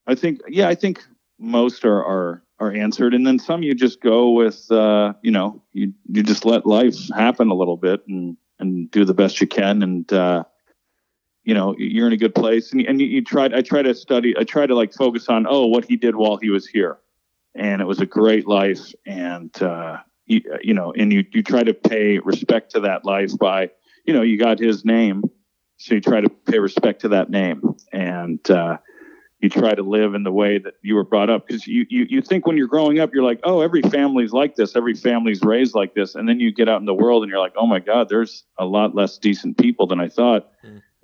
I 0.07 0.15
think, 0.15 0.41
yeah, 0.47 0.67
I 0.67 0.73
think 0.73 1.03
most 1.37 1.85
are 1.85 2.03
are 2.03 2.43
are 2.59 2.71
answered, 2.73 3.13
and 3.13 3.25
then 3.27 3.37
some 3.37 3.61
you 3.61 3.75
just 3.75 4.01
go 4.01 4.31
with. 4.31 4.69
Uh, 4.71 5.13
you 5.21 5.31
know, 5.31 5.61
you 5.73 5.93
you 6.07 6.23
just 6.23 6.45
let 6.45 6.65
life 6.65 6.95
happen 7.15 7.49
a 7.49 7.53
little 7.53 7.77
bit 7.77 8.01
and 8.07 8.35
and 8.59 8.89
do 8.91 9.05
the 9.05 9.13
best 9.13 9.39
you 9.39 9.47
can, 9.47 9.83
and 9.83 10.11
uh, 10.11 10.43
you 11.43 11.53
know, 11.53 11.75
you're 11.77 12.07
in 12.07 12.13
a 12.13 12.17
good 12.17 12.33
place, 12.33 12.71
and 12.71 12.81
and 12.81 12.99
you, 12.99 13.07
you 13.07 13.23
try. 13.23 13.45
I 13.45 13.61
try 13.61 13.83
to 13.83 13.93
study. 13.93 14.35
I 14.37 14.43
try 14.43 14.65
to 14.65 14.75
like 14.75 14.93
focus 14.93 15.29
on 15.29 15.45
oh, 15.47 15.67
what 15.67 15.85
he 15.85 15.95
did 15.95 16.15
while 16.15 16.37
he 16.37 16.49
was 16.49 16.67
here, 16.67 16.97
and 17.59 17.81
it 17.81 17.85
was 17.85 17.99
a 17.99 18.05
great 18.05 18.47
life, 18.47 18.93
and 19.05 19.51
uh, 19.61 19.97
you, 20.25 20.41
you 20.61 20.73
know, 20.73 20.93
and 20.97 21.13
you 21.13 21.25
you 21.31 21.43
try 21.43 21.61
to 21.63 21.73
pay 21.73 22.17
respect 22.19 22.71
to 22.71 22.79
that 22.81 23.05
life 23.05 23.37
by 23.37 23.69
you 24.05 24.13
know, 24.13 24.23
you 24.23 24.39
got 24.39 24.57
his 24.57 24.85
name, 24.85 25.21
so 25.77 25.93
you 25.93 26.01
try 26.01 26.19
to 26.19 26.29
pay 26.29 26.57
respect 26.57 27.01
to 27.01 27.09
that 27.09 27.29
name, 27.29 27.61
and 27.93 28.39
uh, 28.49 28.77
you 29.39 29.49
try 29.49 29.75
to 29.75 29.83
live 29.83 30.15
in 30.15 30.23
the 30.23 30.31
way 30.31 30.57
that 30.57 30.73
you 30.81 30.95
were 30.95 31.03
brought 31.03 31.29
up. 31.29 31.45
Because 31.45 31.67
you, 31.67 31.85
you 31.89 32.07
you 32.09 32.21
think 32.21 32.47
when 32.47 32.57
you're 32.57 32.67
growing 32.67 32.99
up, 32.99 33.11
you're 33.13 33.23
like, 33.23 33.39
oh, 33.43 33.61
every 33.61 33.81
family's 33.83 34.31
like 34.31 34.55
this, 34.55 34.75
every 34.75 34.95
family's 34.95 35.43
raised 35.43 35.75
like 35.75 35.93
this, 35.93 36.15
and 36.15 36.27
then 36.27 36.39
you 36.39 36.51
get 36.51 36.67
out 36.67 36.79
in 36.79 36.85
the 36.85 36.93
world 36.93 37.21
and 37.21 37.29
you're 37.29 37.39
like, 37.39 37.53
oh 37.55 37.67
my 37.67 37.79
God, 37.79 38.09
there's 38.09 38.45
a 38.57 38.65
lot 38.65 38.95
less 38.95 39.19
decent 39.19 39.57
people 39.57 39.85
than 39.85 39.99
I 39.99 40.09
thought, 40.09 40.49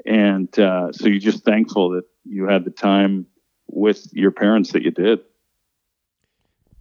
and 0.05 0.57
uh, 0.57 0.91
so 0.91 1.07
you're 1.07 1.19
just 1.19 1.45
thankful 1.45 1.91
that 1.91 2.05
you 2.23 2.47
had 2.47 2.65
the 2.65 2.71
time 2.71 3.27
with 3.67 4.07
your 4.13 4.31
parents 4.31 4.71
that 4.71 4.81
you 4.81 4.91
did. 4.91 5.19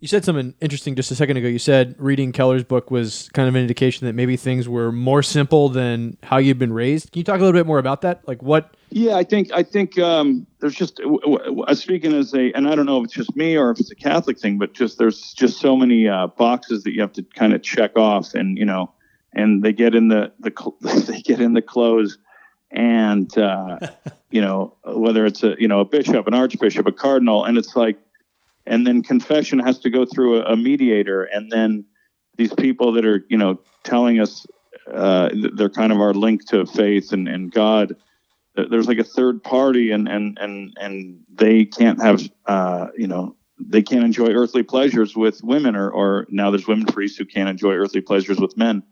You 0.04 0.08
said 0.08 0.22
something 0.22 0.52
interesting 0.60 0.96
just 0.96 1.10
a 1.12 1.14
second 1.14 1.38
ago. 1.38 1.48
You 1.48 1.58
said 1.58 1.94
reading 1.96 2.32
Keller's 2.32 2.62
book 2.62 2.90
was 2.90 3.30
kind 3.32 3.48
of 3.48 3.54
an 3.54 3.62
indication 3.62 4.06
that 4.06 4.12
maybe 4.12 4.36
things 4.36 4.68
were 4.68 4.92
more 4.92 5.22
simple 5.22 5.70
than 5.70 6.18
how 6.22 6.36
you'd 6.36 6.58
been 6.58 6.74
raised. 6.74 7.10
Can 7.10 7.20
you 7.20 7.24
talk 7.24 7.36
a 7.36 7.42
little 7.42 7.58
bit 7.58 7.66
more 7.66 7.78
about 7.78 8.02
that? 8.02 8.20
Like 8.28 8.42
what? 8.42 8.76
Yeah, 8.90 9.16
I 9.16 9.24
think 9.24 9.50
I 9.54 9.62
think 9.62 9.98
um, 9.98 10.46
there's 10.60 10.74
just 10.74 11.00
speaking 11.72 12.12
as 12.12 12.34
a, 12.34 12.52
and 12.52 12.68
I 12.68 12.74
don't 12.74 12.84
know 12.84 12.98
if 12.98 13.04
it's 13.04 13.14
just 13.14 13.34
me 13.34 13.56
or 13.56 13.70
if 13.70 13.80
it's 13.80 13.90
a 13.90 13.94
Catholic 13.94 14.38
thing, 14.38 14.58
but 14.58 14.74
just 14.74 14.98
there's 14.98 15.32
just 15.32 15.58
so 15.58 15.74
many 15.74 16.06
uh, 16.06 16.26
boxes 16.26 16.82
that 16.82 16.92
you 16.92 17.00
have 17.00 17.14
to 17.14 17.22
kind 17.22 17.54
of 17.54 17.62
check 17.62 17.96
off, 17.96 18.34
and 18.34 18.58
you 18.58 18.66
know, 18.66 18.92
and 19.32 19.62
they 19.62 19.72
get 19.72 19.94
in 19.94 20.08
the 20.08 20.30
the 20.38 20.52
cl- 20.54 20.76
they 21.06 21.22
get 21.22 21.40
in 21.40 21.54
the 21.54 21.62
clothes, 21.62 22.18
and 22.70 23.38
uh, 23.38 23.78
you 24.30 24.42
know 24.42 24.76
whether 24.84 25.24
it's 25.24 25.42
a 25.42 25.54
you 25.58 25.66
know 25.66 25.80
a 25.80 25.86
bishop, 25.86 26.26
an 26.26 26.34
archbishop, 26.34 26.86
a 26.86 26.92
cardinal, 26.92 27.46
and 27.46 27.56
it's 27.56 27.74
like, 27.74 27.96
and 28.66 28.86
then 28.86 29.02
confession 29.02 29.58
has 29.58 29.78
to 29.80 29.90
go 29.90 30.04
through 30.04 30.40
a, 30.40 30.52
a 30.52 30.56
mediator, 30.56 31.24
and 31.24 31.50
then 31.50 31.84
these 32.36 32.52
people 32.54 32.92
that 32.92 33.04
are 33.04 33.24
you 33.28 33.36
know 33.36 33.60
telling 33.82 34.20
us 34.20 34.46
uh, 34.92 35.30
they're 35.54 35.70
kind 35.70 35.92
of 35.92 36.00
our 36.00 36.14
link 36.14 36.46
to 36.48 36.66
faith 36.66 37.12
and, 37.12 37.28
and 37.28 37.52
God. 37.52 37.96
There's 38.56 38.86
like 38.86 38.98
a 38.98 39.04
third 39.04 39.42
party, 39.42 39.90
and 39.90 40.08
and 40.08 40.38
and 40.40 40.76
and 40.80 41.20
they 41.32 41.64
can't 41.64 42.00
have 42.00 42.22
uh, 42.46 42.88
you 42.96 43.08
know 43.08 43.36
they 43.58 43.82
can't 43.82 44.04
enjoy 44.04 44.28
earthly 44.28 44.62
pleasures 44.62 45.16
with 45.16 45.42
women, 45.42 45.74
or 45.74 45.90
or 45.90 46.26
now 46.30 46.50
there's 46.50 46.68
women 46.68 46.86
priests 46.86 47.18
who 47.18 47.24
can't 47.24 47.48
enjoy 47.48 47.72
earthly 47.72 48.00
pleasures 48.00 48.38
with 48.38 48.56
men. 48.56 48.82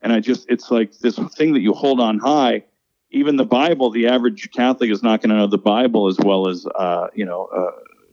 And 0.00 0.12
I 0.12 0.18
just 0.18 0.46
it's 0.48 0.70
like 0.70 0.98
this 0.98 1.18
thing 1.36 1.52
that 1.52 1.60
you 1.60 1.72
hold 1.72 2.00
on 2.00 2.18
high. 2.18 2.64
Even 3.12 3.36
the 3.36 3.44
Bible, 3.44 3.90
the 3.90 4.08
average 4.08 4.50
Catholic 4.52 4.90
is 4.90 5.02
not 5.02 5.20
going 5.20 5.30
to 5.30 5.36
know 5.36 5.46
the 5.46 5.58
Bible 5.58 6.08
as 6.08 6.18
well 6.18 6.48
as 6.48 6.66
uh, 6.74 7.06
you 7.14 7.24
know 7.24 7.48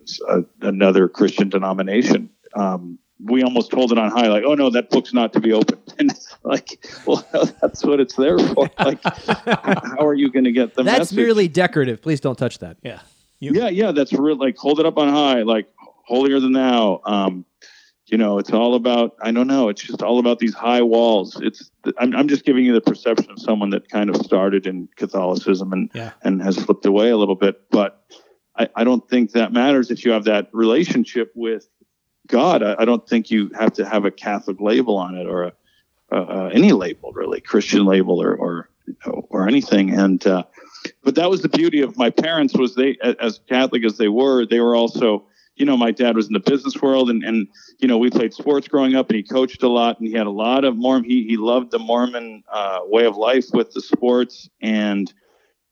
s- 0.09 0.19
uh, 0.27 0.41
another 0.61 1.07
Christian 1.07 1.49
denomination. 1.49 2.29
Um, 2.55 2.99
we 3.23 3.43
almost 3.43 3.73
hold 3.73 3.91
it 3.91 3.97
on 3.97 4.11
high, 4.11 4.27
like, 4.27 4.43
oh 4.45 4.55
no, 4.55 4.69
that 4.69 4.89
book's 4.89 5.13
not 5.13 5.33
to 5.33 5.39
be 5.39 5.51
opened. 5.53 5.81
And 5.99 6.17
like, 6.43 6.85
well, 7.05 7.27
that's 7.61 7.83
what 7.83 7.99
it's 7.99 8.15
there 8.15 8.39
for. 8.39 8.69
Like, 8.79 9.01
how 9.03 10.05
are 10.05 10.13
you 10.13 10.31
going 10.31 10.45
to 10.45 10.51
get 10.53 10.75
the 10.75 10.83
That's 10.83 10.99
message? 11.11 11.17
merely 11.17 11.47
decorative. 11.49 12.01
Please 12.01 12.21
don't 12.21 12.37
touch 12.37 12.59
that. 12.59 12.77
Yeah. 12.81 13.01
You, 13.39 13.51
yeah, 13.53 13.67
yeah, 13.67 13.91
that's 13.91 14.13
real. 14.13 14.37
Like, 14.37 14.55
hold 14.57 14.79
it 14.79 14.85
up 14.85 14.97
on 14.97 15.09
high, 15.09 15.41
like 15.43 15.67
holier 16.07 16.39
than 16.39 16.53
thou. 16.53 17.01
Um, 17.05 17.43
you 18.05 18.17
know, 18.17 18.39
it's 18.39 18.51
all 18.51 18.75
about. 18.75 19.15
I 19.21 19.31
don't 19.31 19.47
know. 19.47 19.67
It's 19.69 19.81
just 19.81 20.01
all 20.01 20.19
about 20.19 20.39
these 20.39 20.53
high 20.53 20.81
walls. 20.81 21.39
It's. 21.43 21.69
I'm, 21.97 22.15
I'm 22.15 22.27
just 22.29 22.43
giving 22.45 22.63
you 22.65 22.73
the 22.73 22.81
perception 22.81 23.29
of 23.31 23.39
someone 23.39 23.69
that 23.71 23.89
kind 23.89 24.09
of 24.09 24.15
started 24.17 24.65
in 24.65 24.87
Catholicism 24.95 25.71
and 25.73 25.91
Yeah. 25.93 26.11
and 26.23 26.41
has 26.41 26.55
slipped 26.55 26.85
away 26.85 27.09
a 27.11 27.17
little 27.17 27.35
bit. 27.35 27.61
But 27.69 28.01
I, 28.59 28.67
I 28.75 28.83
don't 28.83 29.07
think 29.09 29.31
that 29.31 29.53
matters 29.53 29.89
if 29.89 30.03
you 30.03 30.11
have 30.11 30.25
that 30.25 30.49
relationship 30.51 31.31
with 31.33 31.67
God. 32.27 32.61
I, 32.61 32.75
I 32.79 32.85
don't 32.85 33.07
think 33.07 33.31
you 33.31 33.49
have 33.57 33.73
to 33.73 33.85
have 33.85 34.05
a 34.05 34.11
Catholic 34.11 34.59
label 34.59 34.97
on 34.97 35.15
it 35.15 35.25
or 35.25 35.43
a, 35.43 35.53
uh, 36.11 36.49
any 36.51 36.73
label 36.73 37.11
really, 37.13 37.39
Christian 37.39 37.85
label 37.85 38.21
or 38.21 38.35
or 38.35 38.69
or 39.03 39.47
anything. 39.47 39.91
And 39.91 40.25
uh, 40.27 40.43
but 41.03 41.15
that 41.15 41.29
was 41.29 41.41
the 41.41 41.49
beauty 41.49 41.81
of 41.81 41.97
my 41.97 42.09
parents 42.09 42.57
was 42.57 42.75
they 42.75 42.97
as 43.19 43.39
Catholic 43.47 43.85
as 43.85 43.97
they 43.97 44.09
were, 44.09 44.45
they 44.45 44.59
were 44.59 44.75
also. 44.75 45.25
You 45.55 45.65
know, 45.65 45.75
my 45.75 45.91
dad 45.91 46.15
was 46.15 46.27
in 46.27 46.31
the 46.31 46.39
business 46.39 46.81
world, 46.81 47.09
and, 47.09 47.21
and 47.21 47.45
you 47.79 47.87
know, 47.89 47.97
we 47.97 48.09
played 48.09 48.33
sports 48.33 48.69
growing 48.69 48.95
up, 48.95 49.09
and 49.09 49.17
he 49.17 49.23
coached 49.23 49.61
a 49.61 49.67
lot, 49.67 49.99
and 49.99 50.07
he 50.07 50.13
had 50.13 50.25
a 50.25 50.31
lot 50.31 50.63
of 50.63 50.77
Mormon. 50.77 51.03
He 51.03 51.25
he 51.25 51.35
loved 51.35 51.71
the 51.71 51.79
Mormon 51.79 52.45
uh, 52.49 52.79
way 52.85 53.05
of 53.05 53.17
life 53.17 53.47
with 53.51 53.73
the 53.73 53.81
sports, 53.81 54.49
and 54.61 55.13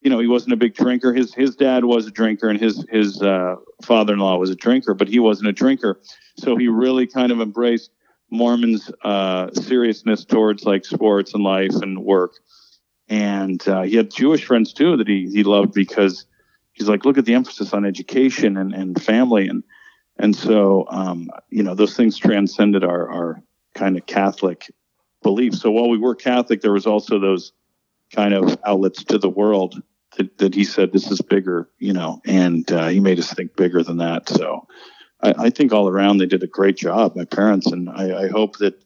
you 0.02 0.10
know, 0.10 0.20
he 0.20 0.28
wasn't 0.28 0.54
a 0.54 0.58
big 0.58 0.76
drinker. 0.76 1.14
His 1.14 1.34
his 1.34 1.56
dad 1.56 1.84
was 1.84 2.06
a 2.06 2.12
drinker, 2.12 2.50
and 2.50 2.60
his 2.60 2.86
his 2.90 3.22
uh, 3.22 3.56
father-in-law 3.84 4.38
was 4.38 4.50
a 4.50 4.56
drinker, 4.56 4.94
but 4.94 5.08
he 5.08 5.20
wasn't 5.20 5.50
a 5.50 5.54
drinker. 5.54 6.00
So 6.38 6.56
he 6.56 6.68
really 6.68 7.08
kind 7.08 7.32
of 7.32 7.42
embraced 7.42 7.92
Mormons' 8.30 8.92
uh, 9.04 9.52
seriousness 9.54 10.26
towards 10.26 10.64
like 10.64 10.86
sports 10.86 11.34
and 11.34 11.44
life 11.44 11.76
and 11.82 12.04
work. 12.04 12.34
And 13.10 13.66
uh, 13.68 13.84
he 13.84 13.96
had 13.96 14.12
Jewish 14.12 14.46
friends 14.46 14.74
too 14.74 14.98
that 14.98 15.08
he 15.08 15.30
he 15.32 15.44
loved 15.44 15.74
because 15.74 16.26
he's 16.74 16.90
like, 16.90 17.06
look 17.06 17.18
at 17.18 17.26
the 17.26 17.34
emphasis 17.34 17.74
on 17.74 17.86
education 17.86 18.58
and, 18.58 18.74
and 18.74 19.02
family 19.02 19.48
and 19.48 19.64
and 20.20 20.36
so 20.36 20.86
um, 20.90 21.30
you 21.50 21.64
know 21.64 21.76
those 21.76 21.96
things 21.96 22.18
transcended 22.18 22.84
our 22.84 23.10
our 23.10 23.44
kind 23.74 23.98
of 23.98 24.06
Catholic 24.06 24.72
beliefs. 25.24 25.62
So 25.62 25.72
while 25.72 25.90
we 25.90 25.98
were 25.98 26.16
Catholic, 26.16 26.62
there 26.62 26.74
was 26.74 26.88
also 26.88 27.20
those 27.20 27.54
kind 28.14 28.34
of 28.34 28.58
outlets 28.66 29.04
to 29.06 29.18
the 29.18 29.30
world 29.30 29.82
that, 30.18 30.38
that 30.38 30.56
he 30.56 30.64
said 30.64 30.92
this 30.92 31.12
is 31.12 31.22
bigger, 31.22 31.70
you 31.80 31.94
know, 31.94 32.22
and 32.26 32.72
uh, 32.72 32.88
he 32.88 33.00
made 33.00 33.20
us 33.20 33.34
think 33.34 33.56
bigger 33.56 33.84
than 33.84 33.98
that. 33.98 34.30
So 34.30 34.68
I, 35.22 35.34
I 35.38 35.50
think 35.50 35.74
all 35.74 35.88
around 35.88 36.18
they 36.18 36.26
did 36.26 36.44
a 36.44 36.48
great 36.48 36.78
job, 36.78 37.16
my 37.16 37.26
parents, 37.26 37.68
and 37.68 37.90
I, 37.90 38.24
I 38.24 38.28
hope 38.28 38.58
that 38.58 38.82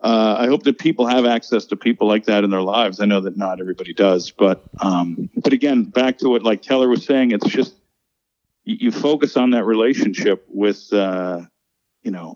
uh, 0.00 0.34
I 0.36 0.48
hope 0.48 0.64
that 0.64 0.78
people 0.78 1.06
have 1.06 1.24
access 1.24 1.64
to 1.66 1.76
people 1.76 2.08
like 2.08 2.24
that 2.24 2.42
in 2.42 2.50
their 2.50 2.62
lives. 2.62 2.98
I 2.98 3.04
know 3.04 3.20
that 3.20 3.36
not 3.36 3.60
everybody 3.60 3.94
does, 3.94 4.32
but 4.32 4.64
um, 4.80 5.30
but 5.36 5.52
again, 5.52 5.84
back 5.84 6.18
to 6.18 6.28
what 6.28 6.42
like 6.42 6.60
Keller 6.60 6.88
was 6.88 7.04
saying, 7.04 7.30
it's 7.30 7.46
just 7.46 7.76
you, 8.64 8.90
focus 8.90 9.36
on 9.36 9.50
that 9.50 9.64
relationship 9.64 10.44
with 10.48 10.92
uh, 10.92 11.42
you 12.02 12.10
know 12.10 12.34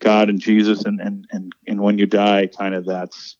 God 0.00 0.28
and 0.28 0.38
Jesus, 0.38 0.84
and 0.84 1.00
and 1.00 1.26
and 1.32 1.54
and 1.66 1.80
when 1.80 1.96
you 1.96 2.04
die, 2.04 2.46
kind 2.46 2.74
of 2.74 2.84
that's 2.84 3.37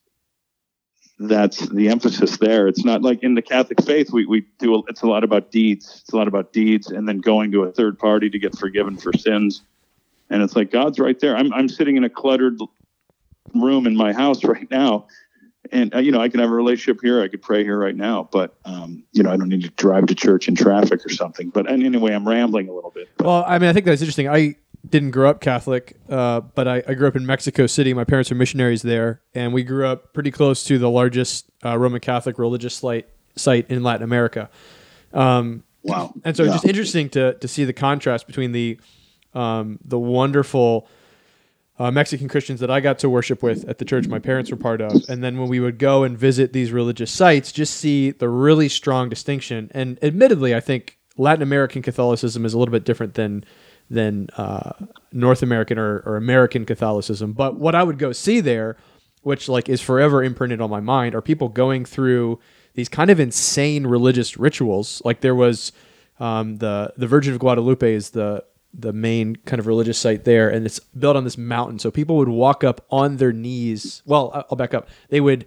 that's 1.19 1.69
the 1.69 1.89
emphasis 1.89 2.37
there. 2.39 2.69
It's 2.69 2.85
not 2.85 3.03
like 3.03 3.23
in 3.23 3.35
the 3.35 3.43
Catholic 3.43 3.83
faith, 3.83 4.13
we, 4.13 4.25
we 4.27 4.47
do, 4.59 4.85
it's 4.89 5.03
a 5.03 5.07
lot 5.07 5.25
about 5.25 5.51
deeds. 5.51 6.01
It's 6.03 6.13
a 6.13 6.17
lot 6.17 6.29
about 6.29 6.53
deeds 6.53 6.91
and 6.91 7.09
then 7.09 7.19
going 7.19 7.51
to 7.53 7.65
a 7.65 7.73
third 7.73 7.99
party 7.99 8.31
to 8.31 8.39
get 8.39 8.57
forgiven 8.57 8.97
for 8.97 9.13
sins. 9.13 9.63
And 10.31 10.43
it's 10.43 10.55
like, 10.55 10.71
God's 10.71 10.99
right 10.99 11.19
there. 11.19 11.37
I'm, 11.37 11.53
I'm 11.53 11.69
sitting 11.69 11.97
in 11.97 12.05
a 12.05 12.11
cluttered 12.11 12.59
room 13.55 13.87
in 13.87 13.97
my 13.97 14.13
house 14.13 14.45
right 14.45 14.71
now. 14.71 15.07
And, 15.73 15.95
uh, 15.95 15.99
you 15.99 16.13
know, 16.13 16.21
I 16.21 16.29
can 16.29 16.41
have 16.41 16.51
a 16.51 16.55
relationship 16.55 17.01
here. 17.03 17.21
I 17.21 17.29
could 17.29 17.43
pray 17.43 17.63
here 17.63 17.79
right 17.79 17.97
now, 17.97 18.29
but, 18.31 18.57
um, 18.65 19.05
you 19.13 19.23
know, 19.23 19.31
I 19.31 19.37
don't 19.37 19.49
need 19.49 19.65
to 19.65 19.71
drive 19.71 20.07
to 20.07 20.15
church 20.15 20.49
in 20.49 20.55
traffic 20.55 21.05
or 21.05 21.11
something. 21.11 21.51
But 21.51 21.71
anyway, 21.71 22.15
I'm 22.15 22.27
rambling 22.27 22.69
a 22.69 22.73
little 22.73 22.91
bit. 22.91 23.09
But, 23.19 23.27
Well, 23.27 23.45
I 23.47 23.59
mean, 23.59 23.69
I 23.69 23.73
think 23.73 23.85
that's 23.85 24.01
interesting. 24.01 24.29
I 24.29 24.57
didn't 24.89 25.11
grow 25.11 25.31
up 25.31 25.41
Catholic, 25.41 25.97
uh, 26.09 26.41
but 26.41 26.69
I, 26.69 26.83
I 26.87 26.95
grew 26.95 27.09
up 27.09 27.17
in 27.17 27.25
Mexico 27.27 27.67
City. 27.67 27.93
My 27.95 28.05
parents 28.05 28.31
were 28.31 28.37
missionaries 28.37 28.83
there, 28.83 29.21
and 29.35 29.53
we 29.53 29.63
grew 29.65 29.87
up 29.87 30.13
pretty 30.15 30.31
close 30.31 30.65
to 30.65 30.79
the 30.79 30.89
largest 30.91 31.51
uh, 31.65 31.77
Roman 31.79 32.01
Catholic 32.01 32.39
religious 32.39 32.75
site 32.75 33.09
site 33.37 33.69
in 33.71 33.83
Latin 33.83 34.03
America. 34.03 34.49
Um, 35.13 35.65
wow. 35.83 36.13
and 36.25 36.37
so 36.37 36.43
it's 36.45 36.49
Yeah. 36.51 36.55
just 36.57 36.67
interesting 36.67 37.09
to 37.11 37.35
to 37.35 37.49
see 37.49 37.65
the 37.65 37.73
contrast 37.73 38.27
between 38.27 38.53
the 38.53 38.79
um, 39.35 39.79
the 39.85 39.99
wonderful 39.99 40.89
uh, 41.79 41.91
Mexican 41.91 42.29
Christians 42.29 42.61
that 42.61 42.71
I 42.71 42.81
got 42.81 42.99
to 43.01 43.11
worship 43.11 43.43
with 43.43 43.69
at 43.69 43.79
the 43.79 43.85
church 43.85 44.09
my 44.09 44.19
parents 44.19 44.51
were 44.51 44.57
part 44.57 44.81
of, 44.81 44.93
and 45.09 45.23
then 45.23 45.39
when 45.39 45.49
we 45.49 45.61
would 45.61 45.79
go 45.79 46.03
and 46.05 46.19
visit 46.19 46.53
these 46.53 46.73
religious 46.73 47.11
sites, 47.11 47.53
just 47.53 47.75
see 47.75 48.11
the 48.11 48.29
really 48.29 48.69
strong 48.69 49.09
distinction. 49.09 49.71
And 49.75 49.99
admittedly, 50.03 50.55
I 50.55 50.61
think 50.61 50.99
Latin 51.17 51.43
American 51.43 51.83
Catholicism 51.83 52.45
is 52.45 52.53
a 52.55 52.59
little 52.59 52.73
bit 52.73 52.85
different 52.85 53.15
than 53.15 53.45
than 53.91 54.29
uh, 54.37 54.73
North 55.13 55.43
American 55.43 55.79
or, 55.79 56.01
or 56.01 56.17
American 56.17 56.65
Catholicism. 56.65 57.33
But 57.33 57.59
what 57.59 57.75
I 57.75 57.83
would 57.83 57.99
go 57.99 58.13
see 58.13 58.41
there, 58.41 58.77
which 59.23 59.49
like 59.49 59.69
is 59.69 59.81
forever 59.81 60.23
imprinted 60.23 60.61
on 60.61 60.71
my 60.71 60.81
mind, 60.81 61.15
are 61.15 61.23
people 61.23 61.49
going 61.49 61.85
through 61.85 62.39
these 62.75 62.89
kind 62.89 63.11
of 63.11 63.19
insane 63.19 63.87
religious 63.87 64.37
rituals. 64.37 65.03
Like 65.05 65.21
there 65.21 65.35
was 65.35 65.73
um, 66.21 66.57
the 66.57 66.93
the 66.97 67.07
Virgin 67.07 67.33
of 67.33 67.41
Guadalupe 67.41 67.93
is 67.93 68.11
the 68.11 68.45
the 68.75 68.93
main 68.93 69.37
kind 69.47 69.59
of 69.59 69.67
religious 69.67 69.99
site 69.99 70.25
there, 70.25 70.49
and 70.49 70.67
it's 70.67 70.79
built 70.79 71.17
on 71.17 71.25
this 71.25 71.39
mountain. 71.39 71.79
So 71.79 71.91
people 71.91 72.17
would 72.17 72.29
walk 72.29 72.63
up 72.63 72.85
on 72.91 73.17
their 73.17 73.33
knees. 73.33 74.03
Well, 74.07 74.47
I'll 74.51 74.57
back 74.57 74.75
up. 74.75 74.89
They 75.09 75.21
would 75.21 75.47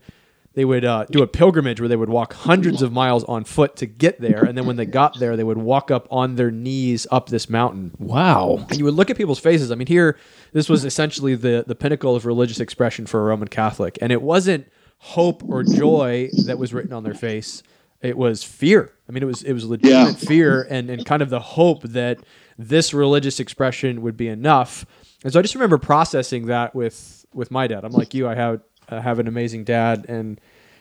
they 0.54 0.66
would 0.66 0.84
uh, 0.84 1.06
do 1.10 1.24
a 1.24 1.28
pilgrimage 1.28 1.80
where 1.80 1.88
they 1.88 1.96
would 1.96 2.10
walk 2.10 2.34
hundreds 2.34 2.82
of 2.82 2.92
miles 2.92 3.24
on 3.24 3.46
foot 3.46 3.78
to 3.78 3.86
get 3.86 4.20
there, 4.20 4.44
and 4.44 4.58
then 4.58 4.66
when 4.66 4.76
they 4.76 4.86
got 4.86 5.18
there, 5.18 5.38
they 5.38 5.46
would 5.46 5.58
walk 5.58 5.90
up 5.92 6.08
on 6.12 6.36
their 6.36 6.52
knees 6.52 7.08
up 7.10 7.30
this 7.30 7.50
mountain. 7.50 7.92
Wow. 8.00 8.66
And 8.70 8.78
you 8.78 8.84
would 8.84 8.94
look 8.94 9.10
at 9.10 9.16
people's 9.16 9.40
faces. 9.40 9.72
I 9.72 9.76
mean, 9.76 9.88
here, 9.88 10.18
this 10.52 10.68
was 10.68 10.84
essentially 10.84 11.36
the 11.36 11.64
the 11.66 11.76
pinnacle 11.76 12.16
of 12.16 12.26
religious 12.26 12.60
expression 12.60 13.06
for 13.06 13.22
a 13.22 13.24
Roman 13.24 13.48
Catholic, 13.48 13.98
and 14.02 14.12
it 14.12 14.22
wasn't 14.22 14.68
hope 14.98 15.42
or 15.48 15.64
joy 15.64 16.30
that 16.46 16.58
was 16.58 16.74
written 16.74 16.94
on 16.94 17.04
their 17.04 17.14
face. 17.14 17.64
It 18.02 18.18
was 18.18 18.44
fear. 18.44 18.92
I 19.08 19.12
mean, 19.12 19.24
it 19.24 19.28
was 19.28 19.44
it 19.44 19.54
was 19.54 19.66
legitimate 19.66 20.18
fear 20.18 20.68
and 20.70 20.89
and 20.89 21.06
kind 21.06 21.22
of 21.22 21.30
the 21.30 21.39
hope 21.39 21.84
that 21.84 22.20
this 22.58 22.93
religious 22.93 23.39
expression 23.39 24.02
would 24.02 24.18
be 24.18 24.28
enough. 24.28 24.86
And 25.24 25.32
so 25.32 25.39
I 25.39 25.41
just 25.43 25.56
remember 25.56 25.78
processing 25.78 26.47
that 26.47 26.76
with 26.76 27.26
with 27.34 27.52
my 27.52 27.68
dad. 27.68 27.86
I'm 27.86 27.91
like 27.93 28.14
you. 28.14 28.28
I 28.28 28.36
have 28.36 28.62
I 28.92 29.02
have 29.02 29.20
an 29.20 29.28
amazing 29.28 29.64
dad, 29.64 30.06
and 30.08 30.39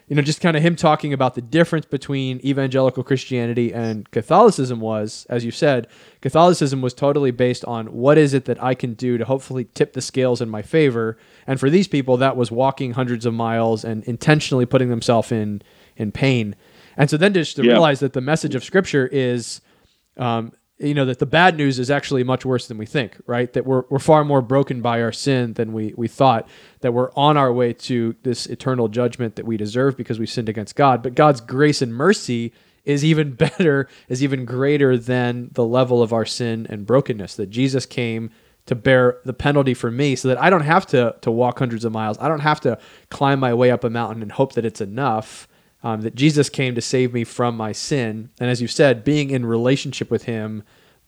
you 0.09 0.17
know, 0.17 0.23
just 0.23 0.41
kind 0.41 0.57
of 0.57 0.63
him 0.65 0.75
talking 0.75 1.13
about 1.13 1.37
the 1.37 1.41
difference 1.41 1.87
between 1.87 2.41
evangelical 2.45 3.05
Christianity 3.05 3.73
and 3.73 4.11
Catholicism 4.11 4.81
was, 4.81 5.25
as 5.31 5.45
you 5.45 5.53
said, 5.53 5.87
Catholicism 6.21 6.83
was 6.83 6.95
totally 6.95 7.31
based 7.31 7.65
on 7.65 7.87
what 7.93 8.19
is 8.19 8.35
it 8.35 8.45
that 8.47 8.61
I 8.61 8.75
can 8.75 8.95
do 8.95 9.19
to 9.19 9.25
hopefully 9.25 9.69
tip 9.73 9.93
the 9.93 10.01
scales 10.01 10.41
in 10.41 10.49
my 10.51 10.63
favor. 10.63 11.17
And 11.47 11.61
for 11.61 11.71
these 11.71 11.87
people, 11.87 12.17
that 12.17 12.37
was 12.37 12.51
walking 12.51 12.95
hundreds 12.95 13.25
of 13.25 13.35
miles 13.35 13.85
and 13.85 14.03
intentionally 14.05 14.67
putting 14.67 14.89
themselves 14.89 15.31
in 15.31 15.63
in 15.97 16.11
pain. 16.11 16.57
And 16.97 17.09
so 17.09 17.17
then 17.17 17.33
just 17.33 17.55
to 17.57 17.63
Yeah. 17.63 17.73
realize 17.73 18.01
that 18.01 18.13
the 18.13 18.21
message 18.21 18.57
of 18.57 18.65
Scripture 18.65 19.09
is 19.13 19.61
um, 20.17 20.51
you 20.81 20.95
know 20.95 21.05
that 21.05 21.19
the 21.19 21.27
bad 21.27 21.57
news 21.57 21.79
is 21.79 21.91
actually 21.91 22.25
much 22.25 22.45
worse 22.45 22.67
than 22.67 22.79
we 22.79 22.87
think, 22.87 23.17
right? 23.27 23.53
That 23.53 23.67
we're 23.67 23.85
we're 23.91 23.99
far 23.99 24.25
more 24.25 24.41
broken 24.41 24.81
by 24.81 25.03
our 25.03 25.13
sin 25.13 25.53
than 25.55 25.73
we 25.73 25.93
we 25.97 26.09
thought. 26.09 26.49
That 26.81 26.93
we're 26.93 27.13
on 27.13 27.37
our 27.37 27.53
way 27.53 27.75
to 27.75 28.17
this 28.23 28.47
eternal 28.47 28.89
judgment 28.89 29.37
that 29.37 29.45
we 29.45 29.57
deserve 29.57 29.97
because 29.97 30.19
we 30.19 30.27
sinned 30.27 30.49
against 30.49 30.77
God. 30.77 31.03
But 31.03 31.15
God's 31.15 31.41
grace 31.43 31.83
and 31.83 31.95
mercy 31.95 32.53
is 32.85 33.05
even 33.05 33.33
better, 33.35 33.89
is 34.09 34.23
even 34.23 34.47
greater 34.47 34.97
than 34.97 35.51
the 35.53 35.65
level 35.65 36.03
of 36.03 36.13
our 36.13 36.25
sin 36.25 36.67
and 36.71 36.87
brokenness. 36.87 37.37
That 37.37 37.51
Jesus 37.51 37.85
came 37.85 38.31
to 38.67 38.75
bear 38.75 39.19
the 39.25 39.35
penalty 39.35 39.75
for 39.75 39.91
me 39.91 40.17
so 40.17 40.29
that 40.29 40.41
I 40.41 40.49
don't 40.49 40.63
have 40.63 40.87
to 40.89 41.15
to 41.21 41.31
walk 41.31 41.59
hundreds 41.59 41.85
of 41.85 41.93
miles. 41.93 42.17
I 42.19 42.29
don't 42.29 42.41
have 42.41 42.61
to 42.63 42.79
climb 43.11 43.39
my 43.39 43.53
way 43.53 43.71
up 43.71 43.85
a 43.85 43.91
mountain 43.91 44.23
and 44.23 44.33
hope 44.33 44.55
that 44.55 44.65
it's 44.65 44.81
enough. 44.81 45.47
Um, 45.83 46.03
that 46.03 46.15
Jesus 46.15 46.51
came 46.51 46.75
to 46.75 46.83
save 46.83 47.15
me 47.15 47.25
from 47.25 47.57
my 47.57 47.73
sin. 47.73 48.29
And 48.39 48.51
as 48.51 48.61
you 48.61 48.69
said, 48.69 49.03
being 49.03 49.31
in 49.31 49.47
relationship 49.47 50.11
with 50.11 50.25
him 50.25 50.63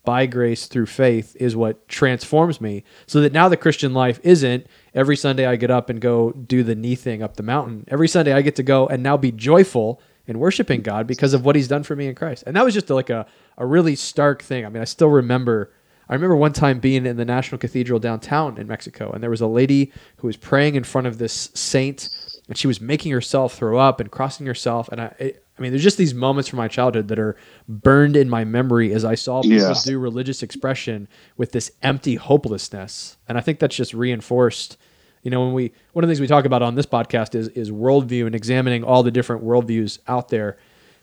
by 0.05 0.27
grace 0.27 0.67
through 0.67 0.87
faith 0.87 1.37
is 1.39 1.55
what 1.55 1.87
transforms 1.89 2.61
me. 2.61 2.83
So 3.07 3.21
that 3.21 3.33
now 3.33 3.49
the 3.49 3.57
Christian 3.57 3.93
life 3.93 4.19
isn't 4.23 4.67
every 4.95 5.17
Sunday 5.17 5.47
I 5.47 5.57
get 5.57 5.71
up 5.71 5.91
and 5.91 6.01
go 6.01 6.33
do 6.33 6.63
the 6.63 6.75
knee 6.75 6.95
thing 6.95 7.23
up 7.23 7.37
the 7.37 7.43
mountain. 7.43 7.85
Every 7.89 8.09
Sunday 8.09 8.33
I 8.33 8.41
get 8.41 8.57
to 8.57 8.63
go 8.63 8.87
and 8.87 9.03
now 9.03 9.17
be 9.17 9.31
joyful 9.31 10.01
in 10.27 10.39
worshiping 10.39 10.81
God 10.81 11.07
because 11.07 11.35
of 11.35 11.45
what 11.45 11.57
he's 11.57 11.69
done 11.69 11.83
for 11.83 11.95
me 11.95 12.07
in 12.07 12.15
Christ. 12.15 12.45
And 12.47 12.57
that 12.57 12.65
was 12.65 12.75
just 12.75 12.89
like 12.91 13.11
a, 13.11 13.27
a 13.59 13.67
really 13.67 13.95
stark 13.95 14.43
thing. 14.43 14.65
I 14.65 14.69
mean, 14.71 14.81
I 14.81 14.87
still 14.87 15.09
remember 15.09 15.73
I 16.09 16.15
remember 16.15 16.37
one 16.37 16.53
time 16.53 16.79
being 16.79 17.07
in 17.07 17.17
the 17.17 17.25
National 17.25 17.59
Cathedral 17.59 17.99
downtown 17.99 18.59
in 18.59 18.67
Mexico, 18.67 19.11
and 19.13 19.23
there 19.23 19.31
was 19.31 19.41
a 19.41 19.47
lady 19.47 19.93
who 20.17 20.27
was 20.27 20.37
praying 20.37 20.75
in 20.75 20.85
front 20.85 21.07
of 21.07 21.17
this 21.17 21.51
saint, 21.55 22.11
and 22.53 22.59
she 22.59 22.67
was 22.67 22.83
making 22.83 23.11
herself 23.13 23.55
throw 23.55 23.79
up 23.79 23.99
and 23.99 24.11
crossing 24.11 24.45
herself. 24.45 24.87
And 24.91 25.01
I, 25.01 25.15
it, 25.19 25.43
I 25.57 25.63
mean, 25.63 25.73
there's 25.73 25.83
just 25.83 25.97
these 25.97 26.13
moments 26.13 26.51
from 26.51 26.59
my 26.59 26.69
childhood 26.69 27.09
that 27.09 27.19
are 27.19 27.35
burned 27.67 28.15
in 28.15 28.29
my 28.29 28.45
memory 28.45 28.93
as 28.93 29.07
I 29.07 29.15
saw 29.15 29.41
people 29.41 29.57
Yeah. 29.57 29.73
do 29.83 29.99
religious 29.99 30.43
expression 30.43 31.09
with 31.39 31.53
this 31.53 31.73
empty 31.83 32.17
hopelessness, 32.17 33.17
and 33.27 33.39
I 33.39 33.41
think 33.41 33.59
that's 33.59 33.75
just 33.75 33.95
reinforced. 33.95 34.77
You 35.23 35.31
know, 35.31 35.43
when 35.47 35.55
we 35.55 35.73
one 35.95 36.05
of 36.05 36.09
the 36.09 36.13
things 36.13 36.21
we 36.21 36.27
talk 36.27 36.45
about 36.45 36.61
on 36.61 36.75
this 36.75 36.85
podcast 36.85 37.35
is 37.35 37.49
is 37.49 37.71
worldview 37.71 38.27
and 38.27 38.35
examining 38.35 38.85
all 38.85 39.03
the 39.03 39.11
different 39.11 39.43
worldviews 39.43 39.99
out 40.07 40.29
there, 40.29 40.59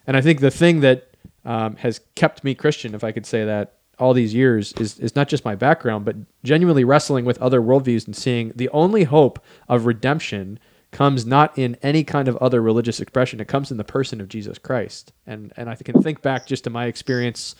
and 0.05 0.15
I 0.15 0.21
think 0.21 0.41
the 0.41 0.51
thing 0.51 0.81
that 0.81 1.09
um, 1.45 1.77
has 1.77 2.01
kept 2.13 2.43
me 2.43 2.53
Christian, 2.53 2.93
if 2.93 3.03
I 3.03 3.11
could 3.11 3.25
say 3.25 3.43
that, 3.45 3.73
all 3.97 4.13
these 4.13 4.35
years 4.35 4.71
is 4.73 4.99
is 4.99 5.15
not 5.15 5.27
just 5.29 5.43
my 5.45 5.55
background, 5.55 6.05
but 6.05 6.15
genuinely 6.43 6.83
wrestling 6.83 7.25
with 7.25 7.41
other 7.41 7.59
worldviews 7.59 8.05
and 8.05 8.15
seeing 8.15 8.51
the 8.55 8.69
only 8.69 9.05
hope 9.05 9.43
of 9.67 9.87
redemption 9.87 10.59
comes 10.91 11.25
not 11.25 11.57
in 11.57 11.77
any 11.83 12.03
kind 12.03 12.27
of 12.27 12.35
other 12.37 12.61
religious 12.61 12.99
expression. 12.99 13.39
It 13.39 13.47
comes 13.47 13.71
in 13.71 13.77
the 13.77 13.83
person 13.83 14.19
of 14.21 14.27
Jesus 14.27 14.57
Christ. 14.57 15.11
And 15.27 15.53
and 15.55 15.69
I 15.69 15.75
can 15.75 16.01
think 16.01 16.21
back 16.21 16.45
just 16.47 16.63
to 16.63 16.69
my 16.69 16.85
experience 16.85 17.55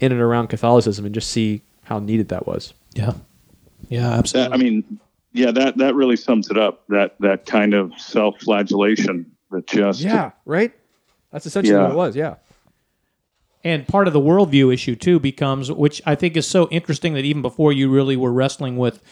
in 0.00 0.12
and 0.12 0.20
around 0.20 0.48
Catholicism 0.48 1.04
and 1.06 1.14
just 1.14 1.30
see 1.30 1.62
how 1.84 1.98
needed 1.98 2.28
that 2.28 2.46
was. 2.46 2.74
Yeah. 2.94 3.12
Yeah, 3.88 4.08
That, 4.10 4.18
absolutely. 4.18 4.54
I 4.54 4.56
mean, 4.58 5.00
yeah, 5.32 5.50
that 5.52 5.78
that 5.78 5.94
really 5.94 6.16
sums 6.16 6.50
it 6.50 6.58
up. 6.58 6.86
That 6.88 7.14
that 7.20 7.46
kind 7.46 7.72
of 7.74 7.92
self-flagellation 7.98 9.30
that 9.50 9.66
just 9.66 10.00
Yeah, 10.00 10.32
right? 10.44 10.72
That's 11.30 11.46
essentially 11.46 11.76
Yeah. 11.76 11.82
what 11.84 11.92
it 11.92 11.96
was, 11.96 12.16
yeah. 12.16 12.34
And 13.64 13.86
part 13.88 14.06
of 14.06 14.12
the 14.12 14.20
worldview 14.20 14.72
issue 14.72 14.94
too 14.94 15.18
becomes, 15.18 15.72
which 15.72 16.00
I 16.06 16.14
think 16.14 16.36
is 16.36 16.46
so 16.46 16.68
interesting 16.70 17.14
that 17.14 17.24
even 17.24 17.42
before 17.42 17.72
you 17.72 17.90
really 17.90 18.16
were 18.16 18.32
wrestling 18.32 18.76
with 18.76 19.02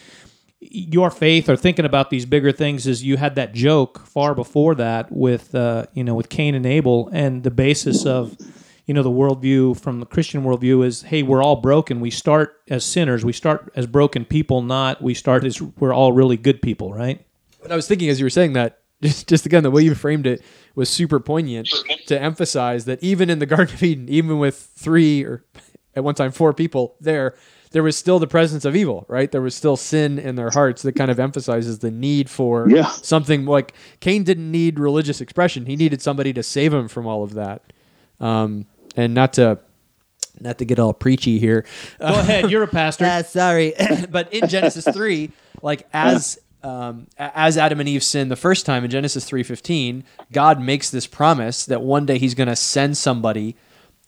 your 0.71 1.11
faith 1.11 1.49
or 1.49 1.57
thinking 1.57 1.85
about 1.85 2.11
these 2.11 2.27
bigger 2.27 2.53
things, 2.53 2.87
is 2.87 3.03
you 3.03 3.17
had 3.17 3.35
that 3.35 3.53
joke 3.53 4.07
far 4.07 4.35
before 4.35 4.75
that 4.77 5.11
with 5.11 5.55
uh, 5.55 5.87
you 5.93 6.05
know 6.05 6.15
with 6.15 6.29
Cain 6.29 6.55
and 6.55 6.67
Abel, 6.67 7.09
and 7.13 7.43
the 7.43 7.51
basis 7.51 8.07
of 8.07 8.37
you 8.87 8.95
know 8.95 9.03
the 9.03 9.11
worldview 9.11 9.79
from 9.79 10.01
the 10.01 10.07
Christian 10.07 10.43
worldview 10.45 10.85
is, 10.85 11.03
hey, 11.03 11.23
we're 11.23 11.43
all 11.43 11.57
broken. 11.57 12.01
We 12.01 12.11
start 12.11 12.61
as 12.69 12.85
sinners. 12.85 13.25
We 13.25 13.33
start 13.33 13.71
as 13.75 13.87
broken 13.87 14.25
people. 14.25 14.63
Not 14.63 15.03
we 15.03 15.15
start 15.15 15.45
as 15.45 15.61
we're 15.61 15.95
all 15.95 16.13
really 16.13 16.37
good 16.37 16.63
people, 16.63 16.93
right? 16.93 17.25
But 17.63 17.73
I 17.73 17.77
was 17.77 17.89
thinking 17.89 18.09
as 18.09 18.21
you 18.21 18.27
were 18.27 18.31
saying 18.31 18.53
that, 18.55 18.81
just 19.03 19.29
just 19.29 19.47
again 19.47 19.63
the 19.63 19.71
way 19.71 19.83
you 19.83 19.95
framed 19.95 20.27
it 20.27 20.43
was 20.75 20.89
super 20.91 21.21
poignant 21.21 21.69
to 22.07 22.21
emphasize 22.21 22.85
that 22.87 23.03
even 23.03 23.31
in 23.31 23.39
the 23.39 23.47
Garden 23.47 23.75
of 23.75 23.83
Eden, 23.83 24.09
even 24.09 24.39
with 24.39 24.57
three 24.77 25.25
or 25.25 25.45
at 25.95 26.05
one 26.05 26.15
time 26.15 26.33
four 26.33 26.53
people 26.53 26.97
there, 27.01 27.35
there 27.75 27.83
was 27.83 27.97
still 27.97 28.21
the 28.21 28.29
presence 28.29 28.65
of 28.65 28.77
evil, 28.77 29.05
right? 29.09 29.33
There 29.33 29.43
was 29.43 29.53
still 29.55 29.77
sin 29.77 30.17
in 30.21 30.37
their 30.37 30.51
hearts 30.51 30.83
that 30.83 30.93
kind 30.95 31.11
of 31.11 31.19
emphasizes 31.19 31.81
the 31.81 31.91
need 31.91 32.31
for 32.31 32.71
Yeah. 32.71 32.87
something 32.87 33.47
like 33.47 33.75
Cain 33.99 34.23
didn't 34.23 34.49
need 34.51 34.79
religious 34.79 35.21
expression; 35.21 35.67
he 35.67 35.75
needed 35.75 36.01
somebody 36.01 36.33
to 36.35 36.43
save 36.45 36.73
him 36.73 36.87
from 36.87 37.05
all 37.07 37.25
of 37.25 37.35
that. 37.35 37.63
Um, 38.21 38.67
and 38.97 39.13
not 39.13 39.33
to 39.35 39.59
not 40.41 40.59
to 40.59 40.65
get 40.65 40.79
all 40.79 40.93
preachy 40.93 41.39
here, 41.41 41.65
Go 41.99 42.07
ahead, 42.07 42.49
you're 42.49 42.63
a 42.63 42.69
pastor. 42.69 43.05
uh, 43.07 43.23
sorry, 43.25 43.75
but 44.09 44.33
in 44.33 44.49
Genesis 44.49 44.85
three, 44.95 45.33
like 45.61 45.87
as 45.93 46.39
um, 46.63 47.09
as 47.19 47.59
Adam 47.59 47.81
and 47.81 47.89
Eve 47.89 48.05
sinned 48.05 48.31
the 48.31 48.37
first 48.37 48.65
time 48.67 48.85
in 48.85 48.91
Genesis 48.91 49.25
three 49.25 49.43
fifteen, 49.43 50.05
God 50.31 50.61
makes 50.61 50.91
this 50.91 51.09
promise 51.09 51.67
that 51.67 51.83
one 51.83 52.07
day 52.07 52.19
He's 52.19 52.35
going 52.35 52.49
to 52.49 52.57
send 52.57 52.97
somebody 52.97 53.57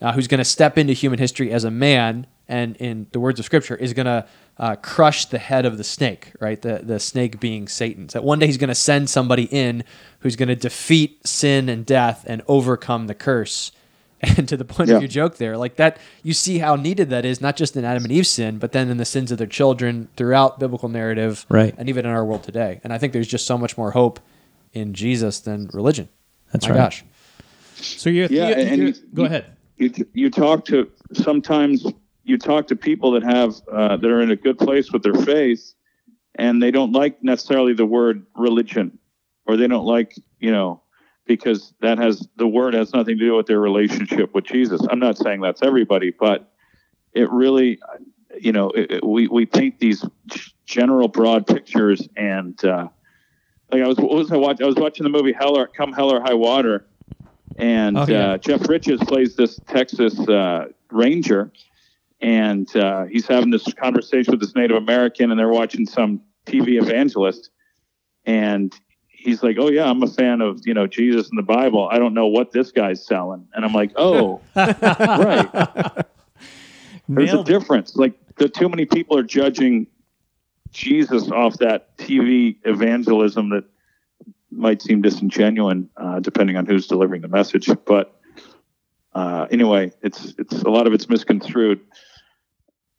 uh, 0.01 0.12
who's 0.12 0.29
going 0.29 0.39
to 0.39 0.45
step 0.45 0.79
into 0.79 0.93
human 0.93 1.19
history 1.19 1.51
as 1.51 1.64
a 1.64 1.71
man, 1.71 2.29
and 2.49 2.76
in 2.76 3.07
the 3.12 3.20
words 3.20 3.38
of 3.40 3.44
Scripture, 3.47 3.74
is 3.76 3.92
going 3.92 4.07
to 4.07 4.26
uh, 4.59 4.76
crush 4.76 5.26
the 5.26 5.38
head 5.38 5.66
of 5.66 5.76
the 5.78 5.84
snake. 5.84 6.32
Right, 6.40 6.61
the 6.61 6.80
the 6.82 6.99
snake 7.01 7.40
being 7.40 7.68
Satan. 7.68 8.09
So 8.09 8.18
that 8.20 8.24
one 8.24 8.38
day 8.38 8.47
He's 8.47 8.57
going 8.59 8.68
to 8.68 8.74
send 8.74 9.11
somebody 9.11 9.44
in 9.51 9.84
who's 10.20 10.36
going 10.36 10.49
to 10.49 10.57
defeat 10.57 11.26
sin 11.26 11.68
and 11.68 11.84
death 11.84 12.24
and 12.26 12.42
overcome 12.49 13.07
the 13.07 13.14
curse. 13.14 13.72
And 14.38 14.49
to 14.49 14.57
the 14.57 14.64
point 14.64 14.88
Yeah. 14.88 14.97
of 14.97 15.03
your 15.03 15.09
joke 15.11 15.36
there, 15.36 15.59
like 15.59 15.76
that, 15.76 15.99
you 16.22 16.32
see 16.32 16.57
how 16.59 16.74
needed 16.74 17.11
that 17.11 17.26
is, 17.26 17.42
not 17.42 17.55
just 17.55 17.76
in 17.76 17.84
Adam 17.84 18.03
and 18.03 18.11
Eve's 18.11 18.30
sin, 18.30 18.57
but 18.57 18.72
then 18.72 18.88
in 18.88 18.97
the 18.97 19.05
sins 19.05 19.30
of 19.30 19.36
their 19.36 19.47
children 19.47 20.09
throughout 20.16 20.59
biblical 20.59 20.88
narrative, 20.88 21.44
Right. 21.51 21.74
And 21.76 21.90
even 21.90 22.07
in 22.07 22.11
our 22.12 22.24
world 22.24 22.42
today. 22.42 22.80
And 22.82 22.94
I 22.94 22.99
think 22.99 23.12
there's 23.12 23.28
just 23.28 23.47
so 23.47 23.59
much 23.59 23.76
more 23.76 23.90
hope 23.90 24.18
in 24.72 24.94
Jesus 24.94 25.40
than 25.40 25.68
religion. 25.74 26.09
That's 26.51 26.64
My 26.66 26.70
right. 26.74 26.78
gosh. 26.84 27.05
So 27.74 28.09
you're, 28.09 28.26
Yeah, 28.28 28.49
you're- 28.49 28.62
and 28.62 28.76
you're- 28.78 28.92
you- 28.92 29.03
go 29.14 29.24
ahead. 29.26 29.44
you 29.76 29.92
you 30.14 30.30
talk 30.30 30.64
to 30.66 30.90
sometimes 31.12 31.86
you 32.27 32.39
talk 32.39 32.66
to 32.68 32.77
people 32.77 33.12
that 33.12 33.22
have 33.22 33.55
uh, 33.72 33.97
that 33.97 34.11
are 34.11 34.20
in 34.20 34.31
a 34.31 34.37
good 34.37 34.59
place 34.59 34.93
with 34.93 35.03
their 35.03 35.14
faith, 35.14 35.74
and 36.35 36.62
they 36.62 36.70
don't 36.70 36.93
like 36.93 37.22
necessarily 37.22 37.72
the 37.72 37.87
word 37.87 38.27
religion, 38.37 38.99
or 39.47 39.57
they 39.57 39.66
don't 39.66 39.87
like 39.87 40.14
you 40.41 40.51
know 40.51 40.83
because 41.27 41.72
that 41.81 41.99
has 41.99 42.27
the 42.37 42.47
word 42.47 42.74
has 42.74 42.93
nothing 42.93 43.18
to 43.18 43.24
do 43.24 43.35
with 43.37 43.47
their 43.47 43.61
relationship 43.61 44.35
with 44.35 44.45
Jesus. 44.45 44.81
I'm 44.91 44.99
not 44.99 45.16
saying 45.16 45.41
that's 45.41 45.62
everybody, 45.62 46.11
but 46.11 46.53
it 47.12 47.31
really 47.31 47.79
you 48.41 48.53
know 48.53 48.70
it, 48.70 48.91
it- 48.91 49.05
we 49.05 49.29
we 49.29 49.47
paint 49.47 49.79
these 49.79 50.05
general 50.66 51.09
broad 51.09 51.47
pictures 51.47 52.07
and. 52.16 52.62
Uh, 52.64 52.89
like 53.72 53.83
I 53.83 53.89
was, 53.89 53.97
what 53.99 54.11
was 54.12 54.31
I 54.31 54.37
watching? 54.37 54.62
I 54.62 54.68
was 54.68 54.77
watching 54.77 55.03
the 55.03 55.11
movie 55.11 55.33
Hell 55.33 55.59
or 55.59 55.66
Come 55.66 55.93
Hell 55.93 56.12
or 56.12 56.20
High 56.20 56.35
Water, 56.35 56.87
and 57.57 57.97
Oh, 57.99 58.07
yeah. 58.07 58.31
uh, 58.35 58.39
Jeff 58.39 58.61
Bridges 58.61 59.01
plays 59.01 59.35
this 59.35 59.61
Texas 59.66 60.16
uh, 60.29 60.66
Ranger, 60.93 61.51
and 62.21 62.75
uh, 62.77 63.05
he's 63.05 63.27
having 63.27 63.51
this 63.51 63.73
conversation 63.75 64.33
with 64.33 64.41
this 64.41 64.55
Native 64.55 64.77
American, 64.77 65.31
and 65.31 65.39
they're 65.39 65.49
watching 65.49 65.87
some 65.87 66.21
TV 66.47 66.81
evangelist, 66.81 67.51
and 68.25 68.75
he's 69.09 69.43
like, 69.43 69.57
"Oh 69.59 69.69
yeah, 69.71 69.89
I'm 69.89 70.03
a 70.03 70.07
fan 70.07 70.41
of 70.41 70.61
you 70.64 70.75
know 70.75 70.87
Jesus 70.87 71.29
and 71.29 71.39
the 71.39 71.43
Bible. 71.43 71.89
I 71.91 71.99
don't 71.99 72.14
know 72.14 72.27
what 72.27 72.53
this 72.53 72.73
guy's 72.73 73.05
selling," 73.05 73.47
and 73.55 73.64
I'm 73.64 73.73
like, 73.73 73.93
"Oh, 73.97 74.41
right." 74.57 75.49
There's 77.09 77.33
a 77.33 77.37
Nailed 77.37 77.49
it. 77.49 77.53
difference. 77.53 77.97
Like 77.97 78.14
the 78.37 78.49
too 78.49 78.69
many 78.69 78.85
people 78.85 79.17
are 79.19 79.23
judging 79.23 79.87
Jesus 80.71 81.31
off 81.31 81.59
that 81.59 81.97
TV 81.99 82.57
evangelism 82.64 83.51
that 83.51 83.64
might 84.51 84.83
seem 84.83 85.03
disingenuous, 85.03 85.79
uh, 85.97 86.21
depending 86.21 86.57
on 86.57 86.67
who's 86.67 86.87
delivering 86.87 87.23
the 87.23 87.29
message. 87.29 87.71
But 87.85 88.19
uh, 89.14 89.47
anyway, 89.51 89.93
it's 90.03 90.35
it's 90.39 90.62
a 90.62 90.69
lot 90.71 90.87
of 90.87 90.93
it's 90.93 91.09
misconstrued. 91.09 91.81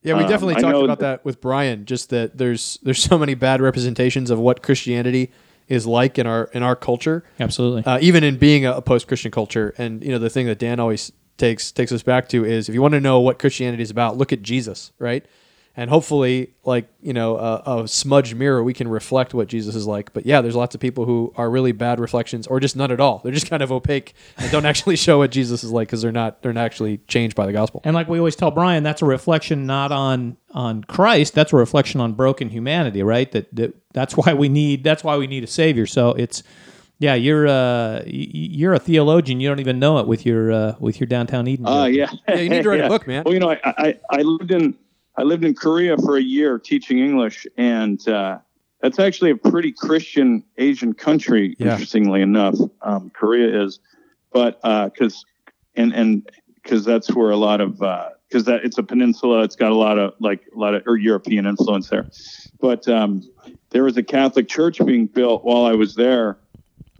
Yeah, 0.08 0.16
we 0.16 0.24
Um, 0.24 0.30
definitely 0.30 0.55
I 0.55 0.62
talked 0.62 0.84
about 0.84 0.99
that 0.99 1.26
with 1.26 1.41
Brian. 1.41 1.86
Just 1.86 2.10
that 2.10 2.38
there's 2.38 2.80
there's 2.84 3.01
so 3.03 3.18
many 3.18 3.36
bad 3.36 3.62
representations 3.62 4.30
of 4.30 4.39
what 4.39 4.64
Christianity 4.64 5.32
is 5.68 5.86
like 5.86 6.18
in 6.18 6.26
our 6.26 6.49
in 6.53 6.64
our 6.64 6.76
culture. 6.76 7.24
Absolutely. 7.39 7.84
uh, 7.86 7.99
even 8.01 8.24
in 8.24 8.38
being 8.38 8.66
a, 8.66 8.74
a 8.74 8.82
post-Christian 8.82 9.32
culture. 9.32 9.74
And 9.78 10.03
you 10.03 10.12
know, 10.12 10.20
the 10.20 10.30
thing 10.30 10.45
that 10.47 10.60
Dan 10.60 10.80
always 10.80 11.12
takes 11.38 11.72
takes 11.72 11.91
us 11.91 12.03
back 12.03 12.30
to 12.30 12.45
is 12.45 12.70
if 12.70 12.76
you 12.76 12.82
want 12.82 12.93
to 12.93 13.01
know 13.01 13.20
what 13.20 13.38
Christianity 13.38 13.84
is 13.84 13.91
about, 13.91 14.18
look 14.18 14.32
at 14.32 14.41
Jesus, 14.41 14.91
right? 14.99 15.26
And 15.80 15.91
hopefully, 15.91 16.55
like 16.65 16.89
you 17.01 17.13
know, 17.13 17.38
a, 17.38 17.84
a 17.84 17.88
smudged 17.88 18.36
mirror, 18.36 18.63
we 18.63 18.73
can 18.73 18.88
reflect 18.88 19.36
what 19.36 19.47
Jesus 19.47 19.75
is 19.75 19.86
like. 19.86 20.11
But 20.11 20.25
yeah, 20.25 20.41
there's 20.41 20.55
lots 20.55 20.73
of 20.73 20.82
people 20.82 21.05
who 21.05 21.32
are 21.38 21.51
really 21.51 21.71
bad 21.71 21.99
reflections, 21.99 22.47
or 22.47 22.59
just 22.59 22.75
none 22.75 22.91
at 22.91 22.99
all. 22.99 23.21
They're 23.23 23.32
just 23.32 23.47
kind 23.47 23.61
of 23.61 23.71
opaque 23.71 24.15
and 24.39 24.51
don't 24.51 24.65
actually 24.71 24.95
show 24.95 25.19
what 25.19 25.30
Jesus 25.30 25.63
is 25.63 25.71
like 25.71 25.88
because 25.88 26.01
they're 26.01 26.11
not 26.11 26.41
they're 26.41 26.51
not 26.51 26.65
actually 26.65 26.97
changed 27.07 27.36
by 27.36 27.45
the 27.45 27.53
gospel. 27.53 27.82
And 27.84 27.93
like 27.93 28.07
we 28.09 28.17
always 28.17 28.36
tell 28.36 28.49
Brian, 28.49 28.82
that's 28.82 29.03
a 29.03 29.05
reflection 29.05 29.67
not 29.67 29.91
on 29.91 30.38
on 30.51 30.84
Christ. 30.84 31.36
That's 31.36 31.53
a 31.53 31.57
reflection 31.57 32.01
on 32.01 32.13
broken 32.13 32.49
humanity, 32.49 33.03
right? 33.03 33.32
That, 33.32 33.55
that 33.55 33.75
that's 33.93 34.17
why 34.17 34.34
we 34.34 34.49
need 34.49 34.84
that's 34.84 35.03
why 35.03 35.15
we 35.17 35.28
need 35.28 35.43
a 35.43 35.47
savior. 35.47 35.86
So 35.86 36.09
it's 36.13 36.41
Yeah, 36.97 37.13
you're 37.13 37.47
uh, 37.47 37.99
y- 37.99 38.03
y- 38.07 38.30
you're 38.34 38.73
a 38.73 38.80
theologian. 38.80 39.39
You 39.39 39.47
don't 39.49 39.59
even 39.59 39.78
know 39.78 39.99
it 39.99 40.07
with 40.07 40.25
your 40.25 40.51
uh, 40.51 40.75
with 40.80 40.99
your 40.99 41.05
downtown 41.05 41.47
Eden. 41.47 41.65
Oh 41.67 41.86
joke. 41.86 41.95
yeah. 41.95 42.11
Yeah, 42.36 42.41
you 42.41 42.49
need 42.49 42.63
to 42.63 42.69
write 42.69 42.82
a 42.82 42.88
book, 42.95 43.05
man. 43.05 43.21
Well, 43.25 43.36
you 43.36 43.39
know, 43.39 43.51
I, 43.51 43.59
I 43.63 43.99
I 44.09 44.21
lived 44.23 44.49
in 44.49 44.73
I 45.18 45.24
lived 45.24 45.43
in 45.43 45.55
Korea 45.55 45.97
for 45.97 46.15
a 46.18 46.22
year 46.22 46.59
teaching 46.59 46.99
English, 46.99 47.47
and 47.57 48.07
uh, 48.07 48.38
that's 48.82 48.99
actually 48.99 49.32
a 49.32 49.36
pretty 49.36 49.72
Christian 49.72 50.43
Asian 50.57 50.93
country. 50.93 51.55
Yeah. 51.57 51.72
Interestingly 51.72 52.22
enough, 52.22 52.55
um, 52.84 53.09
Korea 53.09 53.63
is, 53.63 53.80
but 54.32 54.61
because 54.61 55.26
and 55.76 55.93
and 55.93 56.30
because 56.61 56.86
that's 56.86 57.13
where 57.13 57.32
a 57.32 57.36
lot 57.36 57.61
of 57.61 57.80
because 58.30 58.45
that 58.45 58.63
it's 58.63 58.78
a 58.78 58.84
peninsula, 58.84 59.43
it's 59.43 59.55
got 59.55 59.72
a 59.72 59.76
lot 59.76 59.97
of 59.97 60.13
like 60.20 60.41
a 60.55 60.59
lot 60.59 60.76
of 60.76 60.84
or 60.86 60.97
European 60.97 61.47
influence 61.47 61.89
there, 61.89 62.05
but 62.59 62.88
um, 62.88 63.24
there 63.72 63.84
was 63.84 63.97
a 63.97 64.03
Catholic 64.03 64.47
church 64.47 64.84
being 64.86 65.07
built 65.07 65.43
while 65.43 65.65
I 65.65 65.74
was 65.74 65.95
there. 65.95 66.38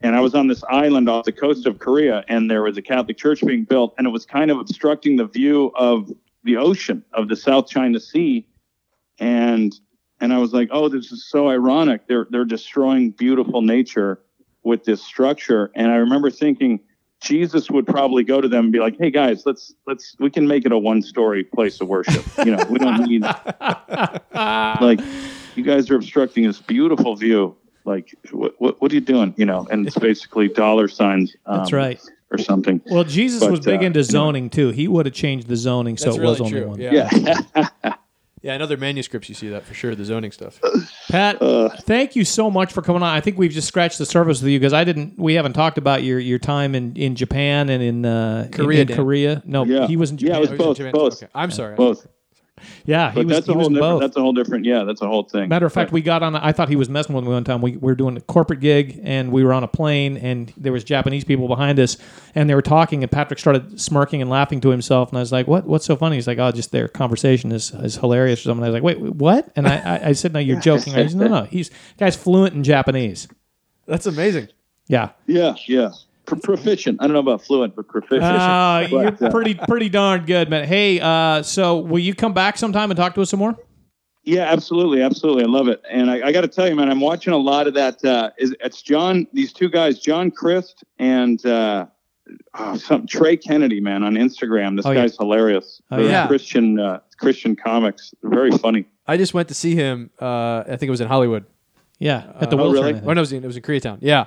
And 0.04 0.16
I 0.16 0.20
was 0.20 0.36
on 0.36 0.46
this 0.46 0.64
island 0.70 1.10
off 1.10 1.26
the 1.26 1.32
coast 1.32 1.66
of 1.66 1.80
Korea, 1.80 2.24
and 2.28 2.52
there 2.52 2.62
was 2.62 2.78
a 2.78 2.84
Catholic 2.84 3.18
church 3.18 3.42
being 3.44 3.64
built, 3.64 3.96
and 3.98 4.06
it 4.06 4.12
was 4.12 4.28
kind 4.28 4.52
of 4.52 4.60
obstructing 4.60 5.16
the 5.16 5.26
view 5.26 5.72
of 5.76 6.12
the 6.48 6.58
ocean 6.58 7.04
of 7.14 7.28
the 7.28 7.36
South 7.36 7.68
China 7.68 8.00
Sea. 8.00 8.48
And 9.20 9.78
and 10.20 10.34
I 10.34 10.40
was 10.40 10.52
like, 10.52 10.70
oh, 10.72 10.90
this 10.90 11.12
is 11.12 11.30
so 11.30 11.50
ironic. 11.50 12.08
They're 12.08 12.26
they're 12.32 12.46
destroying 12.46 13.12
beautiful 13.12 13.62
nature 13.62 14.20
with 14.64 14.84
this 14.86 15.04
structure. 15.04 15.72
And 15.76 15.92
I 15.92 15.98
remember 15.98 16.32
thinking 16.32 16.80
Jesus 17.22 17.70
would 17.70 17.86
probably 17.86 18.24
go 18.24 18.42
to 18.42 18.48
them 18.48 18.66
and 18.66 18.74
be 18.74 18.80
like, 18.80 18.98
hey 18.98 19.12
guys, 19.12 19.46
let's 19.46 19.74
let's 19.86 20.16
we 20.20 20.30
can 20.30 20.48
make 20.48 20.66
it 20.66 20.72
a 20.72 20.78
one 20.78 21.02
story 21.02 21.44
place 21.44 21.80
of 21.82 21.88
worship. 21.88 22.26
You 22.40 22.56
know, 22.56 22.66
we 22.70 22.80
don't 22.80 23.08
need 23.08 23.22
like 24.34 25.00
you 25.56 25.64
guys 25.64 25.90
are 25.92 25.96
obstructing 25.96 26.46
this 26.46 26.60
beautiful 26.60 27.16
view. 27.16 27.56
Like, 27.86 28.14
what, 28.32 28.54
what, 28.60 28.82
what 28.82 28.92
are 28.92 28.96
you 28.96 29.02
doing? 29.02 29.34
You 29.38 29.46
know, 29.46 29.66
and 29.72 29.88
it's 29.88 29.98
basically 29.98 30.50
dollar 30.50 30.90
signs. 30.90 31.36
Um, 31.46 31.60
That's 31.60 31.72
right. 31.72 32.02
Or 32.30 32.38
something. 32.38 32.82
Well, 32.92 33.06
Jesus 33.06 33.40
But, 33.40 33.52
was 33.52 33.60
big 33.62 33.82
uh, 33.82 33.86
into 33.86 34.00
you 34.02 34.06
know. 34.06 34.12
zoning 34.12 34.50
too. 34.50 34.70
He 34.72 34.88
would 34.88 35.06
have 35.06 35.16
changed 35.16 35.48
the 35.48 35.56
zoning 35.56 35.96
so 35.98 36.06
That's 36.06 36.18
it 36.18 36.22
was 36.22 36.40
really 36.42 36.52
only 36.52 36.60
true. 36.62 36.70
one. 36.70 36.82
Yeah. 36.82 37.10
Yeah. 37.56 37.94
Yeah, 38.44 38.54
in 38.54 38.62
other 38.62 38.78
manuscripts 38.78 39.28
you 39.30 39.36
see 39.36 39.50
that 39.50 39.64
for 39.66 39.74
sure, 39.74 39.96
the 39.96 40.06
zoning 40.06 40.32
stuff. 40.32 40.62
Pat, 41.10 41.42
Uh, 41.42 41.70
thank 41.82 42.16
you 42.16 42.24
so 42.24 42.52
much 42.52 42.72
for 42.72 42.84
coming 42.84 43.02
on. 43.02 43.10
I 43.10 43.20
think 43.20 43.38
we've 43.38 43.52
just 43.52 43.68
scratched 43.68 43.98
the 43.98 44.06
surface 44.06 44.42
with 44.42 44.52
you 44.52 44.60
because 44.60 44.74
I 44.74 44.84
didn't. 44.84 45.18
We 45.18 45.34
haven't 45.34 45.54
talked 45.54 45.80
about 45.80 46.04
your, 46.04 46.20
your 46.20 46.38
time 46.38 46.76
in, 46.76 46.96
in 46.96 47.16
Japan 47.16 47.68
and 47.70 47.82
in 47.82 48.06
uh, 48.06 48.48
Korea, 48.54 48.82
In, 48.82 48.88
Dan. 48.88 48.96
Korea, 48.98 49.42
no, 49.44 49.66
Yeah. 49.66 49.88
he 49.88 49.98
was 49.98 50.12
in 50.12 50.20
Yeah, 50.20 50.28
Japan. 50.28 50.38
it 50.38 50.40
was 50.42 50.50
Oh, 50.50 50.54
he's 50.54 50.60
in 50.62 50.66
both, 50.68 50.78
Japan. 50.78 50.92
both. 50.94 51.14
Okay. 51.24 51.28
I'm 51.34 51.52
sorry. 51.52 51.76
Both. 51.76 52.08
Yeah, 52.86 53.12
he 53.12 53.16
But 53.16 53.26
was. 53.28 53.36
that's 53.38 53.48
a 53.48 53.54
was 53.54 53.58
whole 53.58 53.68
in 53.68 53.74
different. 53.74 53.92
both. 53.94 54.02
That's 54.02 54.18
a 54.18 54.22
whole 54.22 54.34
different. 54.34 54.66
Yeah, 54.66 54.84
that's 54.84 55.02
a 55.02 55.08
whole 55.08 55.24
thing. 55.24 55.50
Matter 55.50 55.66
of 55.66 55.74
fact, 55.74 55.92
we 55.92 56.02
got 56.02 56.24
on. 56.24 56.36
I 56.36 56.52
thought 56.52 56.70
he 56.70 56.76
was 56.76 56.90
messing 56.90 57.16
with 57.16 57.24
me 57.24 57.30
one 57.32 57.44
time. 57.44 57.62
We, 57.62 57.72
we 57.72 57.78
were 57.92 57.96
doing 57.96 58.18
a 58.18 58.22
corporate 58.22 58.60
gig, 58.60 59.00
and 59.04 59.32
we 59.32 59.44
were 59.44 59.54
on 59.54 59.64
a 59.64 59.68
plane, 59.68 60.18
and 60.18 60.52
there 60.58 60.72
was 60.72 60.84
Japanese 60.84 61.24
people 61.24 61.48
behind 61.48 61.80
us, 61.80 61.98
and 62.36 62.50
they 62.50 62.56
were 62.56 62.62
talking, 62.62 63.04
and 63.04 63.12
Patrick 63.12 63.40
started 63.40 63.80
smirking 63.80 64.22
and 64.22 64.30
laughing 64.30 64.60
to 64.62 64.70
himself, 64.70 65.10
and 65.10 65.18
I 65.18 65.22
was 65.22 65.32
like, 65.32 65.48
"What? 65.48 65.66
What's 65.66 65.86
so 65.86 65.96
funny?" 65.96 66.16
He's 66.16 66.28
like, 66.28 66.40
"Oh, 66.40 66.52
just 66.52 66.72
their 66.72 66.88
conversation 66.88 67.52
is, 67.52 67.72
is 67.72 67.98
hilarious." 67.98 68.40
Or 68.42 68.44
something. 68.44 68.64
I 68.64 68.70
was 68.70 68.74
like, 68.74 68.84
"Wait, 68.84 69.00
what?" 69.00 69.50
And 69.56 69.68
I, 69.68 69.78
I, 69.78 70.08
I 70.10 70.12
said, 70.14 70.34
"No, 70.34 70.40
you're 70.40 70.60
joking." 70.62 70.94
I 70.96 71.08
said, 71.08 71.18
"No, 71.18 71.28
no, 71.28 71.44
he's 71.44 71.70
guy's 71.98 72.16
fluent 72.16 72.56
in 72.56 72.64
Japanese." 72.64 73.28
That's 73.86 74.06
amazing. 74.06 74.50
Yeah, 74.88 75.10
yeah, 75.26 75.56
yeah. 75.68 75.92
Pro- 76.28 76.38
proficient. 76.40 76.98
I 77.02 77.06
don't 77.06 77.14
know 77.14 77.20
about 77.20 77.42
fluent, 77.42 77.76
but 77.76 77.88
proficient. 77.88 78.24
uh, 78.24 78.88
you're 78.90 79.08
uh, 79.08 79.32
pretty 79.32 79.56
pretty 79.56 79.90
darn 79.90 80.26
good, 80.26 80.50
man. 80.50 80.68
Hey, 80.68 81.00
uh, 81.00 81.42
so 81.42 81.80
will 81.80 82.00
you 82.00 82.14
come 82.14 82.34
back 82.34 82.58
sometime 82.58 82.92
and 82.92 82.98
talk 82.98 83.16
to 83.16 83.22
us 83.22 83.30
some 83.32 83.40
more? 83.40 83.58
Yeah, 84.24 84.52
absolutely, 84.52 85.02
absolutely. 85.02 85.44
I 85.44 85.48
love 85.48 85.70
it, 85.70 85.82
and 85.90 86.12
I, 86.12 86.28
I 86.28 86.32
got 86.34 86.42
to 86.42 86.50
tell 86.50 86.68
you, 86.68 86.76
man, 86.76 86.90
I'm 86.90 87.00
watching 87.00 87.32
a 87.32 87.38
lot 87.38 87.66
of 87.66 87.74
that. 87.76 88.04
Uh, 88.04 88.30
is 88.38 88.54
it's 88.60 88.82
John? 88.82 89.26
These 89.32 89.54
two 89.54 89.70
guys, 89.70 90.00
John 90.00 90.30
Crist 90.30 90.84
and 91.00 91.44
uh, 91.46 91.86
oh, 92.56 92.76
some 92.76 93.08
Trey 93.08 93.38
Kennedy, 93.38 93.80
man, 93.80 94.04
on 94.04 94.16
Instagram. 94.16 94.76
This 94.76 94.86
Oh, 94.86 94.92
yeah. 94.92 95.04
guy's 95.04 95.16
hilarious. 95.16 95.82
Oh, 95.92 95.98
They're 95.98 96.12
yeah. 96.12 96.28
Christian 96.28 96.78
uh, 96.78 97.00
Christian 97.18 97.56
comics. 97.56 98.14
They're 98.22 98.30
very 98.30 98.52
funny. 98.52 98.86
I 99.08 99.16
just 99.16 99.34
went 99.34 99.48
to 99.48 99.54
see 99.54 99.76
him. 99.76 100.10
Uh, 100.22 100.60
I 100.68 100.76
think 100.76 100.84
it 100.84 100.92
was 100.92 101.00
in 101.02 101.08
Hollywood. 101.08 101.46
Yeah, 101.98 102.34
at 102.42 102.50
the 102.50 102.58
oh, 102.58 102.70
really? 102.70 102.96
I. 102.96 103.02
Oh 103.06 103.14
no, 103.14 103.14
it 103.14 103.20
was 103.22 103.32
in, 103.32 103.44
it 103.46 103.48
was 103.48 103.56
in 103.56 103.64
Koreatown. 103.64 104.00
Yeah. 104.02 104.26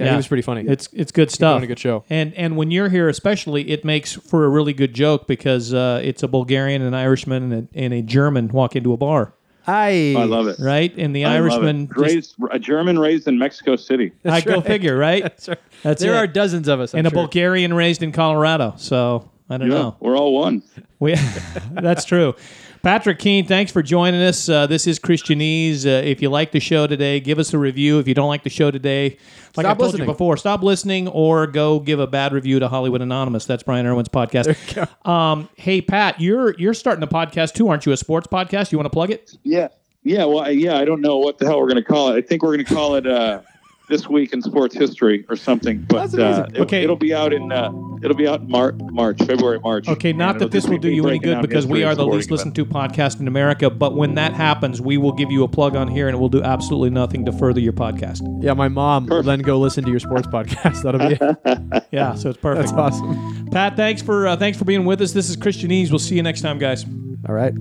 Yeah, 0.00 0.06
Yeah. 0.06 0.10
he 0.12 0.16
was 0.16 0.26
pretty 0.28 0.42
funny. 0.42 0.64
It's 0.66 0.88
it's 0.92 1.12
good 1.12 1.30
stuff. 1.30 1.54
doing 1.54 1.64
a 1.64 1.66
good 1.68 1.78
show. 1.78 2.04
And 2.10 2.34
and 2.34 2.56
when 2.56 2.70
you're 2.70 2.88
here, 2.88 3.08
especially, 3.08 3.70
it 3.70 3.84
makes 3.84 4.14
for 4.14 4.44
a 4.44 4.48
really 4.48 4.72
good 4.72 4.94
joke 4.94 5.26
because 5.26 5.72
uh, 5.74 6.00
it's 6.02 6.22
a 6.22 6.28
Bulgarian, 6.28 6.82
an 6.82 6.94
Irishman, 6.94 7.52
and 7.52 7.68
a, 7.74 7.78
and 7.78 7.94
a 7.94 8.02
German 8.02 8.48
walk 8.48 8.74
into 8.76 8.92
a 8.92 8.96
bar, 8.96 9.34
I 9.66 10.14
I 10.16 10.24
love 10.24 10.48
it. 10.48 10.56
right? 10.58 10.92
And 10.96 11.14
the 11.14 11.24
I 11.24 11.38
love 11.38 11.62
it. 11.62 11.66
Irishman, 11.66 11.86
just- 11.88 11.98
raised 11.98 12.34
a 12.50 12.58
German 12.58 12.98
raised 12.98 13.28
in 13.28 13.38
Mexico 13.38 13.76
City. 13.76 14.12
I 14.24 14.40
go 14.40 14.54
right. 14.56 14.64
figure, 14.66 14.96
right? 14.96 15.22
That's 15.22 15.48
right. 15.48 15.58
That's 15.82 16.02
there 16.02 16.14
it. 16.14 16.18
are 16.18 16.26
dozens 16.26 16.66
of 16.68 16.80
us. 16.80 16.94
I'm 16.94 16.98
and 16.98 17.06
a 17.06 17.10
sure. 17.10 17.18
Bulgarian 17.22 17.72
raised 17.74 18.02
in 18.02 18.12
Colorado. 18.12 18.74
So 18.78 19.30
I 19.48 19.58
don't 19.58 19.70
Yeah, 19.70 19.78
know. 19.78 19.96
we're 20.00 20.16
all 20.16 20.32
one. 20.34 20.62
We, 20.98 21.14
that's 21.72 22.04
true. 22.04 22.34
Patrick 22.82 23.18
Keane, 23.18 23.46
thanks 23.46 23.70
for 23.70 23.82
joining 23.82 24.22
us. 24.22 24.48
Uh, 24.48 24.66
this 24.66 24.86
is 24.86 24.98
Christianese. 24.98 25.84
Uh, 25.84 26.02
if 26.02 26.22
you 26.22 26.30
like 26.30 26.50
the 26.52 26.60
show 26.60 26.86
today, 26.86 27.20
give 27.20 27.38
us 27.38 27.52
a 27.52 27.58
review. 27.58 27.98
If 27.98 28.08
you 28.08 28.14
don't 28.14 28.28
like 28.28 28.42
the 28.42 28.48
show 28.48 28.70
today, 28.70 29.18
like 29.54 29.66
I 29.66 29.70
Stop 29.70 29.78
told 29.78 29.88
listening. 29.92 30.08
you 30.08 30.12
before, 30.14 30.36
stop 30.38 30.62
listening 30.62 31.06
or 31.08 31.46
go 31.46 31.78
give 31.78 32.00
a 32.00 32.06
bad 32.06 32.32
review 32.32 32.58
to 32.58 32.68
Hollywood 32.68 33.02
Anonymous. 33.02 33.44
That's 33.44 33.62
Brian 33.62 33.84
Irwin's 33.86 34.08
podcast. 34.08 34.88
Um, 35.06 35.50
hey 35.56 35.82
Pat, 35.82 36.20
you're 36.22 36.54
you're 36.58 36.72
starting 36.72 37.02
a 37.02 37.06
podcast 37.06 37.52
too, 37.52 37.68
aren't 37.68 37.84
you? 37.84 37.92
A 37.92 37.96
sports 37.98 38.26
podcast? 38.26 38.72
You 38.72 38.78
want 38.78 38.86
to 38.86 38.90
plug 38.90 39.10
it? 39.10 39.36
Yeah, 39.42 39.68
yeah. 40.02 40.24
Well, 40.24 40.40
I- 40.40 40.50
yeah. 40.50 40.78
I 40.78 40.86
don't 40.86 41.02
know 41.02 41.18
what 41.18 41.36
the 41.36 41.44
hell 41.46 41.58
we're 41.58 41.66
going 41.68 41.76
to 41.76 41.82
call 41.84 42.08
it. 42.12 42.16
I 42.16 42.22
think 42.22 42.42
we're 42.42 42.54
going 42.56 42.64
to 42.64 42.74
call 42.74 42.94
it 42.94 43.06
uh, 43.06 43.42
"This 43.90 44.08
Week 44.08 44.32
in 44.32 44.40
Sports 44.40 44.74
History" 44.74 45.26
or 45.28 45.36
something. 45.36 45.84
But 45.88 46.10
That's 46.12 46.14
uh, 46.14 46.46
it, 46.54 46.60
Okay. 46.60 46.82
it'll 46.82 46.96
be 46.96 47.12
out 47.12 47.32
in 47.34 47.52
uh, 47.52 47.70
it'll 48.02 48.16
be 48.16 48.26
out 48.26 48.40
in 48.40 48.48
Mar- 48.48 48.74
March, 48.90 49.18
February, 49.18 49.60
March. 49.60 49.88
Okay, 49.88 50.12
not 50.14 50.38
that 50.38 50.50
this 50.50 50.66
will 50.66 50.78
do 50.78 50.90
you 50.90 51.06
any 51.08 51.18
good 51.18 51.42
because 51.42 51.66
we 51.66 51.82
are 51.84 51.90
the 51.94 52.02
sporting 52.02 52.16
least 52.16 52.30
listened 52.30 52.54
to 52.54 52.64
podcast 52.64 53.20
in 53.20 53.28
America. 53.28 53.68
But 53.68 53.94
when 53.96 54.14
that 54.14 54.32
happens, 54.32 54.80
we 54.80 54.96
will 54.96 55.12
give 55.12 55.30
you 55.30 55.44
a 55.44 55.48
plug 55.48 55.76
on 55.76 55.88
here, 55.88 56.08
and 56.08 56.16
it 56.16 56.18
will 56.18 56.28
do 56.30 56.42
absolutely 56.42 56.90
nothing 56.90 57.24
to 57.26 57.32
further 57.32 57.60
your 57.60 57.72
podcast. 57.74 58.20
Yeah, 58.42 58.54
my 58.54 58.68
mom 58.68 59.06
will 59.06 59.22
then 59.22 59.40
go 59.40 59.58
listen 59.58 59.84
to 59.84 59.90
your 59.90 60.00
sports 60.00 60.26
podcast. 60.32 60.82
That'll 60.82 61.00
be 61.06 61.18
it. 61.20 61.84
Yeah, 61.92 62.14
so 62.14 62.30
it's 62.30 62.38
perfect. 62.38 62.68
That's 62.68 62.78
awesome. 62.78 63.48
Pat, 63.50 63.74
thanks 63.76 64.00
for 64.00 64.28
uh, 64.28 64.36
thanks 64.36 64.56
for 64.56 64.64
being 64.64 64.84
with 64.84 65.00
us. 65.00 65.12
This 65.12 65.28
is 65.28 65.36
Christianese. 65.36 65.90
We'll 65.90 65.98
see 65.98 66.14
you 66.14 66.22
next 66.22 66.40
time, 66.42 66.58
guys. 66.58 66.84
All 67.28 67.34
right. 67.34 67.52